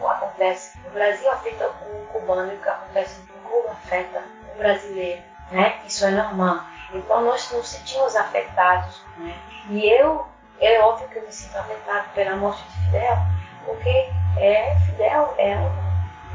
[0.00, 4.22] acontece no Brasil afeta o cubano e o que acontece no Cuba afeta
[4.54, 5.80] o brasileiro, né?
[5.86, 6.64] Isso é normal.
[6.94, 9.34] Então nós nos sentimos afetados, né?
[9.68, 10.26] E eu,
[10.60, 13.16] é óbvio que eu me sinto afetado pela morte de Fidel,
[13.64, 15.84] porque é, Fidel é um,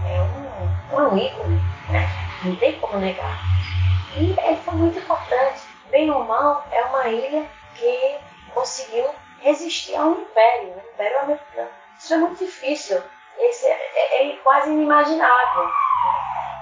[0.05, 2.07] é um, um ícone, né?
[2.43, 3.39] Não tem como negar.
[4.17, 5.61] E ele foi muito importante.
[5.89, 7.45] Bem ou mal, é uma ilha
[7.75, 8.19] que
[8.53, 9.05] conseguiu
[9.39, 11.69] resistir a um império, um império americano.
[11.97, 13.01] Isso é muito difícil,
[13.37, 15.69] Esse é, é, é quase inimaginável.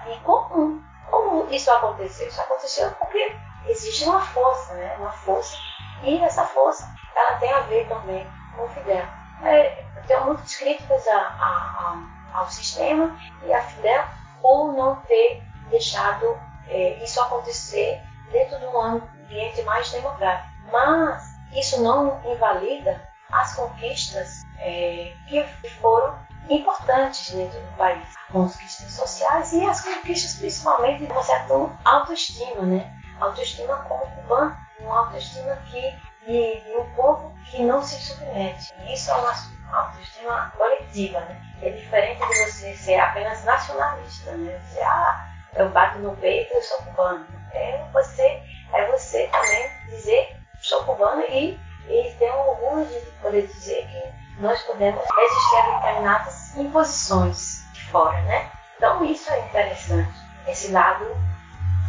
[0.07, 2.28] E como, como isso aconteceu?
[2.28, 4.95] Isso aconteceu porque existe uma força, né?
[4.99, 5.57] uma força,
[6.03, 9.05] e essa força ela tem a ver também com o Fidel.
[9.43, 14.03] É, eu tenho muitas críticas a, a, a, ao sistema e a Fidel
[14.41, 18.01] por não ter deixado é, isso acontecer
[18.31, 20.49] dentro de um ambiente mais democrático.
[20.71, 21.23] Mas
[21.53, 23.01] isso não invalida
[23.31, 25.43] as conquistas é, que
[25.81, 26.17] foram
[26.49, 28.03] importantes dentro do país.
[28.31, 31.53] Conquistas sociais e as conquistas principalmente de uma certa
[31.84, 32.93] autoestima, né?
[33.19, 35.81] Autoestima como cubano, uma autoestima que,
[36.26, 38.73] de, de, um povo que não se submete.
[38.91, 39.34] Isso é uma
[39.73, 41.41] autoestima coletiva, né?
[41.61, 44.60] É diferente de você ser apenas nacionalista, né?
[44.68, 47.26] Você, ah, eu bato no peito, eu sou cubano.
[47.53, 53.88] É você, é você também dizer sou cubano e, e tenho orgulho de poder dizer
[53.88, 58.52] que nós podemos resistir a determinadas imposições de fora, né?
[58.77, 60.14] Então isso é interessante,
[60.48, 61.06] esse lado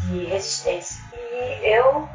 [0.02, 0.97] de resistência.
[1.12, 2.08] E eu,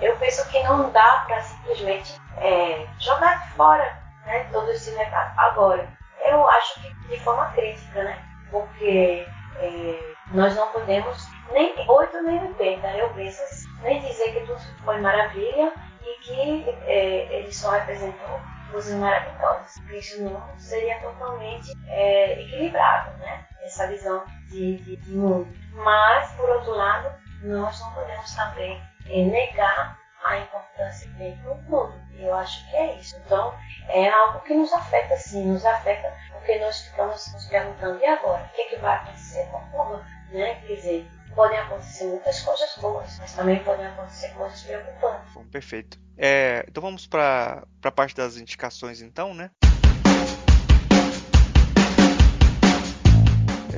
[0.00, 5.38] eu penso que não dá para simplesmente é, jogar fora né, todo esse recado.
[5.38, 5.88] Agora,
[6.26, 8.18] eu acho que de forma crítica, né?
[8.50, 9.26] Porque
[9.56, 14.60] é, nós não podemos nem 8 nem 80, eu penso assim, nem dizer que tudo
[14.84, 15.72] foi maravilha
[16.02, 18.40] e que é, ele só representou
[18.70, 19.76] coisas maravilhosas.
[19.92, 23.46] Isso não seria totalmente é, equilibrado, né?
[23.62, 25.48] Essa visão de, de, de, mundo.
[25.72, 27.10] Mas, por outro lado,
[27.44, 31.94] nós não podemos também é, negar a importância que tem para o mundo.
[32.14, 33.16] E eu acho que é isso.
[33.24, 33.54] Então,
[33.88, 38.44] é algo que nos afeta sim, nos afeta porque nós ficamos nos perguntando, e agora?
[38.44, 40.04] O que, é que vai acontecer com Cuba?
[40.30, 40.54] Né?
[40.66, 45.32] Quer dizer, podem acontecer muitas coisas boas, mas também podem acontecer coisas preocupantes.
[45.34, 45.98] Bom, perfeito.
[46.16, 49.50] É, então vamos para a parte das indicações então, né?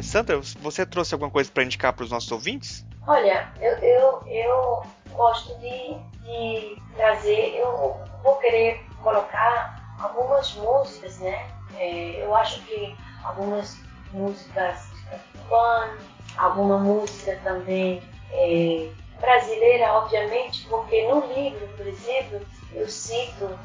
[0.03, 2.85] Sandra, você trouxe alguma coisa para indicar para os nossos ouvintes?
[3.07, 4.83] Olha, eu, eu, eu
[5.13, 11.49] gosto de, de trazer, eu vou querer colocar algumas músicas, né?
[11.79, 13.79] É, eu acho que algumas
[14.13, 14.89] músicas
[15.49, 15.97] fun,
[16.37, 18.03] alguma música também
[18.33, 18.91] é,
[19.21, 22.41] brasileira, obviamente, porque no livro, por exemplo,
[22.73, 23.59] eu cito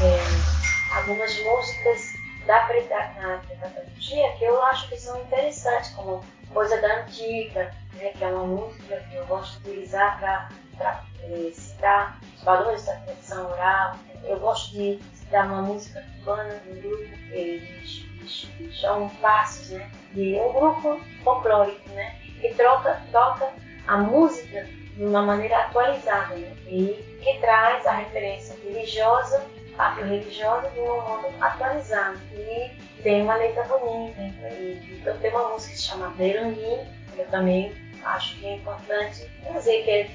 [0.00, 7.74] é, algumas músicas da pedagogia que eu acho que são interessantes, como Coisa da Antiga,
[7.94, 10.48] né, que é uma música que eu gosto de utilizar para
[11.22, 13.96] é, citar os valores da tradição oral.
[14.24, 18.04] Eu gosto de citar uma música cubana do grupo eles,
[18.60, 23.50] eles chamam Passos, né, de um grupo folclórico, né, que troca, toca
[23.86, 29.42] a música de uma maneira atualizada né, e que traz a referência religiosa
[29.78, 32.18] afro-religiosa de um modo atualizado.
[32.34, 32.70] E
[33.02, 34.20] tem uma letra bonita.
[34.20, 37.74] Então tem uma música que se chama que eu também
[38.04, 40.10] acho que é importante trazer, que é,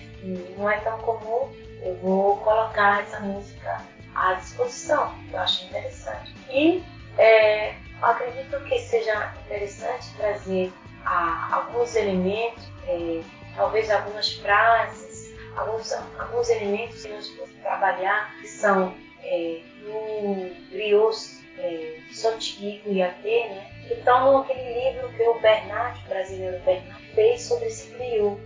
[0.57, 1.51] não é tão comum.
[1.81, 3.81] Eu vou colocar essa música
[4.15, 6.34] à disposição, eu acho interessante.
[6.49, 6.84] E
[7.17, 10.73] é, acredito que seja interessante trazer
[11.05, 13.21] a, alguns elementos, é,
[13.55, 18.95] talvez algumas frases, alguns, alguns elementos que nós podemos trabalhar, que são
[19.27, 23.71] é, no Brios é, Sotigo e AT, né?
[23.89, 28.37] Então, aquele livro que o Bernard, o brasileiro Bernard, fez sobre esse griot,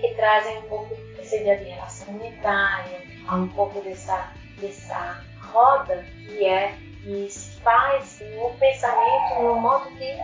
[0.00, 3.02] que trazem um pouco essa ideia de relação unitária,
[3.32, 7.28] um pouco dessa, dessa roda que é que
[7.62, 10.18] faz no pensamento, no modo de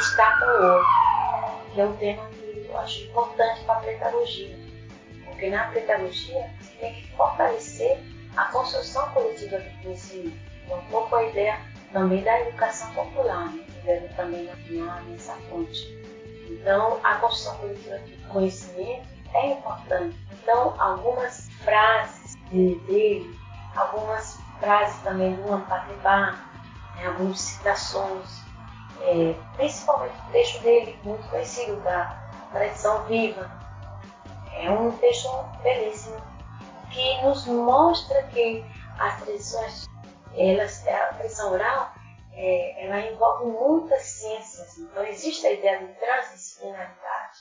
[0.00, 4.58] estar com o outro, que é um tema que eu acho importante para a pedagogia.
[5.26, 7.98] Porque na pedagogia você tem que fortalecer
[9.56, 10.54] a construção coletiva do conhecimento.
[10.68, 11.60] É um pouco a ideia
[11.92, 13.64] também da educação popular, né?
[13.66, 16.04] que deve também afinar nessa fonte.
[16.48, 20.16] Então, a construção do conhecimento é importante.
[20.32, 23.38] Então, algumas frases dele,
[23.76, 26.38] algumas frases também do Ampatebá,
[26.96, 27.06] né?
[27.06, 28.42] algumas citações,
[29.00, 32.16] é, principalmente o texto dele, muito conhecido, da
[32.52, 33.50] Tradição Viva.
[34.56, 35.28] É um texto
[35.62, 36.16] belíssimo
[36.90, 38.64] que nos mostra que
[38.98, 39.86] as tradições,
[40.36, 41.92] elas, a tradição oral,
[42.32, 44.78] é, ela envolve muitas ciências.
[44.78, 47.38] Então, existe a ideia de transdisciplinaridade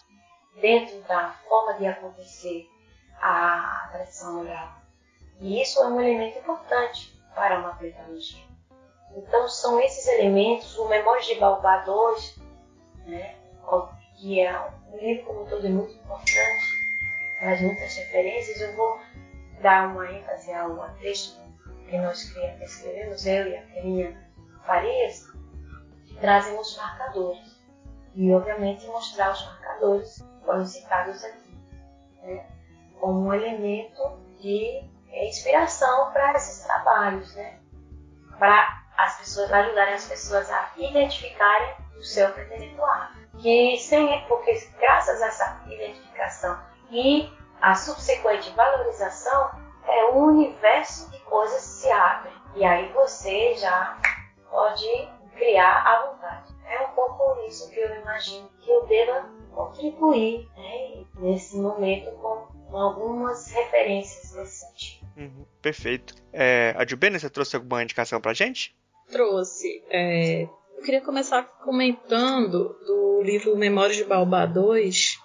[0.62, 2.70] dentro da forma de acontecer
[3.20, 4.74] a tradição oral.
[5.40, 8.44] E isso é um elemento importante para uma pedagogia.
[9.16, 12.40] Então, são esses elementos, o Memórias de Balbá 2,
[13.06, 13.36] né,
[14.16, 14.60] que é
[14.92, 16.66] um livro como todo muito importante,
[17.40, 19.00] traz muitas referências, eu vou
[19.62, 21.43] dar uma ênfase ao texto
[21.94, 24.18] que nós escrevemos, eu e a Peninha
[24.66, 25.28] Farias,
[26.20, 27.62] trazem os marcadores.
[28.16, 31.56] E, obviamente, mostrar os marcadores foram citados aqui,
[32.24, 32.48] né?
[33.00, 37.60] como um elemento de inspiração para esses trabalhos, né?
[38.40, 43.24] para as pessoas ajudarem as pessoas a identificarem o seu pretendituário.
[43.38, 46.60] Que sem, porque graças a essa identificação
[46.90, 52.32] e a subsequente valorização é um universo de coisas se abre.
[52.56, 54.00] E aí você já
[54.50, 54.88] pode
[55.36, 56.54] criar à vontade.
[56.66, 62.48] É um pouco isso que eu imagino que eu deva contribuir né, nesse momento com,
[62.70, 65.08] com, algumas referências nesse sentido.
[65.18, 66.16] Uhum, perfeito.
[66.32, 68.76] É, a Jubena, você trouxe alguma indicação pra gente?
[69.12, 69.84] Trouxe.
[69.90, 70.44] É,
[70.78, 75.18] eu queria começar comentando do livro Memórias de Balbá 2,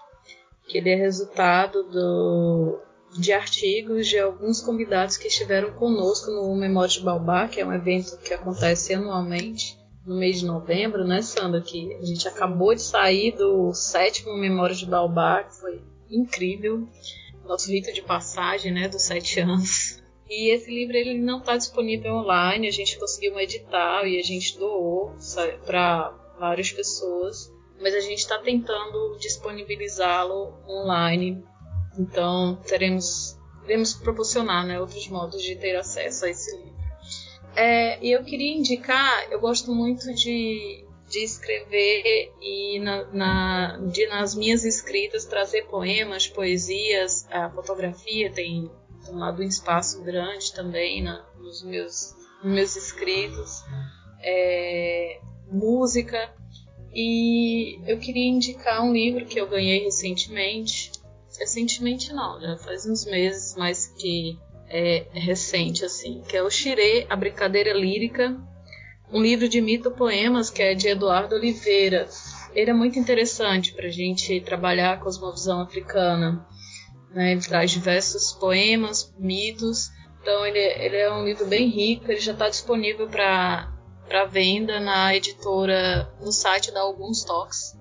[0.66, 2.80] que ele é resultado do,
[3.16, 7.72] de artigos de alguns convidados que estiveram conosco no Memória de Balbá, que é um
[7.72, 11.60] evento que acontece anualmente no mês de novembro, né, Sandra?
[11.60, 16.86] Que a gente acabou de sair do sétimo Memória de Balbá, que foi incrível.
[17.44, 20.02] Nosso rito de passagem, né, dos sete anos.
[20.28, 24.22] E esse livro ele não está disponível online, a gente conseguiu um edital e a
[24.22, 25.16] gente doou
[25.64, 31.44] para várias pessoas mas a gente está tentando disponibilizá-lo online.
[31.98, 36.78] Então teremos, teremos proporcionar né, outros modos de ter acesso a esse livro.
[37.56, 44.06] É, e eu queria indicar, eu gosto muito de, de escrever e na, na, de,
[44.06, 48.70] nas minhas escritas trazer poemas, poesias, a fotografia tem
[49.04, 52.14] tomado um espaço grande também na, nos meus,
[52.44, 53.62] nos meus escritos.
[54.22, 55.20] É,
[55.50, 56.32] música.
[56.92, 60.92] E eu queria indicar um livro que eu ganhei recentemente.
[61.38, 64.38] Recentemente não, já faz uns meses, mas que
[64.68, 68.36] é recente, assim, que é o Xirê, A Brincadeira Lírica,
[69.12, 72.08] um livro de mito-poemas que é de Eduardo Oliveira.
[72.54, 76.46] Ele é muito interessante para a gente trabalhar a cosmovisão africana.
[77.10, 77.32] Né?
[77.32, 79.90] Ele traz diversos poemas, mitos.
[80.20, 82.10] Então ele, ele é um livro bem rico.
[82.10, 87.78] Ele já está disponível para venda na editora no site da Alguns Toques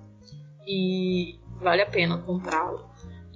[0.66, 2.87] e vale a pena comprá-lo.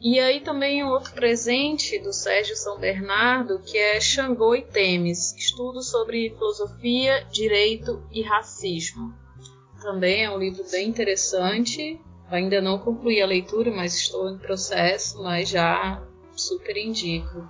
[0.04, 5.32] E aí também um outro presente do Sérgio São Bernardo, que é Xangô e Temes,
[5.36, 9.14] estudo sobre filosofia, direito e racismo.
[9.80, 12.00] Também é um livro bem interessante.
[12.28, 16.02] Ainda não concluí a leitura, mas estou em processo, mas já
[16.34, 17.48] super indico.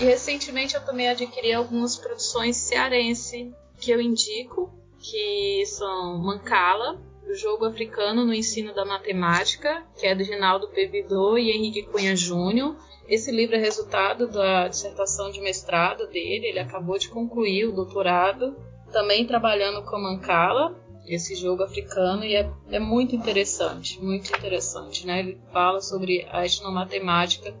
[0.00, 6.98] E recentemente eu também adquiri algumas produções cearense que eu indico, que são Mancala,
[7.28, 12.14] o jogo africano no ensino da matemática, que é do Rinaldo Pevidô e Henrique Cunha
[12.14, 12.76] Júnior.
[13.08, 18.56] Esse livro é resultado da dissertação de mestrado dele, ele acabou de concluir o doutorado,
[18.92, 20.76] também trabalhando com Mancala,
[21.06, 25.20] esse jogo africano, e é, é muito interessante, muito interessante, né?
[25.20, 27.54] Ele fala sobre a etnomatemática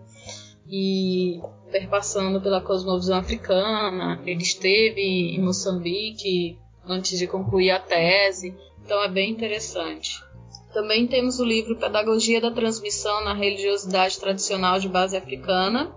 [0.68, 1.40] e
[1.70, 4.20] perpassando pela cosmovisão africana.
[4.26, 8.56] Ele esteve em Moçambique antes de concluir a tese,
[8.86, 10.24] então é bem interessante.
[10.72, 15.92] Também temos o livro Pedagogia da Transmissão na Religiosidade Tradicional de Base Africana,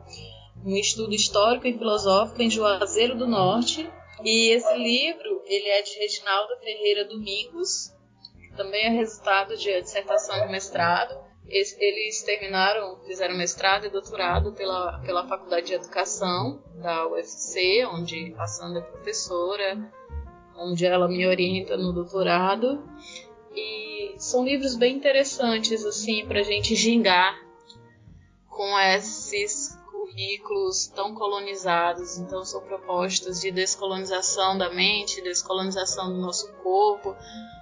[0.65, 3.87] um estudo histórico e filosófico em Juazeiro do Norte.
[4.23, 7.93] E esse livro ele é de Reginaldo Ferreira Domingos,
[8.57, 15.27] também é resultado de dissertação de mestrado eles terminaram, fizeram mestrado e doutorado pela, pela
[15.27, 19.91] Faculdade de Educação da UFC, onde a Sandra é professora,
[20.59, 22.83] onde ela me orienta no doutorado.
[23.55, 27.39] E são livros bem interessantes, assim, para a gente gingar
[28.47, 32.17] com esses currículos tão colonizados.
[32.17, 37.15] Então, são propostas de descolonização da mente, descolonização do nosso corpo,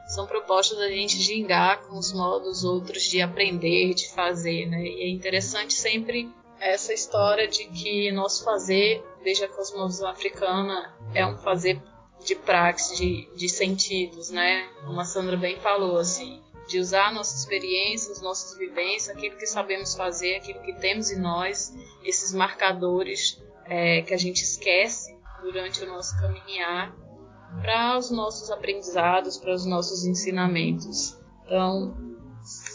[0.07, 4.81] são propostas da gente gingar com os modos outros de aprender, de fazer, né?
[4.81, 11.25] E é interessante sempre essa história de que nosso fazer, desde a cosmovisão africana, é
[11.25, 11.81] um fazer
[12.27, 14.67] de praxe, de, de sentidos, né?
[14.85, 19.95] Como a Sandra bem falou, assim, de usar nossas experiências, nossas vivências, aquilo que sabemos
[19.95, 21.73] fazer, aquilo que temos em nós,
[22.03, 26.93] esses marcadores é, que a gente esquece durante o nosso caminhar
[27.61, 31.17] para os nossos aprendizados, para os nossos ensinamentos.
[31.45, 31.95] Então,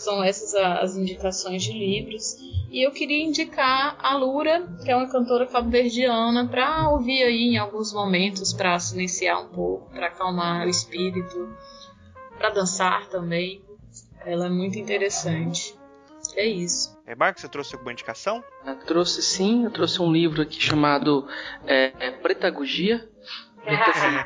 [0.02, 2.36] são essas as indicações de livros.
[2.70, 7.58] E eu queria indicar a Lura, que é uma cantora cabo-verdiana, para ouvir aí em
[7.58, 11.54] alguns momentos, para silenciar um pouco, para acalmar o espírito,
[12.38, 13.62] para dançar também.
[14.24, 15.76] Ela é muito interessante.
[16.34, 16.98] É isso.
[17.06, 18.42] É, Marcos, você trouxe alguma indicação?
[18.64, 21.28] Eu trouxe sim, eu trouxe um livro aqui chamado
[21.66, 23.06] é, é Pretagogia,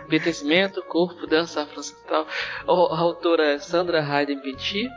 [0.09, 2.27] Pertencimento, Corpo, Dança Afro-Ocidental.
[2.67, 4.89] A autora Sandra Hayden Petit.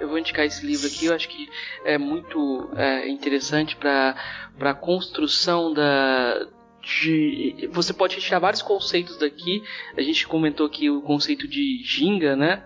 [0.00, 1.48] Eu vou indicar esse livro aqui, eu acho que
[1.84, 4.16] é muito é, interessante para
[4.60, 6.46] a construção da,
[6.84, 9.62] de, você pode retirar vários conceitos daqui.
[9.96, 12.64] A gente comentou aqui o conceito de ginga, né?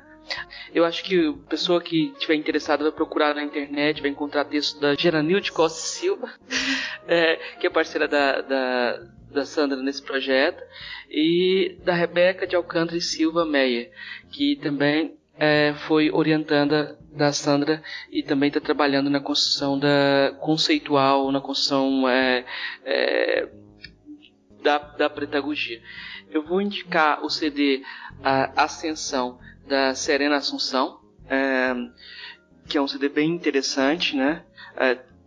[0.74, 4.78] Eu acho que a pessoa que estiver interessada vai procurar na internet, vai encontrar texto
[4.78, 6.28] da Geranilde Costa Silva,
[7.08, 9.00] é, que é parceira da, da,
[9.30, 10.62] da Sandra nesse projeto,
[11.10, 13.90] e da Rebeca de Alcântara e Silva Meyer,
[14.30, 21.30] que também é, foi orientanda da Sandra e também está trabalhando na construção da conceitual,
[21.30, 22.44] na construção é,
[22.84, 23.48] é,
[24.62, 25.80] da, da pedagogia.
[26.30, 27.82] Eu vou indicar o CD
[28.22, 31.74] a Ascensão da Serena Assunção, é,
[32.68, 34.44] que é um CD bem interessante, né?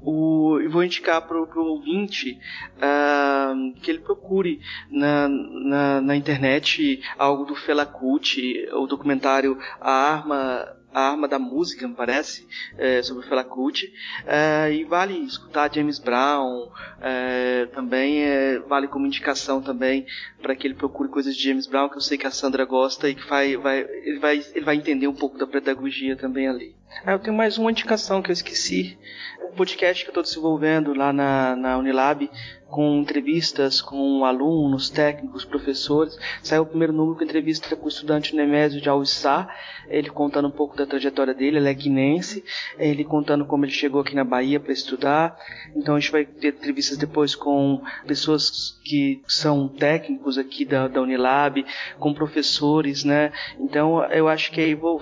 [0.03, 2.39] O, eu vou indicar para o ouvinte
[2.77, 4.59] uh, que ele procure
[4.89, 11.39] na, na, na, internet algo do Fela Kuti, o documentário A Arma a arma da
[11.39, 12.47] música, me parece,
[12.77, 13.91] é, sobre o Fela Kuti.
[14.25, 16.69] É, e vale escutar James Brown,
[17.01, 20.05] é, também é, vale como indicação também
[20.41, 23.09] para que ele procure coisas de James Brown, que eu sei que a Sandra gosta
[23.09, 26.75] e que vai, vai, ele, vai, ele vai entender um pouco da pedagogia também ali.
[27.05, 28.97] Ah, eu tenho mais uma indicação que eu esqueci.
[29.43, 32.29] O podcast que eu estou desenvolvendo lá na, na Unilab
[32.69, 36.15] com entrevistas com alunos, técnicos, professores.
[36.43, 39.49] Saiu o primeiro número com entrevista com o estudante Nemésio de Alissá,
[39.89, 42.43] ele contando um pouco da trajetória dele, ele é guinense,
[42.77, 45.35] ele contando como ele chegou aqui na Bahia para estudar.
[45.75, 51.01] Então a gente vai ter entrevistas depois com pessoas que são técnicos aqui da, da
[51.01, 51.65] Unilab,
[51.99, 53.33] com professores, né?
[53.59, 55.01] Então eu acho que aí vou,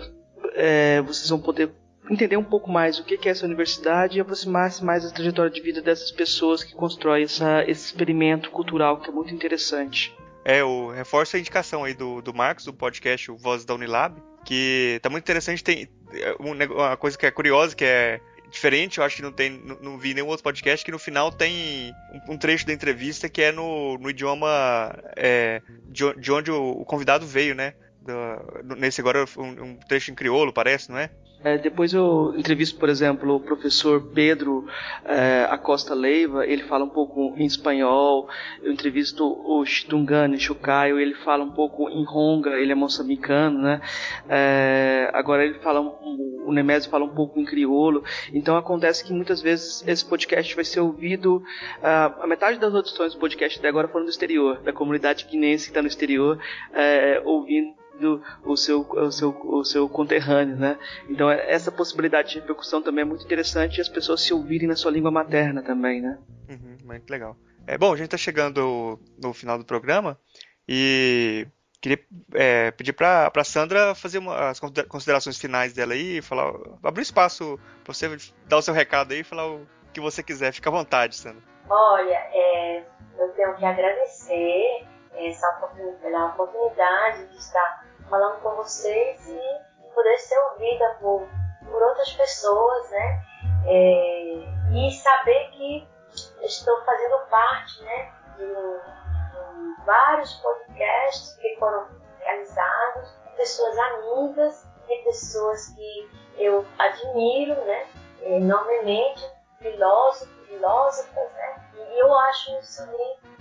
[0.53, 1.71] é, vocês vão poder
[2.09, 5.61] entender um pouco mais o que é essa universidade e aproximar-se mais da trajetória de
[5.61, 10.15] vida dessas pessoas que constroem essa, esse experimento cultural que é muito interessante.
[10.43, 14.99] É, o reforço a indicação aí do, do Marcos, do podcast Voz da Unilab, que
[15.03, 18.19] tá muito interessante, tem é, uma coisa que é curiosa, que é
[18.49, 21.31] diferente, eu acho que não tem, não, não vi nenhum outro podcast, que no final
[21.31, 21.93] tem
[22.27, 26.71] um, um trecho da entrevista que é no, no idioma é, de, de, onde o,
[26.71, 27.73] o, convidado veio, né?
[28.64, 31.10] Do, nesse agora um, um trecho em crioulo, parece, não é?
[31.41, 34.68] É, depois eu entrevisto, por exemplo, o professor Pedro
[35.06, 38.27] é, Acosta Leiva, ele fala um pouco em espanhol.
[38.61, 43.81] Eu entrevisto o Chitungani Chucaio, ele fala um pouco em Ronga, ele é moçambicano, né?
[44.27, 48.03] É, agora ele fala, o Nemésio fala um pouco em crioulo.
[48.34, 51.41] Então acontece que muitas vezes esse podcast vai ser ouvido,
[51.81, 55.69] a metade das audições do podcast até agora foram do exterior, da comunidade guinense que
[55.69, 56.38] está no exterior,
[56.73, 60.77] é, ouvindo do o seu, o seu, o seu conterrâneo, né?
[61.09, 64.67] Então é, essa possibilidade de repercussão também é muito interessante e as pessoas se ouvirem
[64.67, 66.17] na sua língua materna também, né?
[66.49, 67.35] Uhum, muito legal.
[67.67, 70.17] É, bom, a gente está chegando no final do programa
[70.67, 71.45] e
[71.81, 71.99] queria
[72.34, 76.51] é, pedir para a Sandra fazer uma, as considerações finais dela aí, falar,
[76.84, 78.07] abrir espaço para você
[78.47, 80.51] dar o seu recado aí e falar o que você quiser.
[80.51, 81.41] Fica à vontade, Sandra.
[81.69, 82.84] Olha, é,
[83.17, 90.38] eu tenho que agradecer essa oportunidade, oportunidade de estar falando com vocês e poder ser
[90.52, 91.27] ouvida por,
[91.69, 93.23] por outras pessoas, né?
[93.65, 94.34] É,
[94.73, 95.88] e saber que
[96.41, 98.14] estou fazendo parte, né?
[98.38, 101.88] De, de vários podcasts que foram
[102.19, 107.88] realizados, pessoas amigas e pessoas que eu admiro, né?
[108.22, 109.23] Enormemente,
[109.60, 111.69] filósofos, filósofas, né?
[111.76, 112.88] E eu acho isso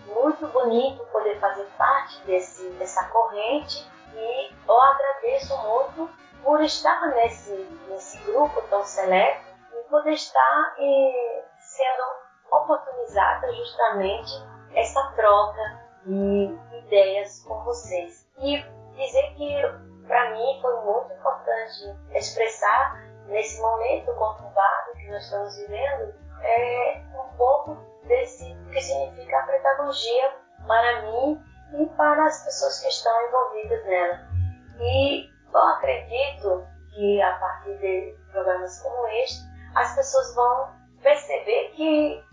[0.07, 6.11] muito bonito poder fazer parte desse, dessa corrente e eu agradeço muito
[6.43, 7.53] por estar nesse,
[7.89, 12.03] nesse grupo tão seleto e poder estar eh, sendo
[12.51, 14.33] oportunizada justamente
[14.75, 18.27] essa troca de ideias com vocês.
[18.39, 18.63] E
[18.95, 19.63] dizer que
[20.07, 27.37] para mim foi muito importante expressar nesse momento conturbado que nós estamos vivendo é, um
[27.37, 30.33] pouco desse que significa a pedagogia
[30.67, 31.43] para mim
[31.75, 34.21] e para as pessoas que estão envolvidas nela.
[34.81, 40.71] E eu acredito que a partir de programas como este, as pessoas vão
[41.03, 42.25] perceber que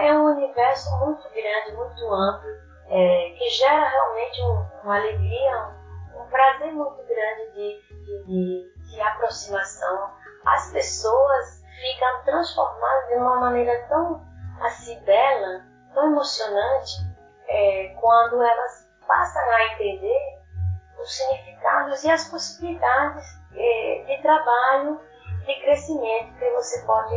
[0.00, 2.50] é um universo muito grande, muito amplo,
[2.88, 5.74] é, que gera realmente um, uma alegria,
[6.14, 10.10] um, um, prazer muito grande de, de, de, de aproximação.
[10.44, 14.26] As pessoas ficam transformadas de uma maneira tão
[14.60, 15.64] assim bela,
[15.94, 17.11] tão emocionante,
[17.48, 20.38] é, quando elas passam a entender
[20.98, 23.24] os significados e as possibilidades
[23.54, 25.00] é, de trabalho,
[25.46, 27.14] de crescimento que você pode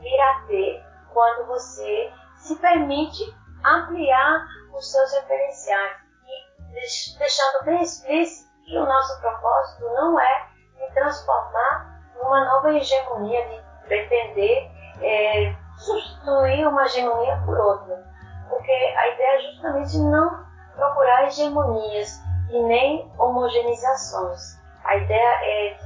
[0.00, 3.22] vir a ter quando você se permite
[3.64, 5.96] ampliar os seus referenciais
[6.26, 13.48] e deixando bem explícito que o nosso propósito não é de transformar numa nova hegemonia,
[13.48, 14.70] de pretender
[15.00, 18.15] é, substituir uma hegemonia por outra.
[18.48, 22.20] Porque a ideia é justamente não procurar hegemonias
[22.50, 24.60] e nem homogeneizações.
[24.84, 25.78] A ideia é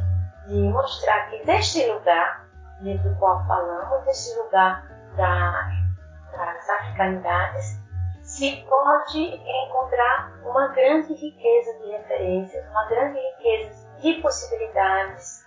[0.46, 2.46] de mostrar que deste lugar,
[2.80, 4.84] dentro do qual falamos, deste lugar
[5.16, 5.70] da,
[6.32, 7.80] das africanidades,
[8.22, 15.44] se pode encontrar uma grande riqueza de referências, uma grande riqueza de possibilidades,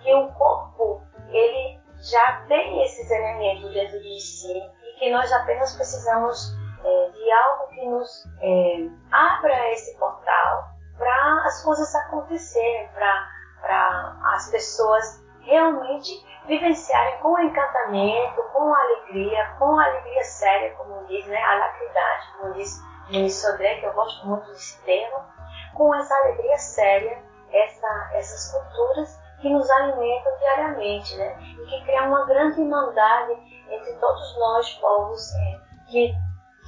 [0.00, 6.56] que o corpo ele já tem esses elementos dentro de si que nós apenas precisamos
[6.84, 14.50] é, de algo que nos é, abra esse portal para as coisas acontecerem, para as
[14.50, 16.10] pessoas realmente
[16.46, 22.80] vivenciarem com encantamento, com alegria, com alegria séria, como diz, né, a alacridade, como diz
[23.10, 25.24] Denis Sodré, que eu gosto muito desse termo,
[25.74, 31.36] com essa alegria séria, essa, essas culturas que nos alimentam diariamente, né?
[31.42, 33.32] E que criam uma grande irmandade
[33.68, 35.60] entre todos nós, povos, é,
[35.90, 36.14] que,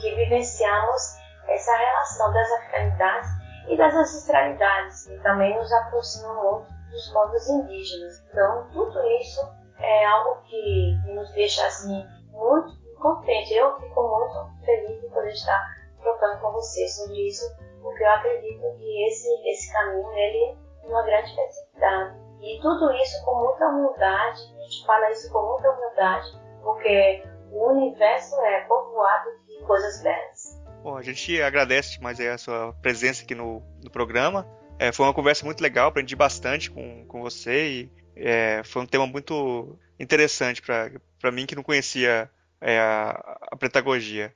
[0.01, 3.31] que vivenciamos essa relação das africanidades
[3.69, 8.23] e das ancestralidades, que também nos aproximam muito dos povos indígenas.
[8.29, 9.41] Então, tudo isso
[9.79, 15.31] é algo que, que nos deixa assim muito contente, eu fico muito feliz de poder
[15.31, 15.63] estar
[16.01, 17.45] trocando com vocês sobre isso,
[17.83, 22.24] porque eu acredito que esse, esse caminho ele é uma grande especificidade.
[22.45, 26.29] E tudo isso com muita humildade, a gente fala isso com muita humildade,
[26.63, 30.63] porque o universo é povoado de coisas belas.
[30.83, 34.47] Bom, a gente agradece mais a sua presença aqui no, no programa.
[34.79, 38.87] É, foi uma conversa muito legal, aprendi bastante com, com você e é, foi um
[38.87, 42.31] tema muito interessante para mim que não conhecia
[42.61, 44.35] é, a, a pedagogia.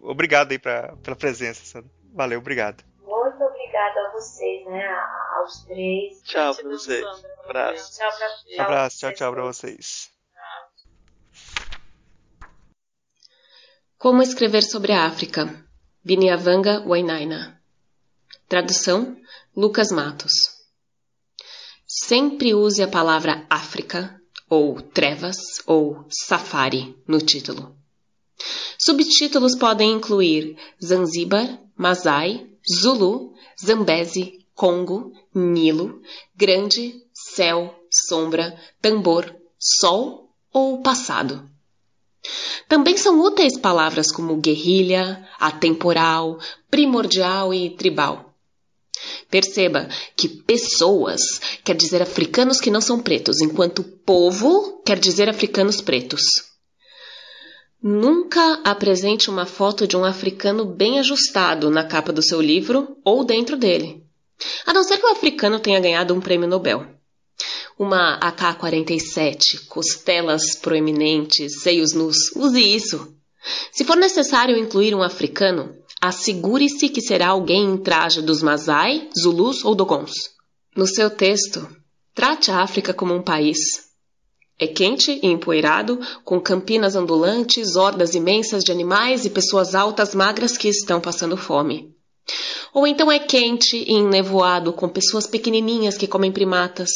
[0.00, 1.84] Obrigado aí pra, pela presença.
[2.12, 2.84] Valeu, obrigado.
[3.74, 4.86] Muito obrigado a vocês, né?
[5.36, 6.22] Aos três.
[6.22, 7.04] Tchau pra vocês.
[7.44, 7.98] Abraço.
[7.98, 10.10] Tchau pra, tchau, Abraço, tchau, tchau pra vocês.
[13.98, 15.52] Como escrever sobre a África?
[16.04, 17.60] Binyavanga Wainaina.
[18.48, 19.16] Tradução:
[19.56, 20.32] Lucas Matos.
[21.84, 25.36] Sempre use a palavra África, ou trevas,
[25.66, 27.76] ou safari no título.
[28.78, 33.32] Subtítulos podem incluir Zanzíbar, Masai, Zulu,
[33.62, 36.00] Zambeze, Congo, Nilo,
[36.34, 41.48] Grande, Céu, Sombra, Tambor, Sol ou Passado.
[42.68, 46.38] Também são úteis palavras como guerrilha, atemporal,
[46.70, 48.34] primordial e tribal.
[49.28, 51.20] Perceba que pessoas
[51.62, 56.53] quer dizer africanos que não são pretos, enquanto povo quer dizer africanos pretos.
[57.86, 63.22] Nunca apresente uma foto de um africano bem ajustado na capa do seu livro ou
[63.22, 64.02] dentro dele.
[64.64, 66.86] A não ser que o africano tenha ganhado um prêmio Nobel.
[67.78, 73.14] Uma AK-47, costelas proeminentes, seios nus, use isso.
[73.70, 79.62] Se for necessário incluir um africano, assegure-se que será alguém em traje dos Masai, Zulus
[79.62, 80.30] ou Dogons.
[80.74, 81.68] No seu texto,
[82.14, 83.83] trate a África como um país,
[84.58, 90.56] é quente e empoeirado, com campinas ondulantes, hordas imensas de animais e pessoas altas magras
[90.56, 91.92] que estão passando fome.
[92.72, 96.90] Ou então é quente e ennevoado, com pessoas pequenininhas que comem primatas.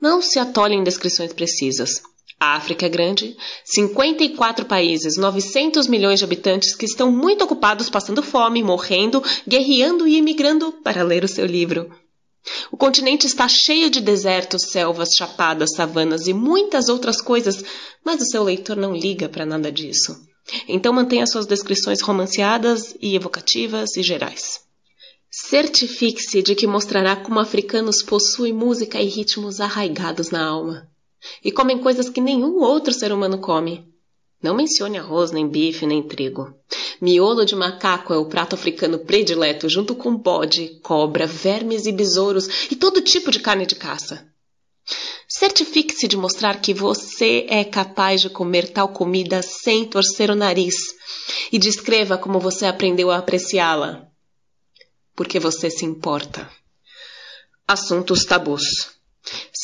[0.00, 2.02] Não se atole em descrições precisas.
[2.40, 8.22] A África é grande, 54 países, 900 milhões de habitantes que estão muito ocupados passando
[8.22, 11.90] fome, morrendo, guerreando e imigrando para ler o seu livro.
[12.70, 17.64] O continente está cheio de desertos, selvas, chapadas, savanas e muitas outras coisas,
[18.04, 20.16] mas o seu leitor não liga para nada disso.
[20.66, 24.60] Então mantenha suas descrições romanceadas e evocativas e gerais.
[25.30, 30.88] Certifique-se de que mostrará como africanos possuem música e ritmos arraigados na alma.
[31.44, 33.86] E comem coisas que nenhum outro ser humano come.
[34.42, 36.54] Não mencione arroz, nem bife, nem trigo.
[37.00, 42.70] Miolo de macaco é o prato africano predileto, junto com bode, cobra, vermes e besouros
[42.70, 44.28] e todo tipo de carne de caça.
[45.28, 50.74] Certifique-se de mostrar que você é capaz de comer tal comida sem torcer o nariz
[51.52, 54.08] e descreva como você aprendeu a apreciá-la.
[55.14, 56.50] Porque você se importa.
[57.66, 58.97] Assuntos tabus.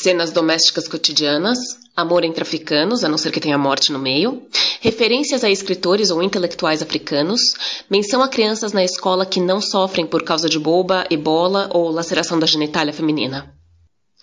[0.05, 1.57] Cenas domésticas cotidianas,
[1.95, 4.47] amor entre africanos, a não ser que tenha morte no meio,
[4.79, 7.41] referências a escritores ou intelectuais africanos,
[7.89, 12.37] menção a crianças na escola que não sofrem por causa de boba, ebola ou laceração
[12.37, 13.51] da genitália feminina.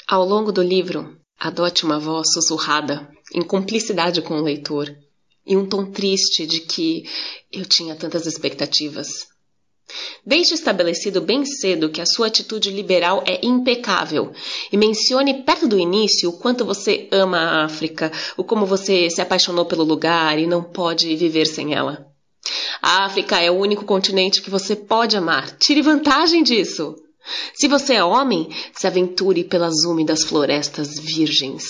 [0.06, 4.88] Ao longo do livro, adote uma voz sussurrada, em cumplicidade com o leitor,
[5.44, 7.10] e um tom triste de que
[7.50, 9.31] eu tinha tantas expectativas.
[10.24, 14.32] Deixe estabelecido bem cedo que a sua atitude liberal é impecável
[14.70, 19.20] e mencione perto do início o quanto você ama a África, o como você se
[19.20, 22.06] apaixonou pelo lugar e não pode viver sem ela.
[22.80, 25.56] A África é o único continente que você pode amar.
[25.56, 26.96] Tire vantagem disso.
[27.54, 31.64] Se você é homem, se aventure pelas úmidas florestas virgens.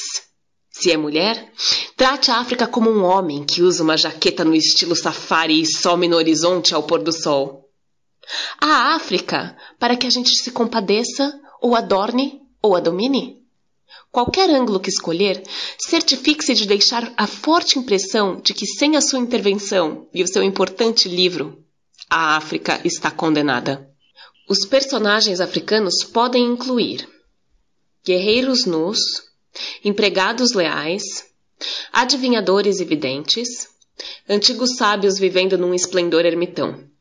[0.71, 1.53] Se é mulher,
[1.97, 6.09] trate a África como um homem que usa uma jaqueta no estilo safari e some
[6.09, 7.62] no horizonte ao pôr do sol.
[8.61, 13.43] A África para que a gente se compadeça, ou adorne, ou a domine?
[14.11, 15.43] Qualquer ângulo que escolher,
[15.79, 20.43] certifique-se de deixar a forte impressão de que sem a sua intervenção e o seu
[20.43, 21.65] importante livro,
[22.09, 23.89] a África está condenada.
[24.49, 27.09] Os personagens africanos podem incluir
[28.05, 28.99] guerreiros nus,
[29.85, 31.03] empregados leais,
[31.93, 33.69] adivinhadores e videntes,
[34.29, 36.92] antigos sábios vivendo num esplendor ermitão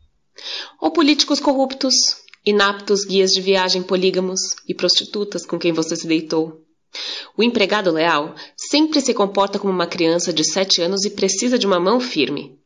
[0.79, 1.95] ou políticos corruptos,
[2.45, 6.61] inaptos guias de viagem polígamos e prostitutas com quem você se deitou.
[7.37, 11.65] O empregado leal sempre se comporta como uma criança de sete anos e precisa de
[11.65, 12.59] uma mão firme.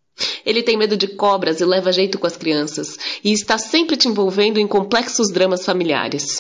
[0.46, 4.08] Ele tem medo de cobras e leva jeito com as crianças, e está sempre te
[4.08, 6.40] envolvendo em complexos dramas familiares.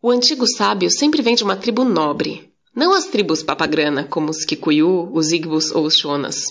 [0.00, 4.44] O antigo sábio sempre vem de uma tribo nobre, não as tribos papagrana, como os
[4.44, 6.44] Kikuyu, os Igbos ou os Shonas.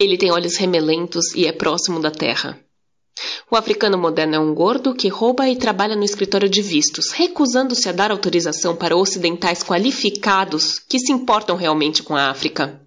[0.00, 2.56] Ele tem olhos remelentos e é próximo da terra.
[3.50, 7.88] O africano moderno é um gordo que rouba e trabalha no escritório de vistos, recusando-se
[7.88, 12.80] a dar autorização para ocidentais qualificados que se importam realmente com a África.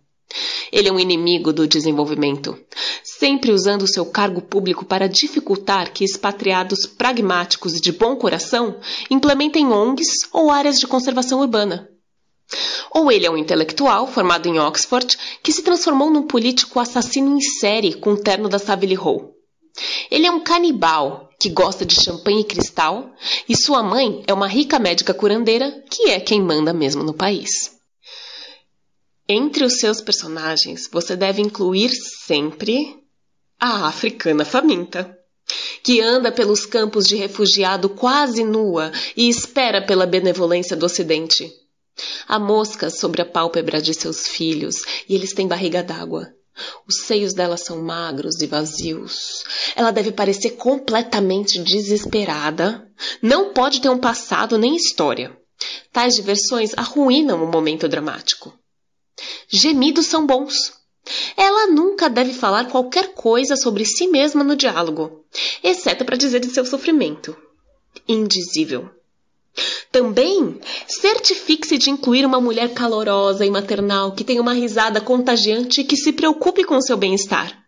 [0.72, 2.58] Ele é um inimigo do desenvolvimento,
[3.04, 8.80] sempre usando seu cargo público para dificultar que expatriados pragmáticos e de bom coração
[9.10, 11.91] implementem ONGs ou áreas de conservação urbana.
[12.92, 17.42] Ou ele é um intelectual formado em Oxford que se transformou num político assassino em
[17.42, 19.34] série com o terno da Savile Row.
[20.10, 23.10] Ele é um canibal que gosta de champanhe e cristal,
[23.50, 27.72] e sua mãe é uma rica médica curandeira que é quem manda mesmo no país.
[29.28, 33.02] Entre os seus personagens, você deve incluir sempre
[33.60, 35.18] a africana faminta,
[35.82, 41.52] que anda pelos campos de refugiado quase nua e espera pela benevolência do Ocidente.
[42.28, 46.34] Há moscas sobre a pálpebra de seus filhos e eles têm barriga d'água.
[46.88, 49.44] Os seios dela são magros e vazios.
[49.76, 52.88] Ela deve parecer completamente desesperada.
[53.22, 55.36] Não pode ter um passado nem história.
[55.92, 58.54] Tais diversões arruinam o momento dramático.
[59.48, 60.74] Gemidos são bons.
[61.36, 65.26] Ela nunca deve falar qualquer coisa sobre si mesma no diálogo,
[65.64, 67.36] exceto para dizer de seu sofrimento.
[68.08, 68.90] Indizível.
[69.92, 75.84] Também certifique-se de incluir uma mulher calorosa e maternal que tenha uma risada contagiante e
[75.84, 77.62] que se preocupe com seu bem-estar.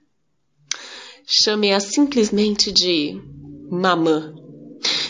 [1.25, 3.21] Chame-a simplesmente de
[3.69, 4.33] mamã.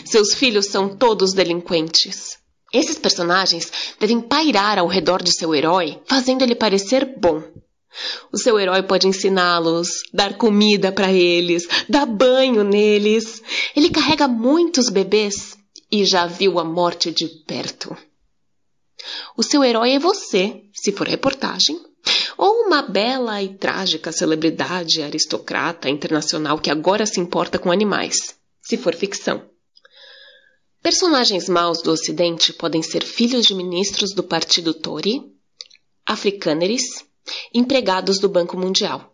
[0.04, 2.36] Seus filhos são todos delinquentes.
[2.72, 3.70] Esses personagens
[4.00, 7.42] devem pairar ao redor de seu herói, fazendo ele parecer bom.
[8.32, 13.40] O seu herói pode ensiná-los, dar comida para eles, dar banho neles.
[13.76, 15.56] Ele carrega muitos bebês
[15.90, 17.96] e já viu a morte de perto.
[19.36, 21.80] O seu herói é você, se for reportagem,
[22.36, 28.76] ou uma bela e trágica celebridade aristocrata internacional que agora se importa com animais, se
[28.76, 29.42] for ficção.
[30.82, 35.32] Personagens maus do Ocidente podem ser filhos de ministros do Partido Tory,
[36.04, 37.06] africâneres,
[37.54, 39.13] empregados do Banco Mundial.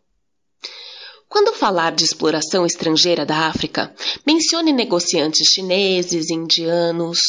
[1.31, 3.95] Quando falar de exploração estrangeira da África,
[4.27, 7.21] mencione negociantes chineses, indianos.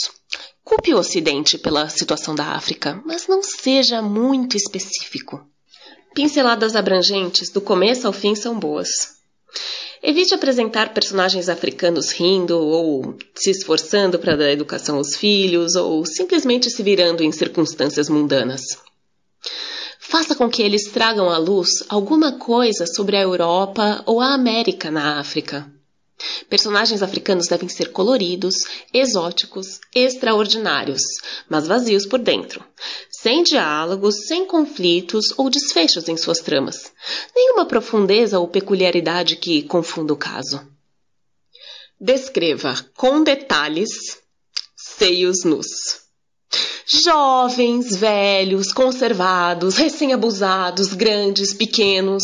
[0.64, 5.46] Culpe o Ocidente pela situação da África, mas não seja muito específico.
[6.16, 8.90] Pinceladas abrangentes do começo ao fim são boas.
[10.02, 16.72] Evite apresentar personagens africanos rindo ou se esforçando para dar educação aos filhos ou simplesmente
[16.72, 18.64] se virando em circunstâncias mundanas.
[20.12, 24.92] Faça com que eles tragam à luz alguma coisa sobre a Europa ou a América
[24.92, 25.72] na África.
[26.50, 28.56] Personagens africanos devem ser coloridos,
[28.94, 31.02] exóticos, extraordinários,
[31.50, 32.62] mas vazios por dentro,
[33.10, 36.92] sem diálogos, sem conflitos ou desfechos em suas tramas,
[37.34, 40.60] nenhuma profundeza ou peculiaridade que confunda o caso.
[41.98, 44.20] Descreva com detalhes
[44.76, 46.01] seios nus.
[46.94, 52.24] Jovens, velhos, conservados, recém-abusados, grandes, pequenos.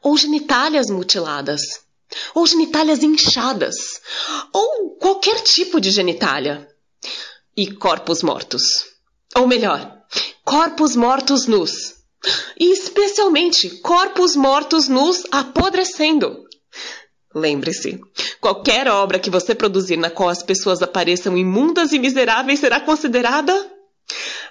[0.00, 1.60] Ou genitálias mutiladas.
[2.36, 3.74] Ou genitálias inchadas.
[4.52, 6.68] Ou qualquer tipo de genitália.
[7.56, 8.62] E corpos mortos.
[9.34, 10.04] Ou melhor,
[10.44, 11.96] corpos mortos nus.
[12.56, 16.44] E especialmente corpos mortos nus apodrecendo.
[17.34, 18.00] Lembre-se,
[18.44, 23.54] qualquer obra que você produzir na qual as pessoas apareçam imundas e miseráveis será considerada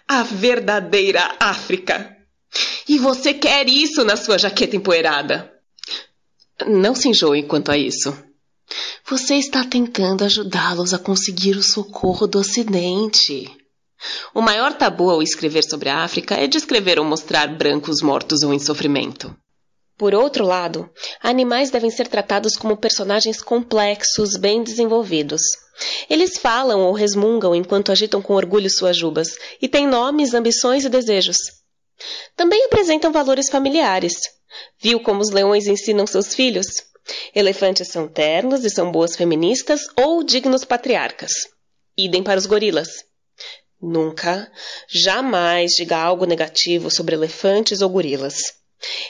[0.07, 2.18] a verdadeira África.
[2.90, 5.53] E você quer isso na sua jaqueta empoeirada.
[6.65, 8.18] Não se enjoe quanto a isso.
[9.06, 13.45] Você está tentando ajudá-los a conseguir o socorro do Ocidente.
[14.34, 18.52] O maior tabu ao escrever sobre a África é descrever ou mostrar brancos mortos ou
[18.56, 19.36] em sofrimento.
[19.98, 20.90] Por outro lado,
[21.22, 25.41] animais devem ser tratados como personagens complexos, bem desenvolvidos.
[26.10, 30.90] Eles falam ou resmungam enquanto agitam com orgulho suas jubas, e têm nomes, ambições e
[30.90, 31.38] desejos.
[32.36, 34.15] Também apresentam valores familiares.
[34.80, 36.65] Viu como os leões ensinam seus filhos?
[37.36, 41.34] Elefantes são ternos e são boas feministas ou dignos patriarcas.
[41.95, 42.90] Idem para os gorilas.
[43.82, 44.52] Nunca,
[44.88, 48.62] jamais diga algo negativo sobre elefantes ou gorilas.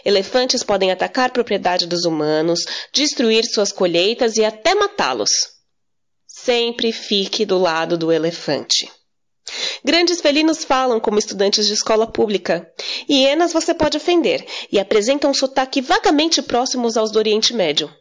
[0.06, 5.32] Elefantes podem atacar propriedade dos humanos, destruir suas colheitas e até matá-los.
[6.28, 8.92] Sempre fique do lado do elefante.
[9.84, 12.72] Grandes felinos falam como estudantes de escola pública.
[13.10, 17.94] Hienas você pode ofender e apresentam um sotaque vagamente próximos aos do Oriente Médio.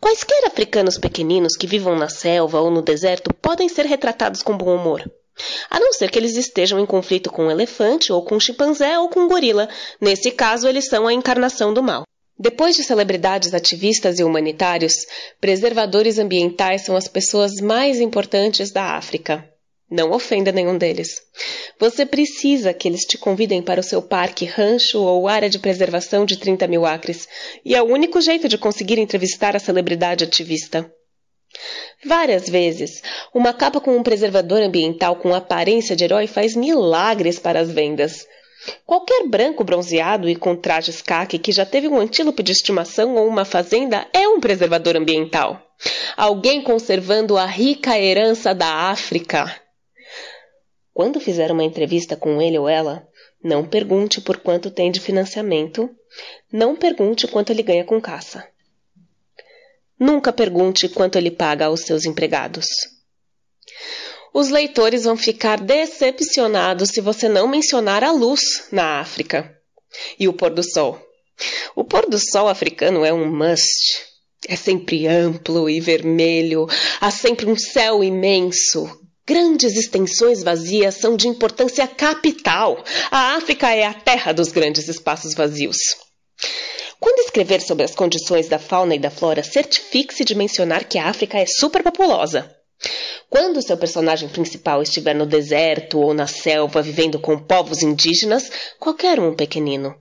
[0.00, 4.74] Quaisquer africanos pequeninos que vivam na selva ou no deserto podem ser retratados com bom
[4.74, 5.02] humor.
[5.70, 8.98] A não ser que eles estejam em conflito com um elefante, ou com um chimpanzé,
[8.98, 9.68] ou com um gorila.
[10.00, 12.02] Nesse caso, eles são a encarnação do mal.
[12.38, 15.06] Depois de celebridades ativistas e humanitários,
[15.40, 19.44] preservadores ambientais são as pessoas mais importantes da África.
[19.90, 21.22] Não ofenda nenhum deles.
[21.80, 26.26] Você precisa que eles te convidem para o seu parque, rancho ou área de preservação
[26.26, 27.26] de 30 mil acres,
[27.64, 30.92] e é o único jeito de conseguir entrevistar a celebridade ativista.
[32.04, 33.02] Várias vezes,
[33.34, 38.26] uma capa com um preservador ambiental com aparência de herói faz milagres para as vendas.
[38.84, 43.26] Qualquer branco bronzeado e com trajes caque que já teve um antílope de estimação ou
[43.26, 45.62] uma fazenda é um preservador ambiental.
[46.16, 49.54] Alguém conservando a rica herança da África.
[50.92, 53.06] Quando fizer uma entrevista com ele ou ela,
[53.42, 55.88] não pergunte por quanto tem de financiamento,
[56.52, 58.44] não pergunte quanto ele ganha com caça.
[59.98, 62.66] Nunca pergunte quanto ele paga aos seus empregados.
[64.32, 69.52] Os leitores vão ficar decepcionados se você não mencionar a luz na África.
[70.18, 71.00] E o pôr do sol.
[71.74, 74.06] O pôr do sol africano é um must.
[74.46, 76.66] É sempre amplo e vermelho,
[77.00, 78.88] há sempre um céu imenso.
[79.26, 82.82] Grandes extensões vazias são de importância capital.
[83.10, 85.76] A África é a terra dos grandes espaços vazios.
[87.00, 91.08] Quando escrever sobre as condições da fauna e da flora, certifique-se de mencionar que a
[91.08, 92.54] África é superpopulosa.
[93.30, 99.20] Quando seu personagem principal estiver no deserto ou na selva vivendo com povos indígenas, qualquer
[99.20, 99.94] um pequenino.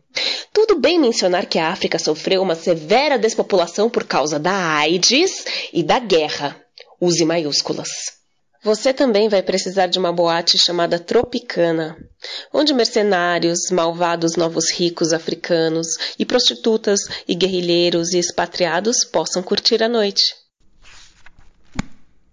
[0.53, 5.83] Tudo bem mencionar que a África sofreu uma severa despopulação por causa da AIDS e
[5.83, 6.59] da guerra.
[6.99, 8.16] Use maiúsculas.
[8.63, 11.95] Você também vai precisar de uma boate chamada Tropicana,
[12.51, 19.87] onde mercenários, malvados novos ricos africanos e prostitutas e guerrilheiros e expatriados possam curtir a
[19.87, 20.46] noite.